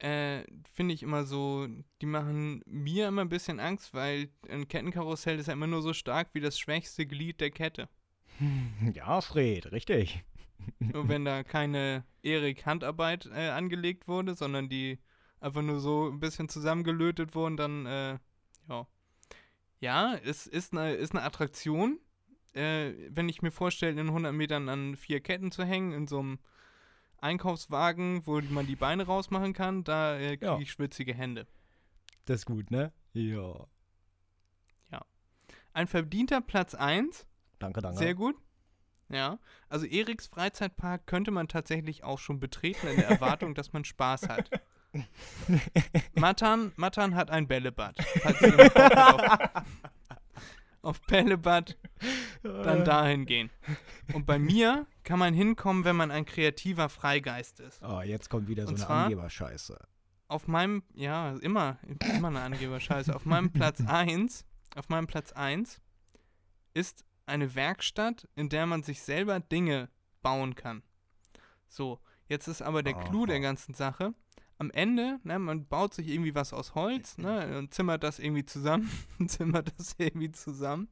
[0.00, 1.68] Äh, finde ich immer so,
[2.00, 5.92] die machen mir immer ein bisschen Angst, weil ein Kettenkarussell ist ja immer nur so
[5.92, 7.88] stark wie das schwächste Glied der Kette.
[8.94, 10.24] Ja, Fred, richtig.
[10.78, 14.98] Nur wenn da keine Erik-Handarbeit äh, angelegt wurde, sondern die
[15.40, 18.18] einfach nur so ein bisschen zusammengelötet wurden, dann, äh,
[18.68, 18.86] ja.
[19.80, 21.98] Ja, es ist eine, ist eine Attraktion.
[22.54, 26.20] Äh, wenn ich mir vorstelle, in 100 Metern an vier Ketten zu hängen, in so
[26.20, 26.38] einem
[27.20, 30.58] Einkaufswagen, wo man die Beine rausmachen kann, da äh, kriege Ja.
[30.58, 31.46] ich schwitzige Hände.
[32.26, 32.92] Das ist gut, ne?
[33.12, 33.66] Ja.
[35.72, 37.26] Ein verdienter Platz 1,
[37.60, 37.96] Danke, danke.
[37.98, 38.34] sehr gut.
[39.08, 39.38] Ja,
[39.68, 44.28] also Eriks Freizeitpark könnte man tatsächlich auch schon betreten in der Erwartung, dass man Spaß
[44.28, 44.50] hat.
[46.14, 47.96] Matan, Matan hat ein Bällebad.
[48.20, 48.38] Falls
[50.82, 51.76] auf Bällebad,
[52.42, 53.50] dann dahin gehen.
[54.12, 57.82] Und bei mir kann man hinkommen, wenn man ein kreativer Freigeist ist.
[57.82, 59.76] Oh, jetzt kommt wieder so Und eine Angeberscheiße.
[60.28, 61.80] Auf meinem, ja, immer,
[62.14, 63.16] immer eine Angeberscheiße.
[63.16, 64.44] Auf meinem Platz 1,
[64.76, 65.80] auf meinem Platz 1
[66.74, 69.88] ist eine Werkstatt, in der man sich selber Dinge
[70.22, 70.84] bauen kann.
[71.66, 73.42] So, jetzt ist aber der Clou der Aha.
[73.42, 74.14] ganzen Sache.
[74.58, 78.44] Am Ende, ne, man baut sich irgendwie was aus Holz, ne, und zimmert das irgendwie
[78.44, 78.88] zusammen,
[79.26, 80.88] zimmert das irgendwie zusammen.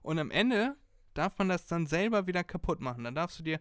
[0.00, 0.74] Und am Ende
[1.14, 3.04] darf man das dann selber wieder kaputt machen.
[3.04, 3.60] Dann darfst du dir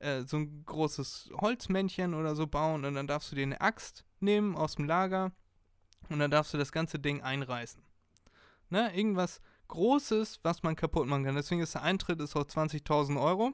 [0.00, 4.04] äh, so ein großes Holzmännchen oder so bauen und dann darfst du dir eine Axt
[4.20, 5.32] nehmen aus dem Lager
[6.08, 7.82] und dann darfst du das ganze Ding einreißen.
[8.70, 11.36] Ne, irgendwas Großes, was man kaputt machen kann.
[11.36, 13.52] Deswegen ist der Eintritt ist auch 20.000 Euro.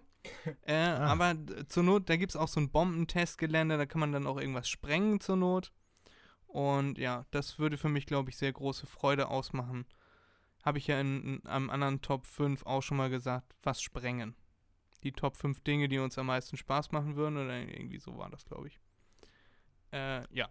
[0.63, 1.13] Äh, Ah.
[1.13, 1.35] Aber
[1.69, 4.69] zur Not, da gibt es auch so ein Bombentestgelände, da kann man dann auch irgendwas
[4.69, 5.73] sprengen zur Not.
[6.47, 9.85] Und ja, das würde für mich, glaube ich, sehr große Freude ausmachen.
[10.67, 14.35] Habe ich ja in, in einem anderen Top 5 auch schon mal gesagt, was sprengen.
[15.05, 18.29] Die Top 5 Dinge, die uns am meisten Spaß machen würden, oder irgendwie so war
[18.31, 18.81] das, glaube ich.
[19.93, 20.49] Äh, ja.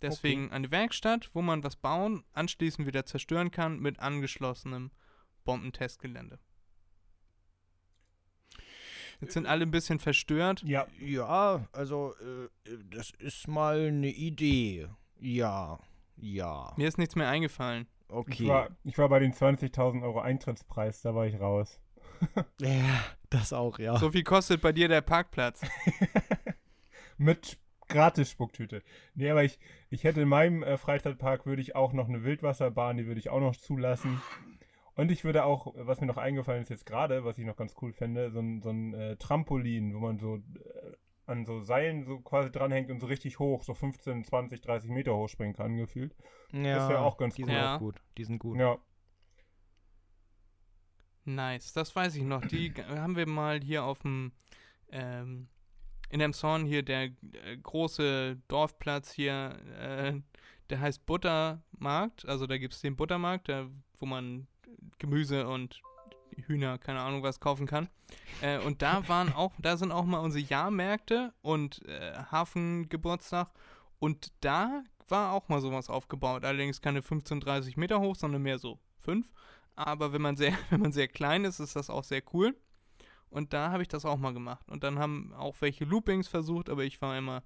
[0.00, 4.90] Deswegen eine Werkstatt, wo man was bauen, anschließend wieder zerstören kann mit angeschlossenem
[5.44, 6.38] Bombentestgelände.
[9.20, 10.62] Jetzt sind alle ein bisschen verstört.
[10.62, 14.88] Ja, Ja, also, äh, das ist mal eine Idee.
[15.20, 15.78] Ja.
[16.16, 17.86] Ja, Mir ist nichts mehr eingefallen.
[18.08, 18.42] Okay.
[18.42, 21.80] Ich, war, ich war bei den 20.000 Euro Eintrittspreis, da war ich raus.
[22.60, 23.96] ja, das auch, ja.
[23.98, 25.62] So viel kostet bei dir der Parkplatz.
[27.18, 27.58] Mit
[27.88, 28.82] gratis Spucktüte.
[29.14, 29.58] Nee, aber ich,
[29.90, 33.30] ich hätte in meinem äh, Freizeitpark würde ich auch noch eine Wildwasserbahn, die würde ich
[33.30, 34.20] auch noch zulassen.
[34.94, 37.74] Und ich würde auch, was mir noch eingefallen ist jetzt gerade, was ich noch ganz
[37.80, 40.40] cool fände, so ein, so ein äh, Trampolin, wo man so äh,
[41.28, 45.14] an so Seilen so quasi dranhängt und so richtig hoch, so 15, 20, 30 Meter
[45.14, 46.14] hochspringen kann, gefühlt.
[46.52, 47.48] ja, wär auch ganz die cool.
[47.48, 47.76] sind Ja.
[47.76, 48.02] auch gut.
[48.16, 48.58] Die sind gut.
[48.58, 48.78] Ja,
[51.24, 52.40] Nice, das weiß ich noch.
[52.46, 54.32] Die haben wir mal hier auf dem,
[54.90, 55.48] ähm,
[56.10, 57.02] in Emshorn hier, der
[57.44, 60.20] äh, große Dorfplatz hier, äh,
[60.70, 62.26] der heißt Buttermarkt.
[62.26, 63.68] Also da gibt es den Buttermarkt, da,
[63.98, 64.46] wo man
[64.98, 65.82] Gemüse und
[66.46, 67.88] Hühner, keine Ahnung was, kaufen kann.
[68.40, 73.50] Äh, und da waren auch, da sind auch mal unsere Jahrmärkte und äh, Hafengeburtstag.
[73.98, 76.44] Und da war auch mal sowas aufgebaut.
[76.44, 79.32] Allerdings keine 15, 30 Meter hoch, sondern mehr so 5.
[79.74, 82.56] Aber wenn man sehr, wenn man sehr klein ist, ist das auch sehr cool.
[83.30, 84.68] Und da habe ich das auch mal gemacht.
[84.70, 87.42] Und dann haben auch welche Loopings versucht, aber ich war immer,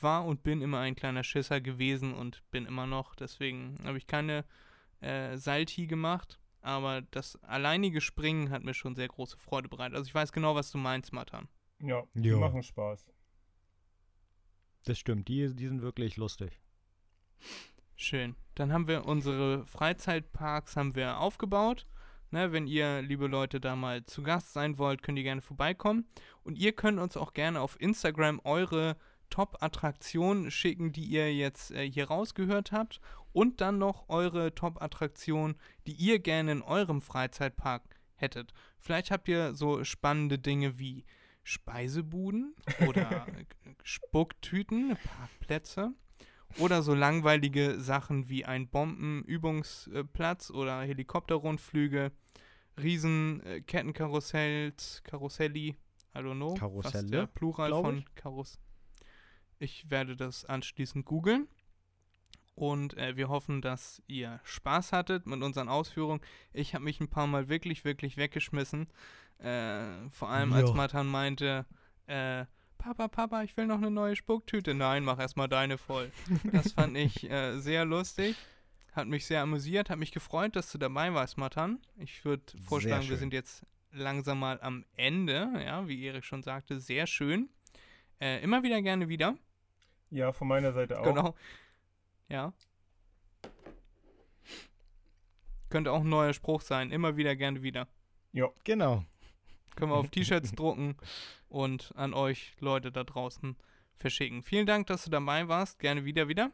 [0.00, 3.14] war und bin immer ein kleiner Schisser gewesen und bin immer noch.
[3.14, 4.44] Deswegen habe ich keine
[5.00, 6.38] äh, Salti gemacht.
[6.66, 9.94] Aber das alleinige Springen hat mir schon sehr große Freude bereitet.
[9.96, 11.48] Also ich weiß genau, was du meinst, Matan.
[11.80, 12.40] ja, die Jo.
[12.40, 13.06] machen Spaß.
[14.84, 16.60] Das stimmt, die, die sind wirklich lustig.
[17.94, 18.34] Schön.
[18.56, 21.86] Dann haben wir unsere Freizeitparks haben wir aufgebaut.
[22.32, 26.08] Ne, wenn ihr, liebe Leute, da mal zu Gast sein wollt, könnt ihr gerne vorbeikommen.
[26.42, 28.96] Und ihr könnt uns auch gerne auf Instagram eure
[29.30, 33.00] Top-Attraktionen schicken, die ihr jetzt äh, hier rausgehört habt.
[33.32, 37.82] Und dann noch eure Top-Attraktionen, die ihr gerne in eurem Freizeitpark
[38.14, 38.54] hättet.
[38.78, 41.04] Vielleicht habt ihr so spannende Dinge wie
[41.42, 42.54] Speisebuden
[42.88, 43.44] oder äh,
[43.82, 45.92] Spucktüten, Parkplätze.
[46.58, 52.12] Oder so langweilige Sachen wie ein Bombenübungsplatz oder Helikopterrundflüge,
[52.80, 54.72] riesen äh, Karusselli,
[56.16, 56.54] I don't know.
[56.54, 58.14] Karusselle, der Plural von ich.
[58.14, 58.58] Karus.
[59.58, 61.48] Ich werde das anschließend googeln.
[62.54, 66.22] Und äh, wir hoffen, dass ihr Spaß hattet mit unseren Ausführungen.
[66.54, 68.86] Ich habe mich ein paar Mal wirklich, wirklich weggeschmissen.
[69.38, 70.74] Äh, vor allem als Ja.
[70.74, 71.66] Matan meinte,
[72.06, 72.46] äh,
[72.78, 74.72] Papa, Papa, ich will noch eine neue Spucktüte.
[74.72, 76.10] Nein, mach erstmal deine voll.
[76.52, 78.36] Das fand ich äh, sehr lustig.
[78.92, 81.80] Hat mich sehr amüsiert, hat mich gefreut, dass du dabei warst, Matan.
[81.98, 86.80] Ich würde vorschlagen, wir sind jetzt langsam mal am Ende, ja, wie Erik schon sagte,
[86.80, 87.50] sehr schön.
[88.18, 89.36] Äh, immer wieder gerne wieder.
[90.16, 91.04] Ja, von meiner Seite auch.
[91.04, 91.34] Genau.
[92.30, 92.54] Ja.
[95.68, 96.90] Könnte auch ein neuer Spruch sein.
[96.90, 97.86] Immer wieder gerne wieder.
[98.64, 99.04] Genau.
[99.74, 100.96] Können wir auf T-Shirts drucken
[101.48, 103.56] und an euch Leute da draußen
[103.94, 104.42] verschicken.
[104.42, 105.78] Vielen Dank, dass du dabei warst.
[105.80, 106.50] Gerne wieder, wieder.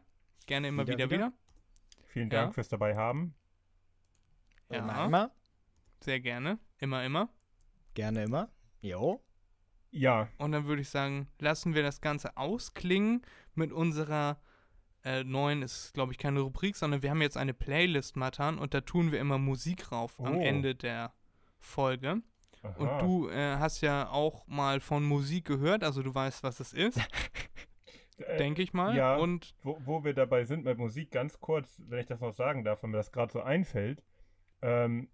[0.47, 1.26] Gerne immer Wieder, wieder, wieder.
[1.26, 1.32] wieder.
[2.06, 2.52] Vielen Dank Ja.
[2.52, 3.34] fürs dabei haben.
[4.70, 5.30] Ja, Immer, immer.
[6.01, 6.59] sehr gerne.
[6.78, 7.28] Immer, immer.
[7.94, 8.48] Gerne immer.
[8.80, 9.22] Jo.
[9.94, 13.22] Ja, Und dann würde ich sagen, lassen wir das Ganze ausklingen
[13.55, 14.41] mit unserer
[15.05, 18.73] äh, neuen, ist glaube ich keine Rubrik, sondern wir haben jetzt eine Playlist, Matan, und
[18.74, 20.41] da tun wir immer Musik rauf am Oh.
[20.41, 21.12] Ende der
[21.59, 22.23] Folge.
[22.62, 22.74] aha.
[22.77, 26.73] Und du äh, hast ja auch mal von Musik gehört, also du weißt, was es
[26.73, 27.01] ist,
[28.19, 28.95] Äh, denke ich mal.
[28.95, 29.16] ja.
[29.16, 32.62] Und wo, wo wir dabei sind mit Musik, ganz kurz, wenn ich das noch sagen
[32.62, 34.05] darf, wenn mir das gerade so einfällt,
[34.61, 35.09] ähm,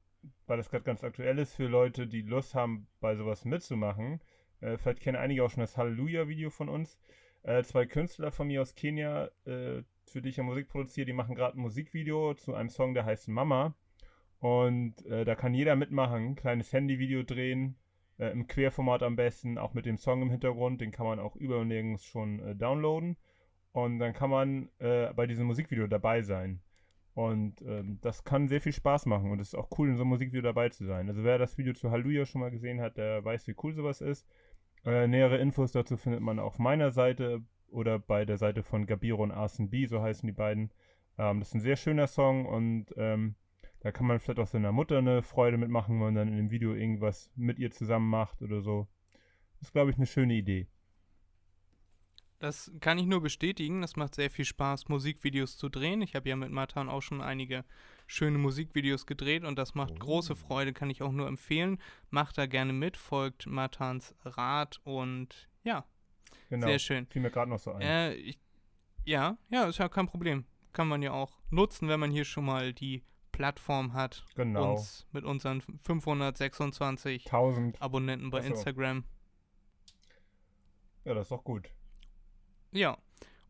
[0.47, 4.21] weil das gerade ganz aktuell ist für Leute, die Lust haben, bei sowas mitzumachen.
[4.61, 6.99] Äh, vielleicht kennen einige auch schon das Halleluja-Video von uns.
[7.49, 11.15] Äh, zwei Künstler von mir aus Kenia, äh, für die ich ja Musik produziere, die
[11.15, 13.75] machen gerade ein Musikvideo zu einem Song, der heißt Mama.
[14.39, 17.77] Und äh, da kann jeder mitmachen, ein kleines Handyvideo drehen,
[18.19, 21.37] äh, im Querformat am besten, auch mit dem Song im Hintergrund, den kann man auch
[21.37, 23.17] über und nirgends schon äh, downloaden.
[23.73, 26.61] Und dann kann man bei diesem Musikvideo dabei sein.
[27.15, 30.03] Und ähm, das kann sehr viel Spaß machen und es ist auch cool, in so
[30.03, 31.09] einem Musikvideo dabei zu sein.
[31.09, 34.01] Also wer das Video zu Halleluja schon mal gesehen hat, der weiß, wie cool sowas
[34.01, 34.27] ist.
[34.89, 39.23] Äh, nähere Infos dazu findet man auf meiner Seite oder bei der Seite von Gabiro
[39.23, 40.71] und Arsen B, so heißen die beiden.
[41.19, 43.35] Ähm, das ist ein sehr schöner Song und ähm,
[43.81, 46.51] da kann man vielleicht auch seiner Mutter eine Freude mitmachen, wenn man dann in dem
[46.51, 48.89] Video irgendwas mit ihr zusammen macht oder so.
[49.59, 50.69] Das ist, glaube ich, eine schöne Idee.
[52.39, 53.81] Das kann ich nur bestätigen.
[53.83, 56.03] Das macht sehr viel Spaß, Musikvideos zu drehen.
[56.03, 57.65] Ich habe ja mit Matan auch schon einige
[58.07, 61.79] schöne Musikvideos gedreht und das macht große Freude, kann ich auch nur empfehlen.
[62.11, 65.85] Macht da gerne mit, folgt Matans Rat und ja,
[66.49, 66.67] Genau.
[66.67, 67.07] sehr schön.
[67.07, 67.81] Fiel mir gerade noch so ein.
[67.81, 68.39] Äh, ich,
[69.05, 70.45] ja, ja, ist ja kein Problem.
[70.73, 73.03] Kann man ja auch nutzen, wenn man hier schon mal die
[73.33, 74.73] Plattform hat, genau.
[74.73, 77.81] uns mit unseren 526 1000.
[77.81, 78.49] Abonnenten bei Ach so.
[78.49, 79.05] Instagram.
[81.05, 81.71] Ja, das ist doch gut.
[82.73, 82.99] Ja.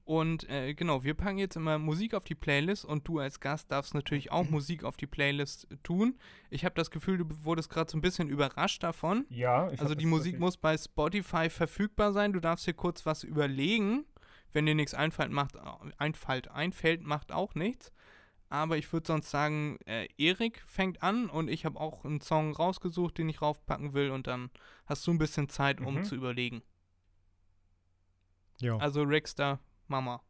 [0.04, 3.70] Und äh, genau, wir packen jetzt immer Musik auf die Playlist und du als Gast
[3.70, 6.18] darfst natürlich auch Musik auf die Playlist tun.
[6.48, 9.26] Ich habe das Gefühl, du wurdest gerade so ein bisschen überrascht davon.
[9.28, 12.32] Ja, ich Also die Musik muss bei Spotify verfügbar sein.
[12.32, 14.06] Du darfst dir kurz was überlegen.
[14.50, 15.56] Wenn dir nichts einfällt, macht,
[15.98, 17.92] einfällt, einfällt, macht auch nichts.
[18.48, 22.54] Aber ich würde sonst sagen, äh, Erik fängt an und ich habe auch einen Song
[22.56, 24.50] rausgesucht, den ich raufpacken will und dann
[24.86, 26.04] hast du ein bisschen Zeit, um Mhm.
[26.04, 26.62] zu überlegen.
[28.60, 28.76] Ja.
[28.78, 30.20] Also Rickster, Mama.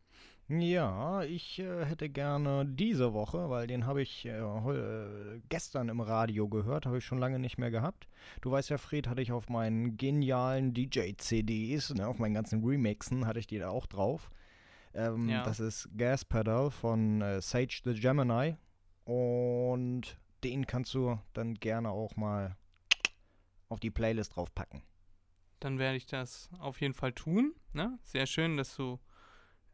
[0.50, 6.00] Ja, ich äh, hätte gerne diese Woche, weil den habe ich äh, äh, gestern im
[6.00, 8.08] Radio gehört, habe ich schon lange nicht mehr gehabt.
[8.40, 13.26] Du weißt ja, Fred, hatte ich auf meinen genialen DJ-CDs, ne, auf meinen ganzen Remixen,
[13.26, 14.30] hatte ich die da auch drauf.
[14.94, 15.42] Ähm, Ja.
[15.44, 18.56] Das ist Gas Pedal von äh, Sage the Gemini
[19.04, 22.56] und den kannst du dann gerne auch mal
[23.68, 24.82] auf die Playlist draufpacken.
[25.60, 27.54] Dann werde ich das auf jeden Fall tun.
[27.72, 27.98] Ne?
[28.02, 28.98] Sehr schön, dass du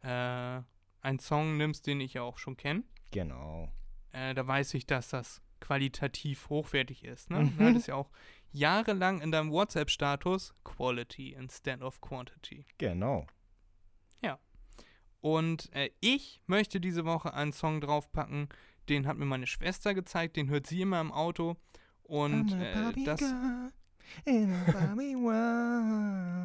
[0.02, 0.61] äh,
[1.01, 2.85] einen Song nimmst, den ich ja auch schon kenne.
[3.11, 3.73] Genau.
[4.12, 7.31] äh, da weiß ich, dass das qualitativ hochwertig ist.
[7.31, 7.40] Ne?
[7.40, 7.59] Mhm.
[7.59, 8.11] Du hattest ja auch
[8.51, 12.66] jahrelang in deinem WhatsApp-Status Quality instead of Quantity.
[12.78, 13.27] Genau.
[15.24, 18.51] Und äh, ich möchte diese Woche einen Song draufpacken,
[18.90, 21.56] den hat mir meine Schwester gezeigt, den hört sie immer im Auto.
[22.02, 23.23] Und äh, das.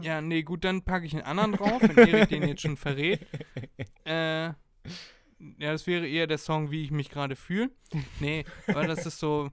[0.01, 3.25] Ja, nee, gut, dann packe ich einen anderen drauf, wenn Erik den jetzt schon verrät.
[4.05, 4.55] Äh, ja,
[5.71, 7.69] das wäre eher der Song, wie ich mich gerade fühle.
[8.19, 9.51] Nee, weil das ist so,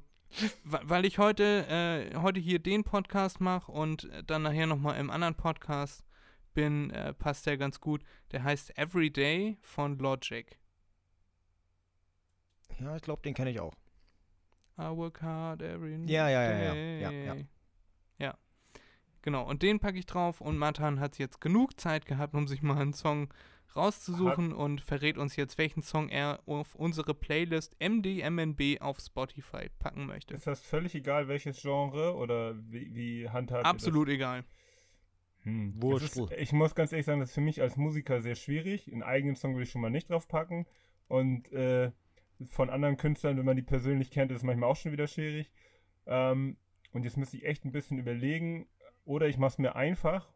[0.63, 5.35] weil ich heute, äh, heute hier den Podcast mache und dann nachher nochmal im anderen
[5.35, 6.07] Podcast
[6.55, 8.03] bin, äh, passt der ganz gut.
[8.33, 10.59] Der heißt Everyday von Logic.
[12.81, 13.75] Ja, ich glaube, den kenne ich auch.
[14.79, 16.73] I work hard every Ja, ja, ja, ja.
[16.75, 17.01] day.
[17.01, 17.35] Ja, ja.
[17.35, 17.45] Ja.
[19.27, 22.63] Genau, und den packe ich drauf und Matan hat jetzt genug Zeit gehabt, um sich
[22.63, 23.35] mal einen Song
[23.75, 30.07] rauszusuchen und verrät uns jetzt, welchen Song er auf unsere Playlist MDMNB auf Spotify packen
[30.07, 30.33] möchte.
[30.33, 33.73] Ist das völlig egal, welches Genre oder wie, wie handhabt ihr das?
[33.73, 34.45] Absolut egal.
[35.41, 35.75] Hm.
[35.97, 38.93] Ist, ich muss ganz ehrlich sagen, das ist für mich als Musiker sehr schwierig.
[38.93, 40.67] Einen eigenen Song will ich schon mal nicht draufpacken.
[41.09, 41.91] Und äh,
[42.47, 45.51] von anderen Künstlern, wenn man die persönlich kennt, ist es manchmal auch schon wieder schwierig.
[46.07, 46.59] Ähm,
[46.93, 48.69] und jetzt müsste ich echt ein bisschen überlegen.
[49.07, 50.29] Oder ich mache es mir einfach.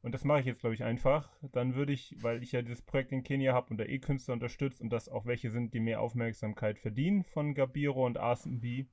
[0.00, 1.30] Und das mache ich jetzt, glaube ich, einfach.
[1.52, 4.34] Dann würde ich, weil ich ja dieses Projekt in Kenia habe und da eh Künstler
[4.34, 8.86] unterstützt und das auch welche sind, die mehr Aufmerksamkeit verdienen von Gabiro und RB,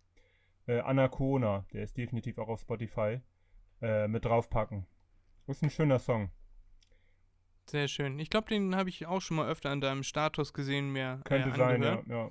[0.67, 3.21] äh, Anacona, der ist definitiv auch auf Spotify,
[3.81, 4.85] äh, mit draufpacken.
[5.47, 6.29] Das ist ein schöner Song.
[7.67, 8.19] Sehr schön.
[8.19, 11.49] Ich glaube, den habe ich auch schon mal öfter an deinem Status gesehen, mir Könnte
[11.49, 12.29] äh, sein, ja, ja.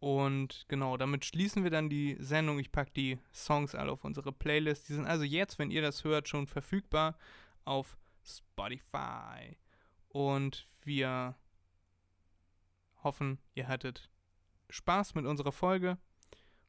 [0.00, 2.58] Und genau, damit schließen wir dann die Sendung.
[2.58, 4.88] Ich packe die Songs alle auf unsere Playlist.
[4.88, 7.16] Die sind also jetzt, wenn ihr das hört, schon verfügbar
[7.64, 9.56] auf Spotify.
[10.08, 11.34] Und wir
[13.02, 14.10] hoffen, ihr hattet
[14.70, 15.98] Spaß mit unserer Folge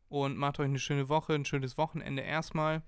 [0.08, 2.82] und macht euch eine schöne Woche, ein schönes Wochenende erstmal.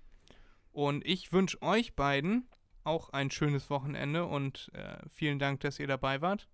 [0.72, 2.48] Und ich wünsche euch beiden
[2.84, 6.48] auch ein schönes Wochenende und äh, vielen Dank, dass ihr dabei wart.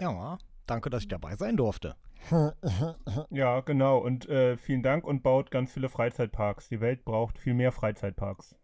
[0.00, 1.96] Ja, danke, dass ich dabei sein durfte.
[3.30, 3.98] Ja, genau.
[3.98, 6.68] Und äh, vielen Dank und baut ganz viele Freizeitparks.
[6.68, 8.56] Die Welt braucht viel mehr Freizeitparks.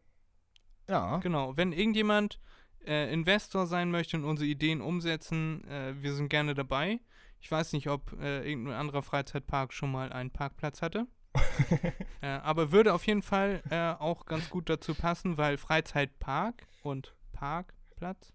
[0.88, 2.40] Ja, Genau, wenn irgendjemand
[2.86, 7.00] äh, Investor sein möchte und unsere Ideen umsetzen, äh, wir sind gerne dabei.
[7.40, 11.06] Ich weiß nicht, ob äh, irgendein anderer Freizeitpark schon mal einen Parkplatz hatte.
[12.20, 17.14] äh, aber würde auf jeden Fall äh, auch ganz gut dazu passen, weil Freizeitpark und
[17.32, 18.32] Parkplatz,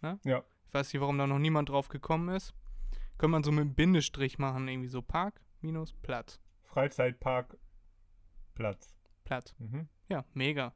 [0.00, 0.18] ne?
[0.24, 0.42] Ja.
[0.66, 2.54] Ich weiß nicht, warum da noch niemand drauf gekommen ist.
[3.18, 6.40] Könnte man so mit einem Bindestrich machen, irgendwie so Park minus Platz.
[6.62, 7.56] Freizeitpark
[8.54, 8.94] Platz.
[9.24, 9.54] Platz.
[9.58, 9.88] Mhm.
[10.08, 10.74] Ja, mega.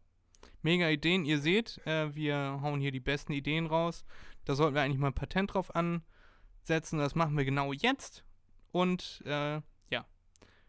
[0.63, 1.25] Mega Ideen.
[1.25, 4.05] Ihr seht, äh, wir hauen hier die besten Ideen raus.
[4.45, 6.99] Da sollten wir eigentlich mal ein Patent drauf ansetzen.
[6.99, 8.25] Das machen wir genau jetzt.
[8.73, 9.61] Und äh,
[9.91, 10.07] ja,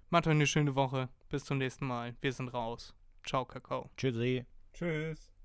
[0.09, 1.09] macht euch eine schöne Woche.
[1.29, 2.15] Bis zum nächsten Mal.
[2.21, 2.95] Wir sind raus.
[3.25, 3.89] Ciao, Kakao.
[3.97, 4.45] tschüssi.
[4.73, 5.36] Tschüss.